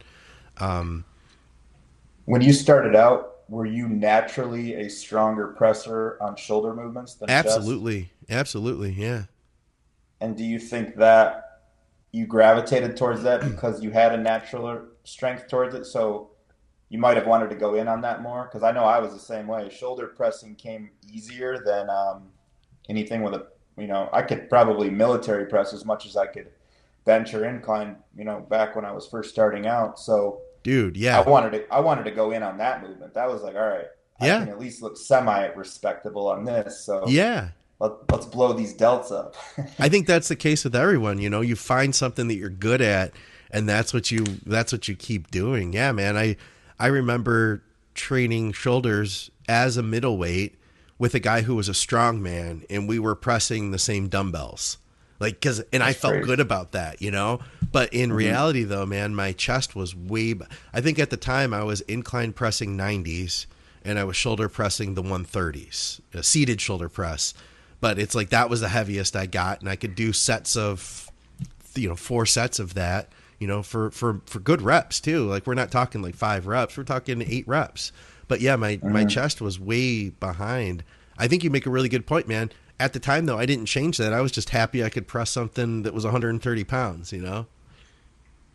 Um, 0.58 1.06
when 2.26 2.42
you 2.42 2.54
started 2.54 2.96
out, 2.96 3.38
were 3.50 3.66
you 3.66 3.88
naturally 3.88 4.76
a 4.76 4.90
stronger 4.90 5.48
presser 5.48 6.18
on 6.22 6.36
shoulder 6.36 6.76
movements 6.76 7.16
than 7.16 7.30
absolutely, 7.30 8.02
chest? 8.02 8.14
absolutely, 8.30 8.92
yeah. 8.92 9.24
And 10.22 10.38
do 10.38 10.44
you 10.44 10.60
think 10.60 10.98
that 10.98 11.62
you 12.12 12.28
gravitated 12.28 12.98
towards 12.98 13.24
that 13.24 13.42
because 13.42 13.82
you 13.82 13.90
had 13.90 14.14
a 14.14 14.18
natural 14.18 14.82
strength 15.06 15.48
towards 15.48 15.74
it? 15.74 15.86
So 15.86 16.30
you 16.90 16.98
might 16.98 17.18
have 17.18 17.28
wanted 17.28 17.50
to 17.52 17.56
go 17.56 17.76
in 17.76 17.88
on 17.88 18.02
that 18.02 18.22
more 18.22 18.46
because 18.46 18.64
I 18.64 18.72
know 18.72 18.84
I 18.84 19.00
was 19.00 19.14
the 19.14 19.20
same 19.20 19.48
way. 19.48 19.70
Shoulder 19.70 20.08
pressing 20.08 20.56
came 20.56 20.90
easier 21.12 21.64
than 21.64 21.90
um, 21.90 22.30
anything 22.90 23.22
with 23.22 23.36
a 23.36 23.48
you 23.78 23.88
know 23.88 24.10
I 24.12 24.24
could 24.24 24.50
probably 24.50 24.90
military 24.90 25.46
press 25.46 25.74
as 25.74 25.86
much 25.86 26.06
as 26.06 26.18
I 26.18 26.26
could 26.28 26.48
bench 27.06 27.34
or 27.34 27.46
incline. 27.46 27.98
You 28.18 28.26
know, 28.26 28.40
back 28.40 28.76
when 28.76 28.86
I 28.86 28.92
was 28.92 29.08
first 29.08 29.30
starting 29.30 29.68
out. 29.68 30.00
So, 30.00 30.42
dude, 30.64 30.98
yeah, 30.98 31.20
I 31.20 31.30
wanted 31.30 31.52
to 31.52 31.74
I 31.74 31.80
wanted 31.80 32.04
to 32.06 32.12
go 32.12 32.32
in 32.32 32.42
on 32.42 32.58
that 32.58 32.82
movement. 32.82 33.14
That 33.14 33.30
was 33.30 33.44
like, 33.44 33.56
all 33.56 33.68
right, 33.68 33.88
yeah. 34.20 34.38
I 34.38 34.40
can 34.40 34.50
at 34.50 34.60
least 34.60 34.82
look 34.82 34.98
semi 34.98 35.48
respectable 35.50 36.28
on 36.28 36.44
this. 36.44 36.84
So 36.84 37.08
yeah. 37.08 37.50
Let, 37.80 38.12
let's 38.12 38.26
blow 38.26 38.52
these 38.52 38.76
delts 38.76 39.10
up. 39.10 39.36
I 39.80 39.88
think 39.88 40.06
that's 40.06 40.28
the 40.28 40.36
case 40.36 40.66
with 40.66 40.76
everyone. 40.76 41.18
You 41.18 41.30
know, 41.30 41.40
you 41.40 41.56
find 41.56 41.96
something 41.96 42.28
that 42.28 42.36
you're 42.36 42.50
good 42.50 42.82
at, 42.82 43.14
and 43.52 43.70
that's 43.70 43.94
what 43.94 44.12
you 44.12 44.26
that's 44.46 44.74
what 44.74 44.90
you 44.90 44.98
keep 44.98 45.32
doing. 45.32 45.72
Yeah, 45.72 45.94
man. 45.94 46.18
I 46.18 46.36
I 46.80 46.88
remember 46.88 47.64
training 47.94 48.54
shoulders 48.54 49.30
as 49.48 49.78
a 49.78 49.84
middleweight 49.84 50.56
with 50.98 51.14
a 51.16 51.20
guy 51.20 51.42
who 51.42 51.56
was 51.56 51.70
a 51.70 51.74
strong 51.74 52.22
man, 52.22 52.64
and 52.70 52.88
we 52.88 53.00
were 53.00 53.16
pressing 53.16 53.72
the 53.72 53.80
same 53.80 54.08
dumbbells. 54.08 54.78
Like, 55.20 55.42
cause, 55.42 55.60
and 55.74 55.82
That's 55.82 55.98
I 55.98 56.00
felt 56.00 56.14
great. 56.14 56.26
good 56.26 56.40
about 56.40 56.72
that, 56.72 57.02
you 57.02 57.12
know? 57.12 57.40
But 57.72 57.94
in 57.94 58.10
mm-hmm. 58.10 58.18
reality, 58.18 58.64
though, 58.64 58.86
man, 58.86 59.14
my 59.14 59.34
chest 59.34 59.76
was 59.76 59.96
way, 59.96 60.36
I 60.74 60.82
think 60.82 60.98
at 60.98 61.10
the 61.10 61.18
time 61.18 61.54
I 61.54 61.64
was 61.64 61.82
incline 61.82 62.32
pressing 62.32 62.78
90s 62.78 63.46
and 63.84 64.00
I 64.00 64.04
was 64.06 64.16
shoulder 64.16 64.50
pressing 64.50 64.94
the 64.94 65.04
130s, 65.04 66.00
a 66.14 66.24
seated 66.24 66.62
shoulder 66.62 66.90
press. 66.90 67.34
But 67.82 68.00
it's 68.00 68.16
like 68.16 68.30
that 68.30 68.50
was 68.50 68.62
the 68.62 68.70
heaviest 68.70 69.16
I 69.16 69.26
got, 69.26 69.62
and 69.62 69.70
I 69.70 69.76
could 69.76 69.96
do 69.96 70.14
sets 70.14 70.56
of, 70.56 71.10
you 71.76 71.88
know, 71.88 71.96
four 71.96 72.26
sets 72.26 72.60
of 72.60 72.74
that, 72.74 73.10
you 73.40 73.48
know, 73.48 73.64
for 73.64 73.92
for 73.92 74.22
for 74.26 74.40
good 74.40 74.62
reps 74.62 75.00
too. 75.00 75.26
Like 75.26 75.48
we're 75.48 75.54
not 75.54 75.72
talking 75.72 76.02
like 76.02 76.16
five 76.16 76.48
reps, 76.48 76.78
we're 76.78 76.84
talking 76.84 77.22
eight 77.22 77.48
reps. 77.48 77.92
But 78.28 78.42
yeah, 78.42 78.56
my 78.56 78.78
mm-hmm. 78.78 78.92
my 78.92 79.06
chest 79.06 79.42
was 79.42 79.60
way 79.60 80.10
behind. 80.10 80.84
I 81.18 81.28
think 81.28 81.44
you 81.44 81.50
make 81.50 81.66
a 81.66 81.70
really 81.70 81.90
good 81.90 82.06
point, 82.06 82.28
man. 82.28 82.52
At 82.80 82.94
the 82.94 83.00
time, 83.00 83.26
though, 83.26 83.38
I 83.38 83.46
didn't 83.46 83.66
change 83.66 83.98
that. 83.98 84.14
I 84.14 84.22
was 84.22 84.32
just 84.32 84.52
happy 84.52 84.84
I 84.84 84.90
could 84.90 85.08
press 85.08 85.30
something 85.30 85.84
that 85.84 85.94
was 85.94 86.06
130 86.06 86.64
pounds. 86.64 87.12
You 87.12 87.22
know. 87.22 87.48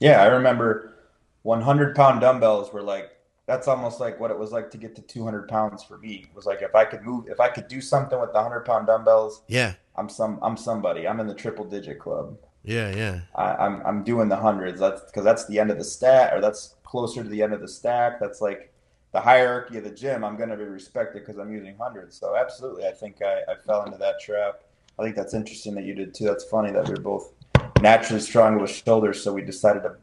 Yeah, 0.00 0.22
I 0.22 0.26
remember 0.26 0.94
100 1.42 1.94
pound 1.94 2.20
dumbbells 2.20 2.72
were 2.72 2.82
like 2.82 3.10
that's 3.46 3.68
almost 3.68 4.00
like 4.00 4.18
what 4.18 4.30
it 4.30 4.38
was 4.38 4.52
like 4.52 4.70
to 4.70 4.78
get 4.78 4.96
to 4.96 5.02
200 5.02 5.48
pounds 5.48 5.82
for 5.82 5.98
me. 5.98 6.26
It 6.28 6.34
was 6.34 6.46
like 6.46 6.62
if 6.62 6.74
I 6.74 6.84
could 6.84 7.02
move, 7.02 7.26
if 7.28 7.40
I 7.40 7.48
could 7.48 7.68
do 7.68 7.80
something 7.80 8.18
with 8.18 8.32
the 8.32 8.40
100 8.40 8.60
pound 8.60 8.86
dumbbells, 8.86 9.42
yeah, 9.48 9.74
I'm 9.96 10.08
some, 10.08 10.38
I'm 10.42 10.56
somebody. 10.56 11.06
I'm 11.06 11.20
in 11.20 11.26
the 11.26 11.34
triple 11.34 11.64
digit 11.64 11.98
club. 11.98 12.38
Yeah, 12.64 12.94
yeah. 12.94 13.20
I, 13.34 13.52
am 13.52 13.56
I'm, 13.58 13.86
I'm 13.86 14.04
doing 14.04 14.28
the 14.28 14.36
hundreds. 14.36 14.80
That's 14.80 15.02
because 15.02 15.24
that's 15.24 15.46
the 15.46 15.58
end 15.58 15.70
of 15.70 15.78
the 15.78 15.84
stat, 15.84 16.32
or 16.34 16.40
that's 16.40 16.74
closer 16.84 17.22
to 17.22 17.28
the 17.28 17.42
end 17.42 17.52
of 17.52 17.60
the 17.60 17.68
stack. 17.68 18.18
That's 18.18 18.40
like 18.40 18.72
the 19.12 19.20
hierarchy 19.20 19.78
of 19.78 19.84
the 19.84 19.90
gym. 19.90 20.24
I'm 20.24 20.36
going 20.36 20.48
to 20.48 20.56
be 20.56 20.64
respected 20.64 21.20
because 21.20 21.38
I'm 21.38 21.52
using 21.52 21.76
hundreds. 21.78 22.18
So 22.18 22.36
absolutely, 22.36 22.86
I 22.86 22.92
think 22.92 23.22
I, 23.22 23.52
I 23.52 23.54
fell 23.66 23.84
into 23.84 23.98
that 23.98 24.20
trap. 24.20 24.62
I 24.98 25.02
think 25.02 25.14
that's 25.16 25.34
interesting 25.34 25.74
that 25.74 25.84
you 25.84 25.94
did 25.94 26.14
too. 26.14 26.24
That's 26.24 26.44
funny 26.44 26.72
that 26.72 26.88
we 26.88 26.94
are 26.94 27.00
both 27.00 27.32
naturally 27.80 28.20
strong 28.20 28.60
with 28.60 28.70
shoulders, 28.70 29.22
so 29.22 29.32
we 29.32 29.42
decided 29.42 29.82
to 29.82 29.96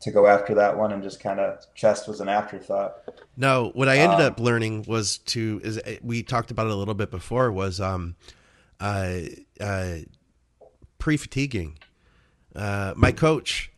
to 0.00 0.10
go 0.12 0.26
after 0.26 0.54
that 0.54 0.76
one 0.76 0.92
and 0.92 1.02
just 1.02 1.20
kind 1.20 1.40
of 1.40 1.58
chest 1.74 2.06
was 2.06 2.20
an 2.20 2.28
afterthought. 2.28 2.98
No, 3.36 3.70
what 3.74 3.88
I 3.88 3.98
ended 3.98 4.20
um, 4.20 4.32
up 4.32 4.40
learning 4.40 4.84
was 4.86 5.18
to 5.18 5.60
is 5.64 5.80
eh, 5.84 5.98
we 6.02 6.22
talked 6.22 6.50
about 6.50 6.66
it 6.66 6.72
a 6.72 6.76
little 6.76 6.94
bit 6.94 7.10
before 7.10 7.50
was 7.50 7.80
um 7.80 8.16
uh 8.80 9.20
uh 9.60 9.96
pre-fatiguing. 10.98 11.78
Uh 12.58 12.92
my 12.96 13.12
coach 13.12 13.70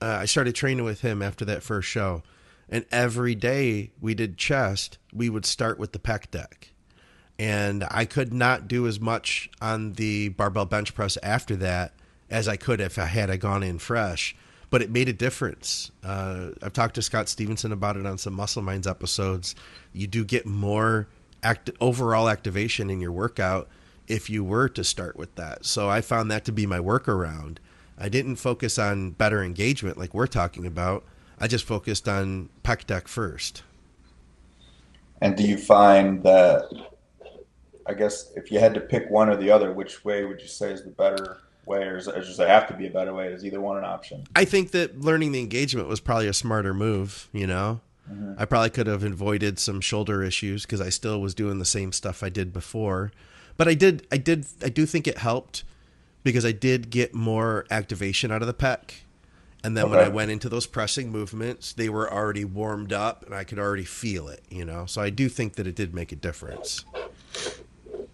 uh, 0.00 0.18
I 0.20 0.24
started 0.24 0.54
training 0.54 0.84
with 0.84 1.02
him 1.02 1.20
after 1.20 1.44
that 1.44 1.62
first 1.62 1.88
show 1.88 2.22
and 2.68 2.86
every 2.92 3.34
day 3.34 3.90
we 4.00 4.14
did 4.14 4.38
chest, 4.38 4.96
we 5.12 5.28
would 5.28 5.44
start 5.44 5.78
with 5.78 5.92
the 5.92 5.98
pec 5.98 6.30
deck. 6.30 6.72
And 7.38 7.84
I 7.90 8.04
could 8.04 8.32
not 8.32 8.68
do 8.68 8.86
as 8.86 9.00
much 9.00 9.50
on 9.60 9.94
the 9.94 10.28
barbell 10.28 10.66
bench 10.66 10.94
press 10.94 11.18
after 11.22 11.56
that 11.56 11.92
as 12.30 12.46
I 12.46 12.56
could 12.56 12.80
if 12.80 12.98
I 12.98 13.06
had 13.06 13.28
I 13.28 13.36
gone 13.36 13.62
in 13.62 13.78
fresh 13.78 14.36
but 14.70 14.82
it 14.82 14.90
made 14.90 15.08
a 15.08 15.12
difference. 15.12 15.90
Uh, 16.02 16.50
I've 16.62 16.72
talked 16.72 16.94
to 16.94 17.02
Scott 17.02 17.28
Stevenson 17.28 17.72
about 17.72 17.96
it 17.96 18.06
on 18.06 18.16
some 18.18 18.34
Muscle 18.34 18.62
Minds 18.62 18.86
episodes. 18.86 19.56
You 19.92 20.06
do 20.06 20.24
get 20.24 20.46
more 20.46 21.08
act- 21.42 21.70
overall 21.80 22.28
activation 22.28 22.88
in 22.88 23.00
your 23.00 23.12
workout 23.12 23.68
if 24.06 24.30
you 24.30 24.44
were 24.44 24.68
to 24.68 24.84
start 24.84 25.16
with 25.16 25.34
that. 25.34 25.64
So 25.64 25.90
I 25.90 26.00
found 26.00 26.30
that 26.30 26.44
to 26.44 26.52
be 26.52 26.66
my 26.66 26.78
workaround. 26.78 27.58
I 28.00 28.08
didn't 28.08 28.36
focus 28.36 28.78
on 28.78 29.10
better 29.10 29.42
engagement 29.42 29.98
like 29.98 30.14
we're 30.14 30.26
talking 30.26 30.66
about. 30.66 31.04
I 31.38 31.46
just 31.46 31.64
focused 31.64 32.08
on 32.08 32.48
pec 32.64 32.86
deck 32.86 33.06
first. 33.06 33.62
And 35.20 35.36
do 35.36 35.42
you 35.42 35.58
find 35.58 36.22
that, 36.22 36.64
I 37.86 37.92
guess, 37.92 38.32
if 38.36 38.50
you 38.50 38.58
had 38.58 38.72
to 38.74 38.80
pick 38.80 39.10
one 39.10 39.28
or 39.28 39.36
the 39.36 39.50
other, 39.50 39.70
which 39.72 40.04
way 40.04 40.24
would 40.24 40.40
you 40.40 40.48
say 40.48 40.72
is 40.72 40.82
the 40.82 40.90
better 40.90 41.38
way, 41.66 41.82
or, 41.82 41.98
is, 41.98 42.08
or 42.08 42.20
does 42.20 42.38
there 42.38 42.48
have 42.48 42.66
to 42.68 42.74
be 42.74 42.86
a 42.86 42.90
better 42.90 43.12
way? 43.12 43.28
Is 43.28 43.44
either 43.44 43.60
one 43.60 43.76
an 43.76 43.84
option? 43.84 44.24
I 44.34 44.46
think 44.46 44.70
that 44.70 45.00
learning 45.00 45.32
the 45.32 45.40
engagement 45.40 45.88
was 45.88 46.00
probably 46.00 46.26
a 46.28 46.32
smarter 46.32 46.72
move. 46.72 47.28
You 47.32 47.46
know, 47.46 47.80
mm-hmm. 48.10 48.34
I 48.38 48.46
probably 48.46 48.70
could 48.70 48.86
have 48.86 49.04
avoided 49.04 49.58
some 49.58 49.82
shoulder 49.82 50.22
issues 50.22 50.62
because 50.62 50.80
I 50.80 50.88
still 50.88 51.20
was 51.20 51.34
doing 51.34 51.58
the 51.58 51.66
same 51.66 51.92
stuff 51.92 52.22
I 52.22 52.30
did 52.30 52.52
before. 52.52 53.12
But 53.58 53.68
I 53.68 53.74
did, 53.74 54.06
I 54.10 54.16
did, 54.16 54.46
I 54.62 54.70
do 54.70 54.86
think 54.86 55.06
it 55.06 55.18
helped 55.18 55.64
because 56.22 56.44
I 56.44 56.52
did 56.52 56.90
get 56.90 57.14
more 57.14 57.66
activation 57.70 58.30
out 58.30 58.42
of 58.42 58.46
the 58.46 58.54
pec. 58.54 58.92
And 59.62 59.76
then 59.76 59.84
okay. 59.84 59.96
when 59.96 60.04
I 60.04 60.08
went 60.08 60.30
into 60.30 60.48
those 60.48 60.66
pressing 60.66 61.12
movements, 61.12 61.74
they 61.74 61.90
were 61.90 62.10
already 62.10 62.46
warmed 62.46 62.92
up 62.92 63.24
and 63.26 63.34
I 63.34 63.44
could 63.44 63.58
already 63.58 63.84
feel 63.84 64.28
it, 64.28 64.42
you 64.48 64.64
know. 64.64 64.86
So 64.86 65.02
I 65.02 65.10
do 65.10 65.28
think 65.28 65.56
that 65.56 65.66
it 65.66 65.74
did 65.74 65.94
make 65.94 66.12
a 66.12 66.16
difference. 66.16 66.84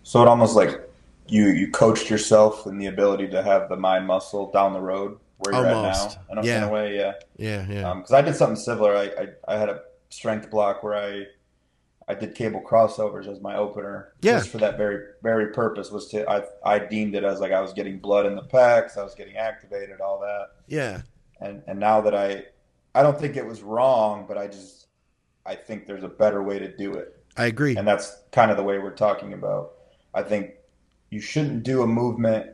So 0.03 0.23
it 0.23 0.29
almost 0.29 0.57
like 0.57 0.81
you 1.29 1.49
you 1.49 1.71
coached 1.71 2.11
yourself 2.11 2.67
in 2.67 2.79
the 2.79 2.87
ability 2.87 3.29
to 3.29 3.43
have 3.43 3.69
the 3.69 3.77
mind 3.77 4.07
muscle 4.07 4.51
down 4.51 4.73
the 4.73 4.81
road 4.81 5.19
where 5.39 5.55
you're 5.55 5.75
Almost. 5.75 6.19
at 6.19 6.29
now. 6.29 6.33
In 6.33 6.39
a, 6.39 6.47
yeah. 6.47 6.57
In 6.59 6.63
a 6.65 6.73
way, 6.73 6.97
yeah, 6.97 7.13
yeah, 7.37 7.67
yeah. 7.69 7.95
Because 7.95 8.13
um, 8.13 8.17
I 8.17 8.23
did 8.23 8.37
something 8.37 8.57
similar. 8.57 8.97
I, 8.97 9.05
I, 9.05 9.55
I 9.55 9.59
had 9.59 9.69
a 9.69 9.83
strength 10.11 10.51
block 10.51 10.83
where 10.83 10.95
I 10.95 11.27
I 12.09 12.15
did 12.15 12.35
cable 12.35 12.63
crossovers 12.63 13.27
as 13.27 13.41
my 13.41 13.57
opener. 13.57 14.13
Yeah. 14.21 14.39
Just 14.39 14.51
for 14.51 14.59
that 14.59 14.77
very 14.77 15.05
very 15.23 15.53
purpose 15.53 15.91
was 15.91 16.09
to 16.09 16.29
I 16.29 16.45
I 16.65 16.79
deemed 16.79 17.15
it 17.15 17.25
as 17.25 17.41
like 17.41 17.53
I 17.53 17.61
was 17.61 17.73
getting 17.73 17.99
blood 17.99 18.27
in 18.27 18.37
the 18.37 18.43
pecs, 18.43 18.97
I 18.97 19.03
was 19.03 19.15
getting 19.15 19.37
activated, 19.37 20.01
all 20.01 20.21
that. 20.21 20.49
Yeah. 20.69 21.03
And 21.41 21.63
and 21.67 21.79
now 21.81 22.01
that 22.03 22.15
I 22.15 22.45
I 22.95 23.03
don't 23.03 23.19
think 23.19 23.37
it 23.37 23.47
was 23.47 23.63
wrong, 23.63 24.25
but 24.29 24.39
I 24.39 24.47
just 24.47 24.87
I 25.45 25.55
think 25.55 25.87
there's 25.87 26.05
a 26.05 26.09
better 26.09 26.43
way 26.43 26.59
to 26.59 26.75
do 26.77 26.95
it. 26.95 27.17
I 27.37 27.47
agree. 27.47 27.77
And 27.77 27.87
that's 27.87 28.23
kind 28.33 28.51
of 28.51 28.57
the 28.57 28.63
way 28.63 28.79
we're 28.79 28.95
talking 28.95 29.33
about. 29.33 29.73
I 30.15 30.23
think 30.23 30.53
you 31.11 31.21
shouldn't 31.21 31.63
do 31.63 31.83
a 31.83 31.87
movement 31.87 32.51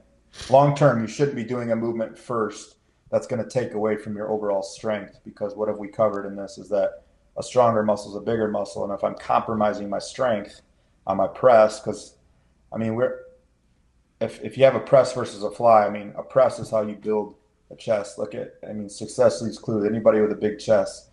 long 0.51 0.75
term. 0.75 1.01
You 1.01 1.07
shouldn't 1.07 1.37
be 1.37 1.45
doing 1.45 1.73
a 1.73 1.77
movement 1.77 2.19
first. 2.19 2.77
That's 3.11 3.27
going 3.27 3.43
to 3.43 3.49
take 3.49 3.75
away 3.75 3.97
from 3.97 4.17
your 4.17 4.31
overall 4.31 4.63
strength 4.63 5.21
because 5.25 5.55
what 5.55 5.69
have 5.69 5.77
we 5.77 5.89
covered 5.89 6.27
in 6.27 6.35
this 6.35 6.57
is 6.57 6.69
that 6.71 7.02
a 7.37 7.43
stronger 7.43 7.83
muscle 7.83 8.11
is 8.11 8.17
a 8.17 8.21
bigger 8.21 8.49
muscle, 8.49 8.85
and 8.85 8.93
if 8.93 9.03
I'm 9.03 9.15
compromising 9.15 9.89
my 9.89 9.99
strength 9.99 10.61
on 11.07 11.17
my 11.17 11.29
press, 11.29 11.81
because 11.81 12.17
I 12.73 12.79
mean 12.79 12.95
we're 12.95 13.21
if 14.21 14.43
if 14.43 14.57
you 14.57 14.65
have 14.65 14.77
a 14.77 14.81
press 14.81 15.13
versus 15.13 15.43
a 15.43 15.51
fly, 15.51 15.87
I 15.87 15.91
mean 15.91 16.13
a 16.17 16.23
press 16.23 16.59
is 16.59 16.71
how 16.71 16.83
you 16.83 16.95
build 16.95 17.35
a 17.71 17.77
chest. 17.77 18.19
Look 18.19 18.35
at 18.35 18.55
I 18.69 18.73
mean 18.73 18.89
success 18.89 19.41
leaves 19.43 19.59
clues. 19.59 19.85
Anybody 19.85 20.21
with 20.21 20.33
a 20.33 20.37
big 20.37 20.59
chest, 20.59 21.11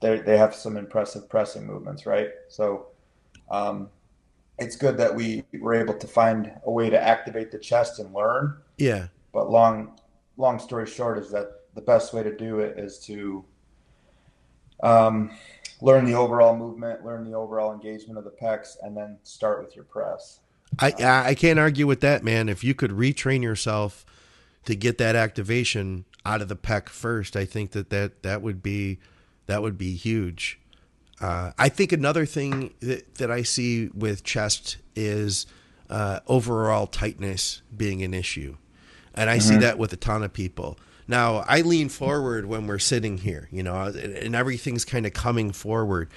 they 0.00 0.18
they 0.18 0.36
have 0.36 0.54
some 0.54 0.76
impressive 0.76 1.28
pressing 1.28 1.66
movements, 1.66 2.04
right? 2.04 2.30
So 2.48 2.88
um, 3.50 3.90
it's 4.58 4.76
good 4.76 4.96
that 4.98 5.14
we 5.14 5.44
were 5.60 5.74
able 5.74 5.94
to 5.94 6.06
find 6.06 6.52
a 6.64 6.70
way 6.70 6.90
to 6.90 7.00
activate 7.00 7.50
the 7.50 7.58
chest 7.58 7.98
and 7.98 8.12
learn. 8.12 8.56
Yeah. 8.76 9.06
But 9.32 9.50
long, 9.50 9.98
long 10.36 10.58
story 10.58 10.86
short 10.86 11.18
is 11.18 11.30
that 11.30 11.60
the 11.74 11.80
best 11.80 12.12
way 12.12 12.22
to 12.22 12.36
do 12.36 12.58
it 12.58 12.78
is 12.78 12.98
to 13.00 13.44
um, 14.82 15.30
learn 15.80 16.04
the 16.04 16.14
overall 16.14 16.56
movement, 16.56 17.04
learn 17.04 17.24
the 17.24 17.36
overall 17.36 17.72
engagement 17.72 18.18
of 18.18 18.24
the 18.24 18.30
pecs, 18.30 18.76
and 18.82 18.96
then 18.96 19.18
start 19.22 19.64
with 19.64 19.74
your 19.74 19.84
press. 19.84 20.40
I 20.78 20.92
I 21.28 21.34
can't 21.34 21.58
argue 21.58 21.86
with 21.86 22.00
that, 22.00 22.22
man. 22.22 22.48
If 22.48 22.62
you 22.62 22.74
could 22.74 22.90
retrain 22.90 23.42
yourself 23.42 24.04
to 24.66 24.74
get 24.76 24.98
that 24.98 25.16
activation 25.16 26.04
out 26.26 26.42
of 26.42 26.48
the 26.48 26.56
pec 26.56 26.88
first, 26.88 27.36
I 27.36 27.44
think 27.44 27.70
that 27.70 27.90
that, 27.90 28.22
that 28.22 28.42
would 28.42 28.62
be 28.62 28.98
that 29.46 29.62
would 29.62 29.78
be 29.78 29.94
huge. 29.94 30.60
Uh, 31.20 31.52
I 31.58 31.68
think 31.68 31.90
another 31.92 32.26
thing 32.26 32.74
that, 32.80 33.16
that 33.16 33.30
I 33.30 33.42
see 33.42 33.88
with 33.88 34.22
chest 34.22 34.76
is 34.94 35.46
uh, 35.90 36.20
overall 36.26 36.86
tightness 36.86 37.62
being 37.76 38.02
an 38.02 38.14
issue. 38.14 38.56
And 39.14 39.28
I 39.28 39.38
mm-hmm. 39.38 39.48
see 39.48 39.56
that 39.56 39.78
with 39.78 39.92
a 39.92 39.96
ton 39.96 40.22
of 40.22 40.32
people. 40.32 40.78
Now, 41.08 41.44
I 41.48 41.62
lean 41.62 41.88
forward 41.88 42.46
when 42.46 42.66
we're 42.66 42.78
sitting 42.78 43.18
here, 43.18 43.48
you 43.50 43.62
know, 43.62 43.86
and 43.86 44.36
everything's 44.36 44.84
kind 44.84 45.06
of 45.06 45.14
coming 45.14 45.52
forward. 45.52 46.10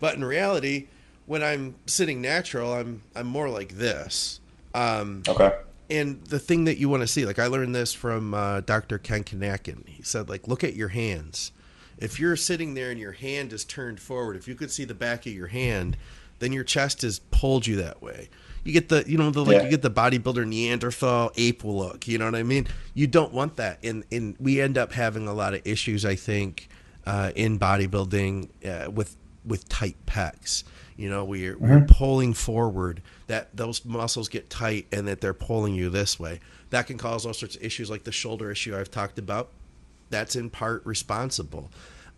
But 0.00 0.14
in 0.14 0.24
reality, 0.24 0.88
when 1.26 1.42
I'm 1.42 1.74
sitting 1.86 2.20
natural, 2.22 2.72
I'm 2.72 3.02
I'm 3.14 3.26
more 3.26 3.50
like 3.50 3.74
this. 3.76 4.40
Um, 4.74 5.22
okay. 5.28 5.52
And 5.90 6.24
the 6.24 6.38
thing 6.38 6.64
that 6.64 6.78
you 6.78 6.88
want 6.88 7.02
to 7.02 7.06
see, 7.06 7.26
like 7.26 7.38
I 7.38 7.46
learned 7.46 7.74
this 7.74 7.92
from 7.92 8.34
uh, 8.34 8.60
Dr. 8.60 8.98
Ken 8.98 9.24
Kinakin. 9.24 9.88
He 9.88 10.02
said, 10.02 10.28
like, 10.28 10.48
look 10.48 10.64
at 10.64 10.74
your 10.74 10.88
hands 10.88 11.52
if 11.98 12.20
you're 12.20 12.36
sitting 12.36 12.74
there 12.74 12.90
and 12.90 12.98
your 12.98 13.12
hand 13.12 13.52
is 13.52 13.64
turned 13.64 14.00
forward, 14.00 14.36
if 14.36 14.48
you 14.48 14.54
could 14.54 14.70
see 14.70 14.84
the 14.84 14.94
back 14.94 15.26
of 15.26 15.32
your 15.32 15.48
hand, 15.48 15.96
then 16.38 16.52
your 16.52 16.64
chest 16.64 17.02
has 17.02 17.18
pulled 17.30 17.66
you 17.66 17.76
that 17.76 18.00
way. 18.00 18.28
You 18.68 18.74
get 18.74 18.88
the, 18.88 19.04
you 19.06 19.18
know, 19.18 19.30
the 19.30 19.44
like 19.44 19.56
yeah. 19.56 19.62
you 19.64 19.70
get 19.70 19.82
the 19.82 19.90
bodybuilder 19.90 20.46
Neanderthal 20.46 21.32
ape 21.36 21.64
look. 21.64 22.06
You 22.06 22.18
know 22.18 22.26
what 22.26 22.34
I 22.34 22.42
mean? 22.42 22.66
You 22.94 23.06
don't 23.06 23.32
want 23.32 23.56
that, 23.56 23.78
and 23.82 24.04
and 24.12 24.36
we 24.38 24.60
end 24.60 24.78
up 24.78 24.92
having 24.92 25.26
a 25.26 25.32
lot 25.32 25.54
of 25.54 25.62
issues. 25.64 26.04
I 26.04 26.14
think 26.14 26.68
uh, 27.06 27.32
in 27.34 27.58
bodybuilding 27.58 28.50
uh, 28.66 28.90
with 28.90 29.16
with 29.44 29.68
tight 29.68 29.96
pecs. 30.06 30.64
You 30.96 31.08
know, 31.08 31.24
we're, 31.24 31.54
mm-hmm. 31.54 31.70
we're 31.70 31.86
pulling 31.86 32.34
forward. 32.34 33.02
That 33.28 33.56
those 33.56 33.84
muscles 33.84 34.28
get 34.28 34.50
tight, 34.50 34.86
and 34.92 35.08
that 35.08 35.20
they're 35.20 35.34
pulling 35.34 35.74
you 35.74 35.90
this 35.90 36.18
way. 36.18 36.40
That 36.70 36.86
can 36.86 36.98
cause 36.98 37.24
all 37.24 37.32
sorts 37.32 37.56
of 37.56 37.62
issues, 37.62 37.88
like 37.88 38.04
the 38.04 38.12
shoulder 38.12 38.50
issue 38.50 38.76
I've 38.76 38.90
talked 38.90 39.18
about 39.18 39.50
that's 40.10 40.36
in 40.36 40.50
part 40.50 40.84
responsible. 40.84 41.70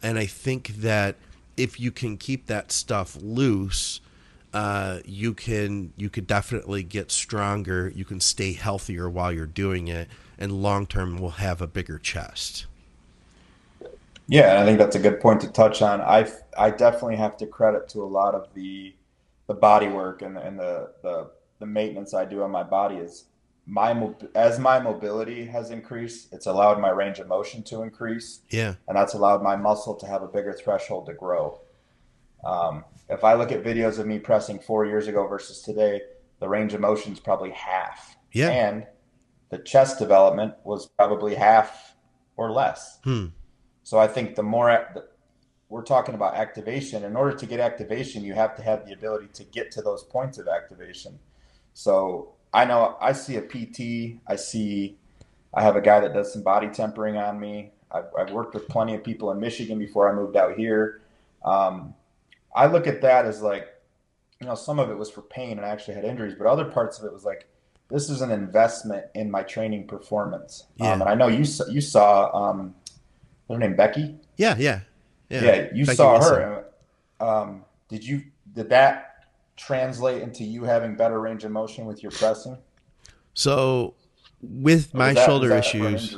And 0.02 0.18
I 0.18 0.26
think 0.26 0.68
that 0.76 1.16
if 1.56 1.78
you 1.78 1.90
can 1.90 2.16
keep 2.16 2.46
that 2.46 2.72
stuff 2.72 3.16
loose, 3.20 4.00
uh, 4.52 4.98
you 5.04 5.34
can 5.34 5.92
you 5.96 6.10
could 6.10 6.26
definitely 6.26 6.82
get 6.82 7.10
stronger. 7.10 7.92
You 7.94 8.04
can 8.04 8.20
stay 8.20 8.52
healthier 8.52 9.08
while 9.08 9.32
you're 9.32 9.46
doing 9.46 9.88
it, 9.88 10.08
and 10.38 10.62
long 10.62 10.86
term 10.86 11.18
will 11.18 11.30
have 11.30 11.60
a 11.60 11.66
bigger 11.66 11.98
chest. 11.98 12.66
Yeah, 14.26 14.62
I 14.62 14.64
think 14.64 14.78
that's 14.78 14.96
a 14.96 15.00
good 15.00 15.20
point 15.20 15.40
to 15.42 15.48
touch 15.48 15.82
on. 15.82 16.00
I 16.00 16.30
I 16.56 16.70
definitely 16.70 17.16
have 17.16 17.36
to 17.38 17.46
credit 17.46 17.88
to 17.90 18.02
a 18.02 18.06
lot 18.06 18.34
of 18.34 18.52
the 18.54 18.94
the 19.46 19.54
body 19.54 19.88
work 19.88 20.22
and, 20.22 20.38
and 20.38 20.58
the, 20.58 20.92
the 21.02 21.30
the 21.58 21.66
maintenance 21.66 22.14
I 22.14 22.24
do 22.24 22.42
on 22.42 22.50
my 22.52 22.62
body 22.62 22.96
is 22.96 23.24
my 23.66 24.10
as 24.34 24.58
my 24.58 24.80
mobility 24.80 25.44
has 25.46 25.70
increased, 25.70 26.32
it's 26.32 26.46
allowed 26.46 26.80
my 26.80 26.90
range 26.90 27.18
of 27.18 27.28
motion 27.28 27.62
to 27.64 27.82
increase. 27.82 28.40
Yeah, 28.50 28.74
and 28.88 28.96
that's 28.96 29.14
allowed 29.14 29.42
my 29.42 29.56
muscle 29.56 29.94
to 29.96 30.06
have 30.06 30.22
a 30.22 30.28
bigger 30.28 30.52
threshold 30.52 31.06
to 31.06 31.14
grow. 31.14 31.60
Um, 32.44 32.84
if 33.10 33.24
I 33.24 33.34
look 33.34 33.52
at 33.52 33.62
videos 33.62 33.98
of 33.98 34.06
me 34.06 34.18
pressing 34.18 34.58
four 34.58 34.86
years 34.86 35.06
ago 35.06 35.26
versus 35.26 35.62
today, 35.62 36.00
the 36.38 36.48
range 36.48 36.72
of 36.74 36.80
motion 36.80 37.12
is 37.12 37.20
probably 37.20 37.50
half. 37.50 38.16
Yeah, 38.32 38.50
and 38.50 38.86
the 39.50 39.58
chest 39.58 39.98
development 39.98 40.54
was 40.64 40.86
probably 40.86 41.34
half 41.34 41.96
or 42.36 42.50
less. 42.50 42.98
Hmm. 43.04 43.26
So 43.82 43.98
I 43.98 44.06
think 44.06 44.36
the 44.36 44.42
more 44.42 44.94
we're 45.68 45.82
talking 45.82 46.14
about 46.14 46.34
activation, 46.34 47.04
in 47.04 47.16
order 47.16 47.36
to 47.36 47.46
get 47.46 47.60
activation, 47.60 48.24
you 48.24 48.34
have 48.34 48.56
to 48.56 48.62
have 48.62 48.86
the 48.86 48.92
ability 48.92 49.28
to 49.34 49.44
get 49.44 49.70
to 49.72 49.82
those 49.82 50.02
points 50.04 50.38
of 50.38 50.48
activation. 50.48 51.18
So 51.74 52.32
I 52.52 52.64
know 52.64 52.96
I 53.00 53.12
see 53.12 53.36
a 53.36 53.42
PT, 53.42 54.20
I 54.26 54.36
see, 54.36 54.98
I 55.54 55.62
have 55.62 55.76
a 55.76 55.80
guy 55.80 56.00
that 56.00 56.12
does 56.12 56.32
some 56.32 56.42
body 56.42 56.68
tempering 56.68 57.16
on 57.16 57.38
me. 57.38 57.72
I've, 57.90 58.06
I've 58.18 58.30
worked 58.30 58.54
with 58.54 58.68
plenty 58.68 58.94
of 58.94 59.04
people 59.04 59.30
in 59.30 59.40
Michigan 59.40 59.78
before 59.78 60.10
I 60.10 60.14
moved 60.14 60.36
out 60.36 60.56
here. 60.56 61.02
Um, 61.44 61.94
I 62.54 62.66
look 62.66 62.86
at 62.86 63.02
that 63.02 63.26
as 63.26 63.42
like, 63.42 63.68
you 64.40 64.46
know, 64.46 64.54
some 64.54 64.78
of 64.78 64.90
it 64.90 64.96
was 64.96 65.10
for 65.10 65.22
pain 65.22 65.58
and 65.58 65.66
I 65.66 65.68
actually 65.68 65.94
had 65.94 66.04
injuries, 66.04 66.34
but 66.36 66.46
other 66.46 66.64
parts 66.64 66.98
of 66.98 67.04
it 67.04 67.12
was 67.12 67.24
like, 67.24 67.46
this 67.88 68.08
is 68.08 68.20
an 68.20 68.30
investment 68.30 69.06
in 69.14 69.30
my 69.30 69.42
training 69.42 69.86
performance. 69.86 70.66
Yeah. 70.76 70.92
Um, 70.92 71.00
and 71.02 71.10
I 71.10 71.14
know 71.14 71.26
you 71.26 71.44
saw, 71.44 71.66
you 71.66 71.80
saw, 71.80 72.30
um, 72.32 72.74
her 73.48 73.58
name 73.58 73.76
Becky. 73.76 74.16
Yeah, 74.36 74.56
yeah, 74.58 74.80
yeah. 75.28 75.42
Yeah, 75.42 75.68
you 75.74 75.84
Becky 75.84 75.96
saw 75.96 76.12
Wilson. 76.12 76.34
her. 76.34 76.64
Um, 77.20 77.64
did 77.88 78.04
you 78.04 78.22
did 78.54 78.70
that 78.70 79.26
translate 79.56 80.22
into 80.22 80.44
you 80.44 80.64
having 80.64 80.94
better 80.96 81.20
range 81.20 81.44
of 81.44 81.50
motion 81.50 81.84
with 81.84 82.02
your 82.02 82.12
pressing? 82.12 82.56
So, 83.34 83.94
with 84.40 84.94
my 84.94 85.12
that, 85.12 85.26
shoulder 85.26 85.54
issues, 85.56 86.16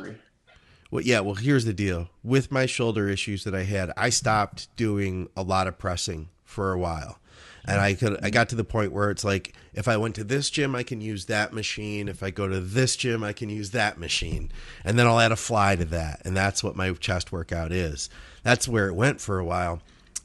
well, 0.93 1.03
yeah. 1.03 1.21
Well, 1.21 1.35
here's 1.35 1.65
the 1.65 1.73
deal: 1.73 2.11
with 2.23 2.53
my 2.53 2.67
shoulder 2.67 3.09
issues 3.09 3.45
that 3.45 3.55
I 3.55 3.63
had, 3.63 3.91
I 3.97 4.11
stopped 4.11 4.69
doing 4.77 5.31
a 5.35 5.43
lot 5.43 5.67
of 5.67 5.79
pressing 5.79 6.29
for 6.45 6.71
a 6.71 6.79
while, 6.79 7.19
and 7.65 7.81
I 7.81 7.95
could. 7.95 8.23
I 8.23 8.29
got 8.29 8.51
to 8.51 8.57
the 8.57 8.63
point 8.63 8.93
where 8.93 9.11
it's 9.11 9.25
like, 9.25 9.55
if 9.73 9.89
I 9.89 9.97
went 9.97 10.15
to 10.17 10.25
this 10.25 10.51
gym, 10.51 10.75
I 10.75 10.83
can 10.83 11.01
use 11.01 11.25
that 11.25 11.55
machine. 11.55 12.09
If 12.09 12.23
I 12.23 12.29
go 12.29 12.47
to 12.47 12.61
this 12.61 12.95
gym, 12.95 13.25
I 13.25 13.33
can 13.33 13.49
use 13.49 13.71
that 13.71 13.99
machine, 13.99 14.53
and 14.85 14.99
then 14.99 15.07
I'll 15.07 15.19
add 15.19 15.33
a 15.33 15.37
fly 15.37 15.77
to 15.77 15.87
that, 15.87 16.21
and 16.27 16.37
that's 16.37 16.63
what 16.63 16.77
my 16.77 16.93
chest 16.93 17.33
workout 17.33 17.73
is. 17.73 18.11
That's 18.43 18.69
where 18.69 18.89
it 18.89 18.95
went 18.95 19.19
for 19.19 19.39
a 19.39 19.45
while. 19.47 19.81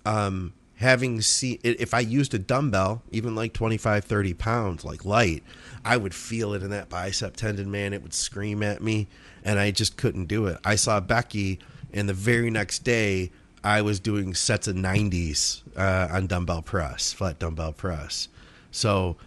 Um, 0.05 0.53
having 0.77 1.21
seen 1.21 1.59
if 1.63 1.93
I 1.93 1.99
used 1.99 2.33
a 2.33 2.39
dumbbell, 2.39 3.01
even 3.11 3.35
like 3.35 3.53
25, 3.53 4.05
30 4.05 4.33
pounds, 4.35 4.85
like 4.85 5.05
light, 5.05 5.43
I 5.83 5.97
would 5.97 6.13
feel 6.13 6.53
it 6.53 6.63
in 6.63 6.69
that 6.69 6.89
bicep 6.89 7.35
tendon, 7.35 7.69
man. 7.69 7.93
It 7.93 8.01
would 8.01 8.13
scream 8.13 8.63
at 8.63 8.81
me, 8.81 9.07
and 9.43 9.59
I 9.59 9.71
just 9.71 9.97
couldn't 9.97 10.25
do 10.25 10.45
it. 10.45 10.57
I 10.63 10.75
saw 10.75 10.99
Becky, 10.99 11.59
and 11.93 12.07
the 12.07 12.13
very 12.13 12.49
next 12.49 12.79
day, 12.79 13.31
I 13.63 13.81
was 13.81 13.99
doing 13.99 14.33
sets 14.33 14.67
of 14.67 14.75
90s 14.75 15.61
uh, 15.75 16.09
on 16.11 16.27
dumbbell 16.27 16.61
press, 16.61 17.11
flat 17.11 17.39
dumbbell 17.39 17.73
press. 17.73 18.27
So 18.71 19.17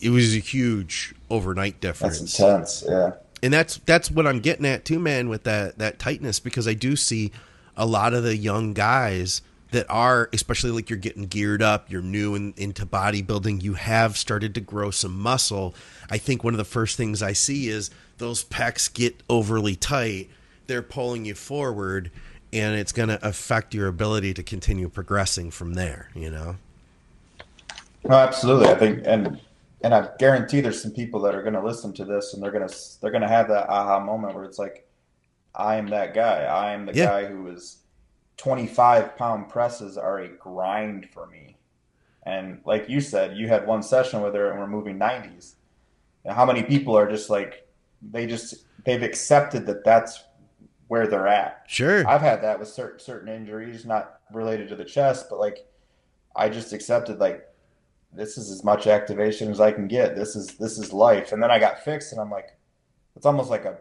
it 0.00 0.10
was 0.10 0.34
a 0.34 0.40
huge 0.40 1.14
overnight 1.30 1.80
difference. 1.80 2.18
That's 2.18 2.38
intense, 2.38 2.84
yeah. 2.86 3.12
And 3.42 3.52
that's 3.52 3.78
that's 3.86 4.10
what 4.10 4.26
I'm 4.26 4.40
getting 4.40 4.66
at 4.66 4.84
too, 4.84 4.98
man, 4.98 5.30
with 5.30 5.44
that 5.44 5.78
that 5.78 5.98
tightness, 5.98 6.40
because 6.40 6.68
I 6.68 6.74
do 6.74 6.94
see 6.94 7.32
a 7.76 7.86
lot 7.86 8.12
of 8.12 8.22
the 8.22 8.36
young 8.36 8.74
guys 8.74 9.40
that 9.70 9.86
are 9.88 10.28
especially 10.32 10.70
like 10.70 10.90
you're 10.90 10.98
getting 10.98 11.24
geared 11.24 11.62
up 11.62 11.90
you're 11.90 12.02
new 12.02 12.34
in, 12.34 12.54
into 12.56 12.84
bodybuilding 12.84 13.62
you 13.62 13.74
have 13.74 14.16
started 14.16 14.54
to 14.54 14.60
grow 14.60 14.90
some 14.90 15.18
muscle. 15.18 15.74
I 16.10 16.18
think 16.18 16.42
one 16.42 16.54
of 16.54 16.58
the 16.58 16.64
first 16.64 16.96
things 16.96 17.22
i 17.22 17.32
see 17.32 17.68
is 17.68 17.90
those 18.18 18.44
pecs 18.44 18.92
get 18.92 19.22
overly 19.28 19.76
tight 19.76 20.28
they're 20.66 20.82
pulling 20.82 21.24
you 21.24 21.34
forward 21.34 22.10
and 22.52 22.76
it's 22.76 22.92
going 22.92 23.08
to 23.08 23.26
affect 23.26 23.74
your 23.74 23.86
ability 23.86 24.34
to 24.34 24.42
continue 24.42 24.88
progressing 24.88 25.50
from 25.50 25.74
there 25.74 26.10
you 26.14 26.30
know? 26.30 26.56
No 28.04 28.14
absolutely. 28.16 28.68
I 28.68 28.74
think 28.74 29.02
and 29.04 29.40
and 29.82 29.94
i 29.94 30.08
guarantee 30.18 30.60
there's 30.60 30.82
some 30.82 30.92
people 30.92 31.20
that 31.20 31.34
are 31.34 31.42
going 31.42 31.54
to 31.54 31.62
listen 31.62 31.92
to 31.94 32.04
this 32.04 32.34
and 32.34 32.42
they're 32.42 32.50
going 32.50 32.68
to 32.68 32.74
they're 33.00 33.10
going 33.10 33.22
to 33.22 33.28
have 33.28 33.48
that 33.48 33.68
aha 33.68 34.00
moment 34.00 34.34
where 34.34 34.44
it's 34.44 34.58
like 34.58 34.86
i 35.54 35.76
am 35.76 35.88
that 35.88 36.14
guy. 36.14 36.44
I 36.44 36.72
am 36.72 36.86
the 36.86 36.94
yeah. 36.94 37.06
guy 37.06 37.24
who 37.26 37.48
is 37.48 37.79
25 38.40 39.18
pound 39.18 39.50
presses 39.50 39.98
are 39.98 40.20
a 40.20 40.28
grind 40.28 41.06
for 41.10 41.26
me. 41.26 41.58
And 42.24 42.62
like 42.64 42.88
you 42.88 43.02
said, 43.02 43.36
you 43.36 43.48
had 43.48 43.66
one 43.66 43.82
session 43.82 44.22
with 44.22 44.34
her 44.34 44.50
and 44.50 44.58
we're 44.58 44.66
moving 44.66 44.98
90s. 44.98 45.56
And 46.24 46.34
how 46.34 46.46
many 46.46 46.62
people 46.62 46.96
are 46.96 47.10
just 47.10 47.28
like, 47.28 47.68
they 48.00 48.26
just, 48.26 48.64
they've 48.86 49.02
accepted 49.02 49.66
that 49.66 49.84
that's 49.84 50.24
where 50.88 51.06
they're 51.06 51.28
at. 51.28 51.64
Sure. 51.68 52.08
I've 52.08 52.22
had 52.22 52.42
that 52.42 52.58
with 52.58 52.68
certain, 52.68 52.98
certain 52.98 53.28
injuries, 53.28 53.84
not 53.84 54.20
related 54.32 54.70
to 54.70 54.76
the 54.76 54.86
chest, 54.86 55.26
but 55.28 55.38
like, 55.38 55.66
I 56.34 56.48
just 56.48 56.72
accepted 56.72 57.18
like, 57.18 57.46
this 58.10 58.38
is 58.38 58.50
as 58.50 58.64
much 58.64 58.86
activation 58.86 59.50
as 59.50 59.60
I 59.60 59.70
can 59.70 59.86
get. 59.86 60.16
This 60.16 60.34
is, 60.34 60.54
this 60.54 60.78
is 60.78 60.94
life. 60.94 61.32
And 61.32 61.42
then 61.42 61.50
I 61.50 61.58
got 61.58 61.84
fixed 61.84 62.12
and 62.12 62.20
I'm 62.22 62.30
like, 62.30 62.56
it's 63.16 63.26
almost 63.26 63.50
like 63.50 63.66
a, 63.66 63.76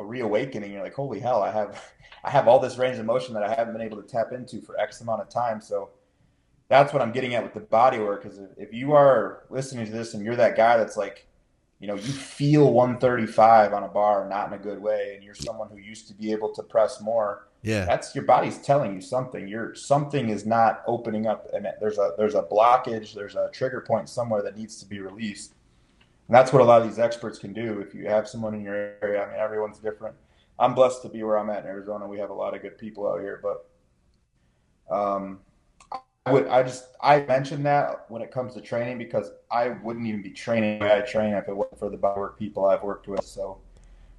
a 0.00 0.04
reawakening. 0.04 0.72
You're 0.72 0.82
like, 0.82 0.94
holy 0.94 1.20
hell, 1.20 1.42
I 1.42 1.52
have, 1.52 1.82
I 2.24 2.30
have 2.30 2.48
all 2.48 2.58
this 2.58 2.78
range 2.78 2.98
of 2.98 3.06
motion 3.06 3.34
that 3.34 3.42
I 3.42 3.54
haven't 3.54 3.72
been 3.72 3.82
able 3.82 4.02
to 4.02 4.08
tap 4.08 4.32
into 4.32 4.60
for 4.60 4.78
X 4.80 5.00
amount 5.00 5.22
of 5.22 5.28
time. 5.28 5.60
So 5.60 5.90
that's 6.68 6.92
what 6.92 7.02
I'm 7.02 7.12
getting 7.12 7.34
at 7.34 7.42
with 7.42 7.54
the 7.54 7.60
body 7.60 7.98
work. 7.98 8.24
Is 8.26 8.40
if 8.56 8.72
you 8.72 8.92
are 8.92 9.44
listening 9.50 9.86
to 9.86 9.92
this 9.92 10.14
and 10.14 10.24
you're 10.24 10.36
that 10.36 10.56
guy 10.56 10.76
that's 10.76 10.96
like, 10.96 11.26
you 11.80 11.86
know, 11.86 11.94
you 11.94 12.12
feel 12.12 12.72
135 12.72 13.72
on 13.72 13.84
a 13.84 13.88
bar, 13.88 14.28
not 14.28 14.48
in 14.48 14.52
a 14.52 14.58
good 14.58 14.80
way, 14.80 15.14
and 15.14 15.24
you're 15.24 15.34
someone 15.34 15.68
who 15.70 15.78
used 15.78 16.08
to 16.08 16.14
be 16.14 16.30
able 16.30 16.52
to 16.54 16.62
press 16.62 17.00
more. 17.00 17.48
Yeah, 17.62 17.84
that's 17.84 18.14
your 18.14 18.24
body's 18.24 18.58
telling 18.58 18.94
you 18.94 19.00
something. 19.00 19.48
You're 19.48 19.74
something 19.74 20.28
is 20.28 20.46
not 20.46 20.82
opening 20.86 21.26
up, 21.26 21.48
and 21.52 21.66
there's 21.80 21.98
a 21.98 22.12
there's 22.16 22.34
a 22.34 22.42
blockage, 22.42 23.14
there's 23.14 23.34
a 23.34 23.50
trigger 23.52 23.80
point 23.86 24.08
somewhere 24.08 24.42
that 24.42 24.56
needs 24.56 24.76
to 24.80 24.86
be 24.86 25.00
released. 25.00 25.54
And 26.30 26.36
that's 26.36 26.52
what 26.52 26.62
a 26.62 26.64
lot 26.64 26.80
of 26.80 26.86
these 26.86 27.00
experts 27.00 27.40
can 27.40 27.52
do. 27.52 27.80
If 27.80 27.92
you 27.92 28.06
have 28.06 28.28
someone 28.28 28.54
in 28.54 28.62
your 28.62 28.94
area, 29.02 29.24
I 29.26 29.26
mean, 29.32 29.40
everyone's 29.40 29.80
different 29.80 30.14
I'm 30.60 30.74
blessed 30.74 31.02
to 31.02 31.08
be 31.08 31.22
where 31.22 31.38
I'm 31.38 31.48
at 31.50 31.64
in 31.64 31.66
Arizona. 31.66 32.06
We 32.06 32.18
have 32.18 32.30
a 32.30 32.34
lot 32.34 32.54
of 32.54 32.60
good 32.60 32.76
people 32.76 33.10
out 33.10 33.20
here, 33.20 33.42
but 33.42 34.94
um, 34.94 35.40
I 36.26 36.32
would 36.32 36.46
I 36.46 36.62
just 36.62 36.84
I 37.02 37.22
mentioned 37.22 37.64
that 37.64 38.04
when 38.08 38.20
it 38.20 38.30
comes 38.30 38.54
to 38.54 38.60
training 38.60 38.98
because 38.98 39.30
I 39.50 39.70
wouldn't 39.70 40.06
even 40.06 40.22
be 40.22 40.30
training 40.30 40.82
I 40.82 41.00
train 41.00 41.32
if 41.32 41.48
it 41.48 41.56
wasn't 41.56 41.78
for 41.78 41.88
the 41.88 41.96
bodywork 41.96 42.36
people 42.38 42.66
I've 42.66 42.82
worked 42.82 43.08
with. 43.08 43.24
So 43.24 43.58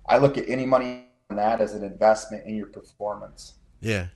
I 0.07 0.17
look 0.17 0.37
at 0.37 0.49
any 0.49 0.65
money 0.65 1.05
on 1.29 1.37
that 1.37 1.61
as 1.61 1.75
an 1.75 1.83
investment 1.83 2.45
in 2.45 2.55
your 2.55 2.67
performance. 2.67 3.53
Yeah. 3.79 4.07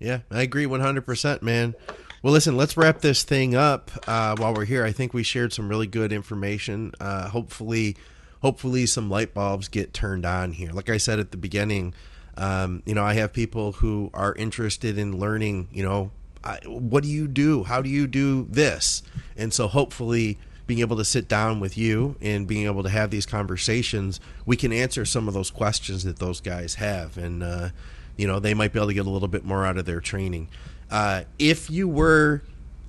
Yeah, 0.00 0.20
I 0.30 0.42
agree 0.42 0.64
100%, 0.64 1.42
man. 1.42 1.74
Well, 2.20 2.32
listen, 2.32 2.56
let's 2.56 2.76
wrap 2.76 3.00
this 3.00 3.22
thing 3.22 3.54
up 3.54 3.92
uh, 4.08 4.34
while 4.36 4.52
we're 4.52 4.64
here. 4.64 4.84
I 4.84 4.90
think 4.90 5.14
we 5.14 5.22
shared 5.22 5.52
some 5.52 5.68
really 5.68 5.86
good 5.86 6.12
information. 6.12 6.92
Uh, 7.00 7.28
hopefully, 7.28 7.96
hopefully 8.42 8.86
some 8.86 9.08
light 9.08 9.34
bulbs 9.34 9.68
get 9.68 9.94
turned 9.94 10.26
on 10.26 10.50
here. 10.50 10.72
Like 10.72 10.90
I 10.90 10.96
said 10.96 11.20
at 11.20 11.30
the 11.30 11.36
beginning, 11.36 11.94
um, 12.36 12.82
you 12.84 12.94
know, 12.94 13.04
I 13.04 13.14
have 13.14 13.32
people 13.32 13.70
who 13.70 14.10
are 14.14 14.34
interested 14.34 14.98
in 14.98 15.20
learning, 15.20 15.68
you 15.70 15.84
know, 15.84 16.10
I, 16.42 16.58
what 16.66 17.04
do 17.04 17.08
you 17.08 17.28
do? 17.28 17.62
How 17.62 17.82
do 17.82 17.88
you 17.88 18.08
do 18.08 18.48
this? 18.50 19.04
And 19.36 19.54
so 19.54 19.68
hopefully 19.68 20.38
being 20.66 20.80
able 20.80 20.96
to 20.96 21.04
sit 21.04 21.28
down 21.28 21.60
with 21.60 21.78
you 21.78 22.16
and 22.20 22.48
being 22.48 22.66
able 22.66 22.82
to 22.82 22.90
have 22.90 23.10
these 23.10 23.26
conversations, 23.26 24.18
we 24.44 24.56
can 24.56 24.72
answer 24.72 25.04
some 25.04 25.28
of 25.28 25.34
those 25.34 25.52
questions 25.52 26.02
that 26.02 26.18
those 26.18 26.40
guys 26.40 26.74
have. 26.76 27.16
And, 27.16 27.44
uh, 27.44 27.68
you 28.16 28.26
know, 28.26 28.40
they 28.40 28.54
might 28.54 28.72
be 28.72 28.80
able 28.80 28.88
to 28.88 28.94
get 28.94 29.06
a 29.06 29.10
little 29.10 29.28
bit 29.28 29.44
more 29.44 29.64
out 29.64 29.78
of 29.78 29.84
their 29.84 30.00
training. 30.00 30.48
Uh, 30.90 31.24
if 31.38 31.70
you 31.70 31.86
were 31.88 32.42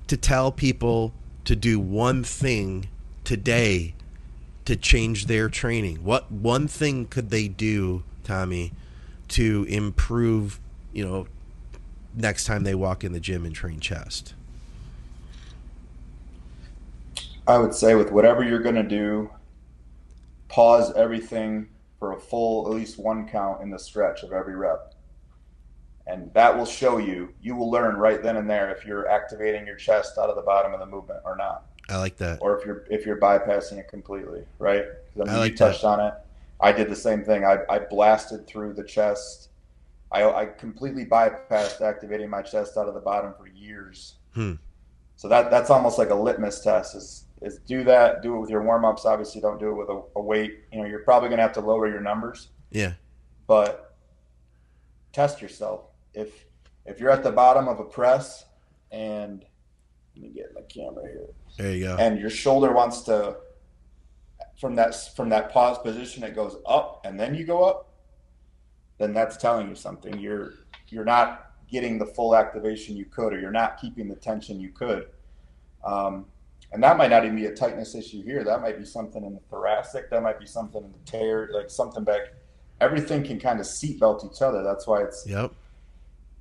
to 0.06 0.16
tell 0.16 0.50
people 0.50 1.12
to 1.44 1.54
do 1.54 1.78
one 1.78 2.24
thing 2.24 2.88
today 3.24 3.94
to 4.64 4.76
change 4.76 5.26
their 5.26 5.48
training? 5.48 5.96
What 6.04 6.30
one 6.30 6.68
thing 6.68 7.06
could 7.06 7.30
they 7.30 7.48
do, 7.48 8.02
Tommy, 8.24 8.72
to 9.28 9.64
improve, 9.68 10.60
you 10.92 11.04
know, 11.04 11.26
next 12.14 12.44
time 12.44 12.62
they 12.62 12.74
walk 12.74 13.04
in 13.04 13.12
the 13.12 13.20
gym 13.20 13.44
and 13.44 13.54
train 13.54 13.80
chest? 13.80 14.34
I 17.46 17.58
would 17.58 17.74
say 17.74 17.94
with 17.94 18.12
whatever 18.12 18.44
you're 18.44 18.62
going 18.62 18.76
to 18.76 18.82
do, 18.82 19.30
pause 20.48 20.92
everything 20.94 21.68
for 21.98 22.12
a 22.12 22.20
full 22.20 22.66
at 22.66 22.72
least 22.72 22.98
one 22.98 23.28
count 23.28 23.62
in 23.62 23.70
the 23.70 23.78
stretch 23.78 24.22
of 24.22 24.32
every 24.32 24.54
rep. 24.54 24.94
And 26.10 26.32
that 26.34 26.56
will 26.56 26.66
show 26.66 26.98
you, 26.98 27.32
you 27.40 27.54
will 27.54 27.70
learn 27.70 27.96
right 27.96 28.20
then 28.20 28.36
and 28.36 28.50
there 28.50 28.70
if 28.70 28.84
you're 28.84 29.08
activating 29.08 29.64
your 29.64 29.76
chest 29.76 30.18
out 30.18 30.28
of 30.28 30.34
the 30.34 30.42
bottom 30.42 30.74
of 30.74 30.80
the 30.80 30.86
movement 30.86 31.20
or 31.24 31.36
not. 31.36 31.66
I 31.88 31.98
like 31.98 32.16
that. 32.16 32.38
Or 32.40 32.58
if 32.58 32.66
you're 32.66 32.84
if 32.90 33.06
you're 33.06 33.18
bypassing 33.18 33.78
it 33.78 33.88
completely, 33.88 34.44
right? 34.58 34.84
I, 35.14 35.18
mean, 35.18 35.28
I 35.28 35.38
like 35.38 35.52
you 35.52 35.56
touched 35.56 35.82
that. 35.82 35.88
on 35.88 36.00
it. 36.00 36.14
I 36.60 36.72
did 36.72 36.88
the 36.88 36.96
same 36.96 37.24
thing. 37.24 37.44
I, 37.44 37.58
I 37.68 37.78
blasted 37.78 38.46
through 38.46 38.74
the 38.74 38.84
chest. 38.84 39.50
I, 40.12 40.24
I 40.24 40.46
completely 40.46 41.04
bypassed 41.04 41.80
activating 41.80 42.28
my 42.28 42.42
chest 42.42 42.76
out 42.76 42.88
of 42.88 42.94
the 42.94 43.00
bottom 43.00 43.32
for 43.38 43.46
years. 43.46 44.16
Hmm. 44.34 44.54
so 45.16 45.28
that 45.28 45.50
that's 45.50 45.70
almost 45.70 45.98
like 45.98 46.10
a 46.10 46.14
litmus 46.14 46.60
test. 46.60 46.94
Is 46.94 47.24
is 47.42 47.58
do 47.66 47.82
that, 47.84 48.22
do 48.22 48.36
it 48.36 48.40
with 48.40 48.50
your 48.50 48.62
warm 48.62 48.84
ups. 48.84 49.04
Obviously, 49.06 49.40
don't 49.40 49.58
do 49.58 49.70
it 49.70 49.74
with 49.74 49.88
a, 49.88 50.02
a 50.16 50.22
weight. 50.22 50.60
You 50.72 50.80
know, 50.80 50.86
you're 50.86 51.04
probably 51.04 51.28
going 51.28 51.38
to 51.38 51.42
have 51.42 51.54
to 51.54 51.60
lower 51.60 51.88
your 51.88 52.00
numbers. 52.00 52.48
Yeah. 52.70 52.94
But 53.46 53.96
test 55.12 55.40
yourself. 55.40 55.89
If 56.14 56.46
if 56.86 56.98
you're 56.98 57.10
at 57.10 57.22
the 57.22 57.32
bottom 57.32 57.68
of 57.68 57.80
a 57.80 57.84
press 57.84 58.44
and 58.90 59.44
let 60.14 60.22
me 60.22 60.30
get 60.30 60.54
my 60.54 60.62
camera 60.62 61.06
here. 61.06 61.26
There 61.56 61.72
you 61.72 61.84
go. 61.84 61.96
And 61.96 62.18
your 62.18 62.30
shoulder 62.30 62.72
wants 62.72 63.02
to 63.02 63.36
from 64.60 64.74
that 64.76 64.94
from 65.16 65.28
that 65.30 65.50
pause 65.50 65.78
position 65.78 66.22
it 66.22 66.34
goes 66.34 66.56
up 66.66 67.02
and 67.04 67.18
then 67.18 67.34
you 67.34 67.44
go 67.44 67.64
up, 67.64 67.88
then 68.98 69.12
that's 69.12 69.36
telling 69.36 69.68
you 69.68 69.74
something. 69.74 70.18
You're 70.18 70.54
you're 70.88 71.04
not 71.04 71.52
getting 71.70 71.98
the 71.98 72.06
full 72.06 72.34
activation 72.34 72.96
you 72.96 73.04
could, 73.04 73.32
or 73.32 73.40
you're 73.40 73.50
not 73.50 73.80
keeping 73.80 74.08
the 74.08 74.16
tension 74.16 74.60
you 74.60 74.70
could. 74.70 75.06
Um, 75.84 76.26
and 76.72 76.82
that 76.82 76.96
might 76.96 77.10
not 77.10 77.24
even 77.24 77.36
be 77.36 77.46
a 77.46 77.54
tightness 77.54 77.94
issue 77.94 78.22
here. 78.22 78.44
That 78.44 78.60
might 78.60 78.78
be 78.78 78.84
something 78.84 79.24
in 79.24 79.34
the 79.34 79.40
thoracic. 79.50 80.10
That 80.10 80.22
might 80.22 80.38
be 80.38 80.46
something 80.46 80.82
in 80.82 80.92
the 80.92 81.10
tear, 81.10 81.50
like 81.52 81.70
something 81.70 82.04
back. 82.04 82.20
Everything 82.80 83.24
can 83.24 83.38
kind 83.40 83.60
of 83.60 83.66
seatbelt 83.66 84.24
each 84.24 84.42
other. 84.42 84.62
That's 84.62 84.86
why 84.86 85.02
it's. 85.02 85.24
Yep. 85.26 85.52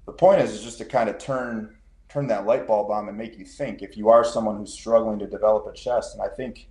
The 0.09 0.15
point 0.15 0.41
is, 0.41 0.53
is 0.53 0.63
just 0.63 0.79
to 0.79 0.85
kind 0.85 1.07
of 1.07 1.19
turn 1.19 1.75
turn 2.09 2.25
that 2.25 2.47
light 2.47 2.65
bulb 2.65 2.89
on 2.89 3.07
and 3.07 3.15
make 3.15 3.37
you 3.37 3.45
think. 3.45 3.83
If 3.83 3.95
you 3.95 4.09
are 4.09 4.23
someone 4.23 4.57
who's 4.57 4.73
struggling 4.73 5.19
to 5.19 5.27
develop 5.27 5.67
a 5.67 5.73
chest, 5.77 6.15
and 6.15 6.23
I 6.23 6.33
think, 6.33 6.67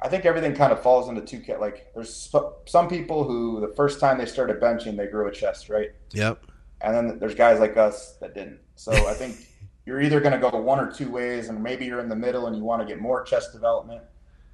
I 0.00 0.08
think 0.08 0.24
everything 0.24 0.54
kind 0.54 0.72
of 0.72 0.82
falls 0.82 1.10
into 1.10 1.20
two. 1.20 1.42
Like, 1.60 1.92
there's 1.94 2.34
some 2.64 2.88
people 2.88 3.24
who 3.24 3.60
the 3.60 3.74
first 3.74 4.00
time 4.00 4.16
they 4.16 4.24
started 4.24 4.58
benching, 4.58 4.96
they 4.96 5.06
grew 5.06 5.28
a 5.28 5.30
chest, 5.30 5.68
right? 5.68 5.90
Yep. 6.12 6.46
And 6.80 6.96
then 6.96 7.18
there's 7.18 7.34
guys 7.34 7.60
like 7.60 7.76
us 7.76 8.16
that 8.22 8.32
didn't. 8.34 8.60
So 8.74 8.92
I 8.92 9.12
think 9.12 9.36
you're 9.84 10.00
either 10.00 10.18
going 10.18 10.32
to 10.32 10.38
go 10.38 10.58
one 10.58 10.80
or 10.80 10.90
two 10.90 11.10
ways, 11.10 11.50
and 11.50 11.62
maybe 11.62 11.84
you're 11.84 12.00
in 12.00 12.08
the 12.08 12.16
middle 12.16 12.46
and 12.46 12.56
you 12.56 12.64
want 12.64 12.80
to 12.80 12.88
get 12.88 13.02
more 13.02 13.22
chest 13.22 13.52
development. 13.52 14.00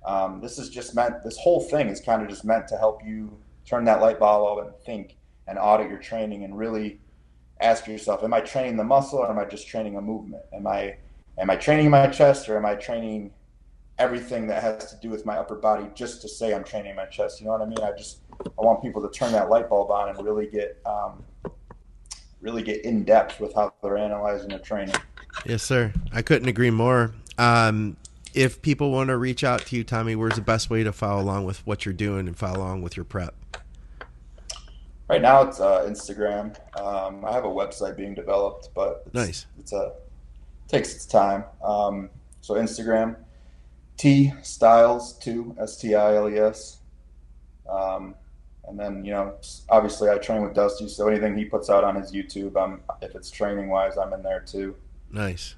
Um, 0.05 0.41
this 0.41 0.59
is 0.59 0.71
just 0.71 0.97
meant. 0.97 1.23
This 1.23 1.39
whole 1.39 1.61
thing 1.61 1.87
is 1.87 2.01
kind 2.01 2.21
of 2.21 2.29
just 2.29 2.45
meant 2.45 2.67
to 2.67 2.77
help 2.77 3.05
you 3.07 3.39
turn 3.65 3.85
that 3.85 4.01
light 4.01 4.19
bulb 4.19 4.59
on 4.59 4.67
and 4.67 4.77
think 4.85 5.17
and 5.47 5.57
audit 5.57 5.89
your 5.89 6.01
training 6.01 6.43
and 6.43 6.59
really 6.59 6.99
ask 7.61 7.87
yourself: 7.87 8.23
Am 8.23 8.35
I 8.35 8.41
training 8.41 8.77
the 8.77 8.85
muscle, 8.85 9.19
or 9.19 9.31
am 9.31 9.39
I 9.39 9.45
just 9.45 9.67
training 9.67 9.97
a 9.97 10.01
movement? 10.01 10.43
Am 10.53 10.67
I 10.67 10.97
am 11.39 11.51
I 11.51 11.57
training 11.57 11.91
my 11.91 12.07
chest, 12.07 12.49
or 12.49 12.57
am 12.57 12.67
I 12.67 12.75
training 12.75 13.33
everything 13.99 14.47
that 14.47 14.63
has 14.63 14.91
to 14.91 14.97
do 15.01 15.09
with 15.09 15.25
my 15.25 15.39
upper 15.39 15.55
body 15.55 15.87
just 15.95 16.21
to 16.23 16.29
say 16.29 16.55
I'm 16.55 16.65
training 16.65 16.97
my 16.97 17.07
chest? 17.07 17.41
You 17.41 17.47
know 17.47 17.53
what 17.53 17.63
I 17.63 17.67
mean? 17.67 17.81
I 17.83 17.93
just 17.97 18.19
I 18.45 18.63
want 18.63 18.83
people 18.83 19.03
to 19.03 19.11
turn 19.11 19.33
that 19.33 19.49
light 19.49 19.69
bulb 19.69 19.91
on 19.91 20.09
and 20.09 20.25
really 20.25 20.47
get 20.47 20.81
um, 20.87 21.25
really 22.41 22.63
get 22.63 22.85
in 22.85 23.05
depth 23.05 23.41
with 23.41 23.55
how 23.55 23.73
they're 23.83 23.97
analyzing 23.97 24.49
their 24.49 24.59
training. 24.59 24.95
Yes, 25.45 25.63
sir. 25.63 25.93
I 26.13 26.23
couldn't 26.23 26.49
agree 26.49 26.71
more. 26.71 27.13
Um, 27.39 27.97
if 28.35 28.61
people 28.61 28.91
want 28.91 29.09
to 29.09 29.17
reach 29.17 29.45
out 29.45 29.61
to 29.67 29.77
you, 29.77 29.85
Tommy, 29.85 30.15
where's 30.15 30.35
the 30.35 30.43
best 30.43 30.69
way 30.69 30.85
to 30.85 30.93
follow 30.93 31.23
along 31.23 31.45
with 31.45 31.67
what 31.67 31.85
you're 31.85 31.95
doing 31.95 32.27
and 32.27 32.37
follow 32.37 32.59
along 32.59 32.83
with 32.83 32.97
your 32.97 33.05
prep? 33.05 33.35
Right 35.09 35.23
now, 35.23 35.43
it's 35.43 35.61
uh, 35.61 35.83
Instagram. 35.83 36.57
Um, 36.81 37.25
I 37.25 37.33
have 37.33 37.45
a 37.45 37.49
website 37.49 37.97
being 37.97 38.15
developed, 38.15 38.71
but 38.75 39.05
it's, 39.07 39.15
nice. 39.15 39.47
It's 39.59 39.73
a 39.73 39.93
it 40.67 40.69
takes 40.69 40.95
its 40.95 41.07
time. 41.07 41.45
Um, 41.63 42.11
so 42.41 42.55
Instagram, 42.55 43.17
T 43.97 44.33
Stiles 44.43 45.17
two 45.19 45.55
S 45.61 45.77
T 45.77 45.95
I 45.95 46.17
L 46.17 46.29
E 46.29 46.39
S. 46.39 46.79
Um, 47.69 48.17
and 48.69 48.79
then 48.79 49.05
you 49.05 49.13
know, 49.13 49.35
obviously, 49.69 50.11
I 50.11 50.19
train 50.19 50.43
with 50.43 50.55
Dusty, 50.55 50.89
so 50.89 51.09
anything 51.09 51.37
he 51.37 51.45
puts 51.45 51.71
out 51.71 51.85
on 51.85 51.95
his 51.95 52.13
YouTube, 52.13 52.61
I'm 52.61 52.81
if 53.01 53.15
it's 53.15 53.31
training 53.31 53.69
wise, 53.69 53.97
I'm 53.97 54.13
in 54.13 54.23
there 54.23 54.41
too. 54.41 54.75
Nice. 55.13 55.55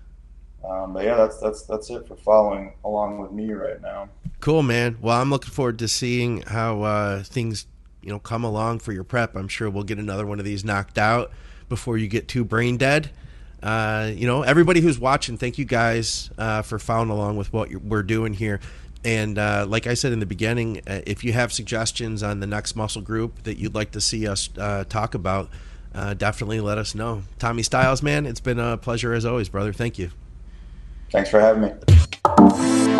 Um, 0.68 0.92
but 0.92 1.04
yeah, 1.04 1.16
that's 1.16 1.38
that's 1.38 1.62
that's 1.62 1.88
it 1.88 2.06
for 2.06 2.16
following 2.16 2.74
along 2.84 3.18
with 3.18 3.32
me 3.32 3.52
right 3.52 3.80
now. 3.80 4.10
Cool, 4.40 4.62
man. 4.62 4.98
Well, 5.00 5.20
I'm 5.20 5.30
looking 5.30 5.50
forward 5.50 5.78
to 5.78 5.88
seeing 5.88 6.42
how 6.42 6.82
uh, 6.82 7.22
things 7.22 7.66
you 8.02 8.10
know 8.10 8.18
come 8.18 8.44
along 8.44 8.80
for 8.80 8.92
your 8.92 9.04
prep. 9.04 9.34
I'm 9.36 9.48
sure 9.48 9.68
we'll 9.70 9.84
get 9.84 9.98
another 9.98 10.26
one 10.26 10.38
of 10.38 10.44
these 10.44 10.64
knocked 10.64 10.98
out 10.98 11.30
before 11.68 11.98
you 11.98 12.08
get 12.08 12.28
too 12.28 12.44
brain 12.44 12.76
dead. 12.76 13.10
Uh, 13.62 14.10
you 14.14 14.26
know, 14.26 14.42
everybody 14.42 14.80
who's 14.80 14.98
watching, 14.98 15.36
thank 15.36 15.58
you 15.58 15.64
guys 15.64 16.30
uh, 16.38 16.62
for 16.62 16.78
following 16.78 17.10
along 17.10 17.36
with 17.36 17.52
what 17.52 17.74
we're 17.74 18.04
doing 18.04 18.32
here. 18.32 18.60
And 19.04 19.38
uh, 19.38 19.66
like 19.68 19.86
I 19.86 19.94
said 19.94 20.12
in 20.12 20.20
the 20.20 20.26
beginning, 20.26 20.80
uh, 20.86 21.00
if 21.06 21.24
you 21.24 21.32
have 21.32 21.52
suggestions 21.52 22.22
on 22.22 22.40
the 22.40 22.46
next 22.46 22.76
muscle 22.76 23.02
group 23.02 23.42
that 23.44 23.58
you'd 23.58 23.74
like 23.74 23.92
to 23.92 24.00
see 24.00 24.26
us 24.26 24.50
uh, 24.58 24.84
talk 24.88 25.14
about, 25.14 25.50
uh, 25.94 26.14
definitely 26.14 26.60
let 26.60 26.78
us 26.78 26.94
know. 26.94 27.22
Tommy 27.38 27.62
Stiles, 27.62 28.02
man, 28.02 28.26
it's 28.26 28.40
been 28.40 28.58
a 28.58 28.76
pleasure 28.76 29.12
as 29.12 29.24
always, 29.24 29.48
brother. 29.48 29.72
Thank 29.72 29.98
you. 29.98 30.10
Thanks 31.10 31.30
for 31.30 31.40
having 31.40 31.62
me. 31.62 32.98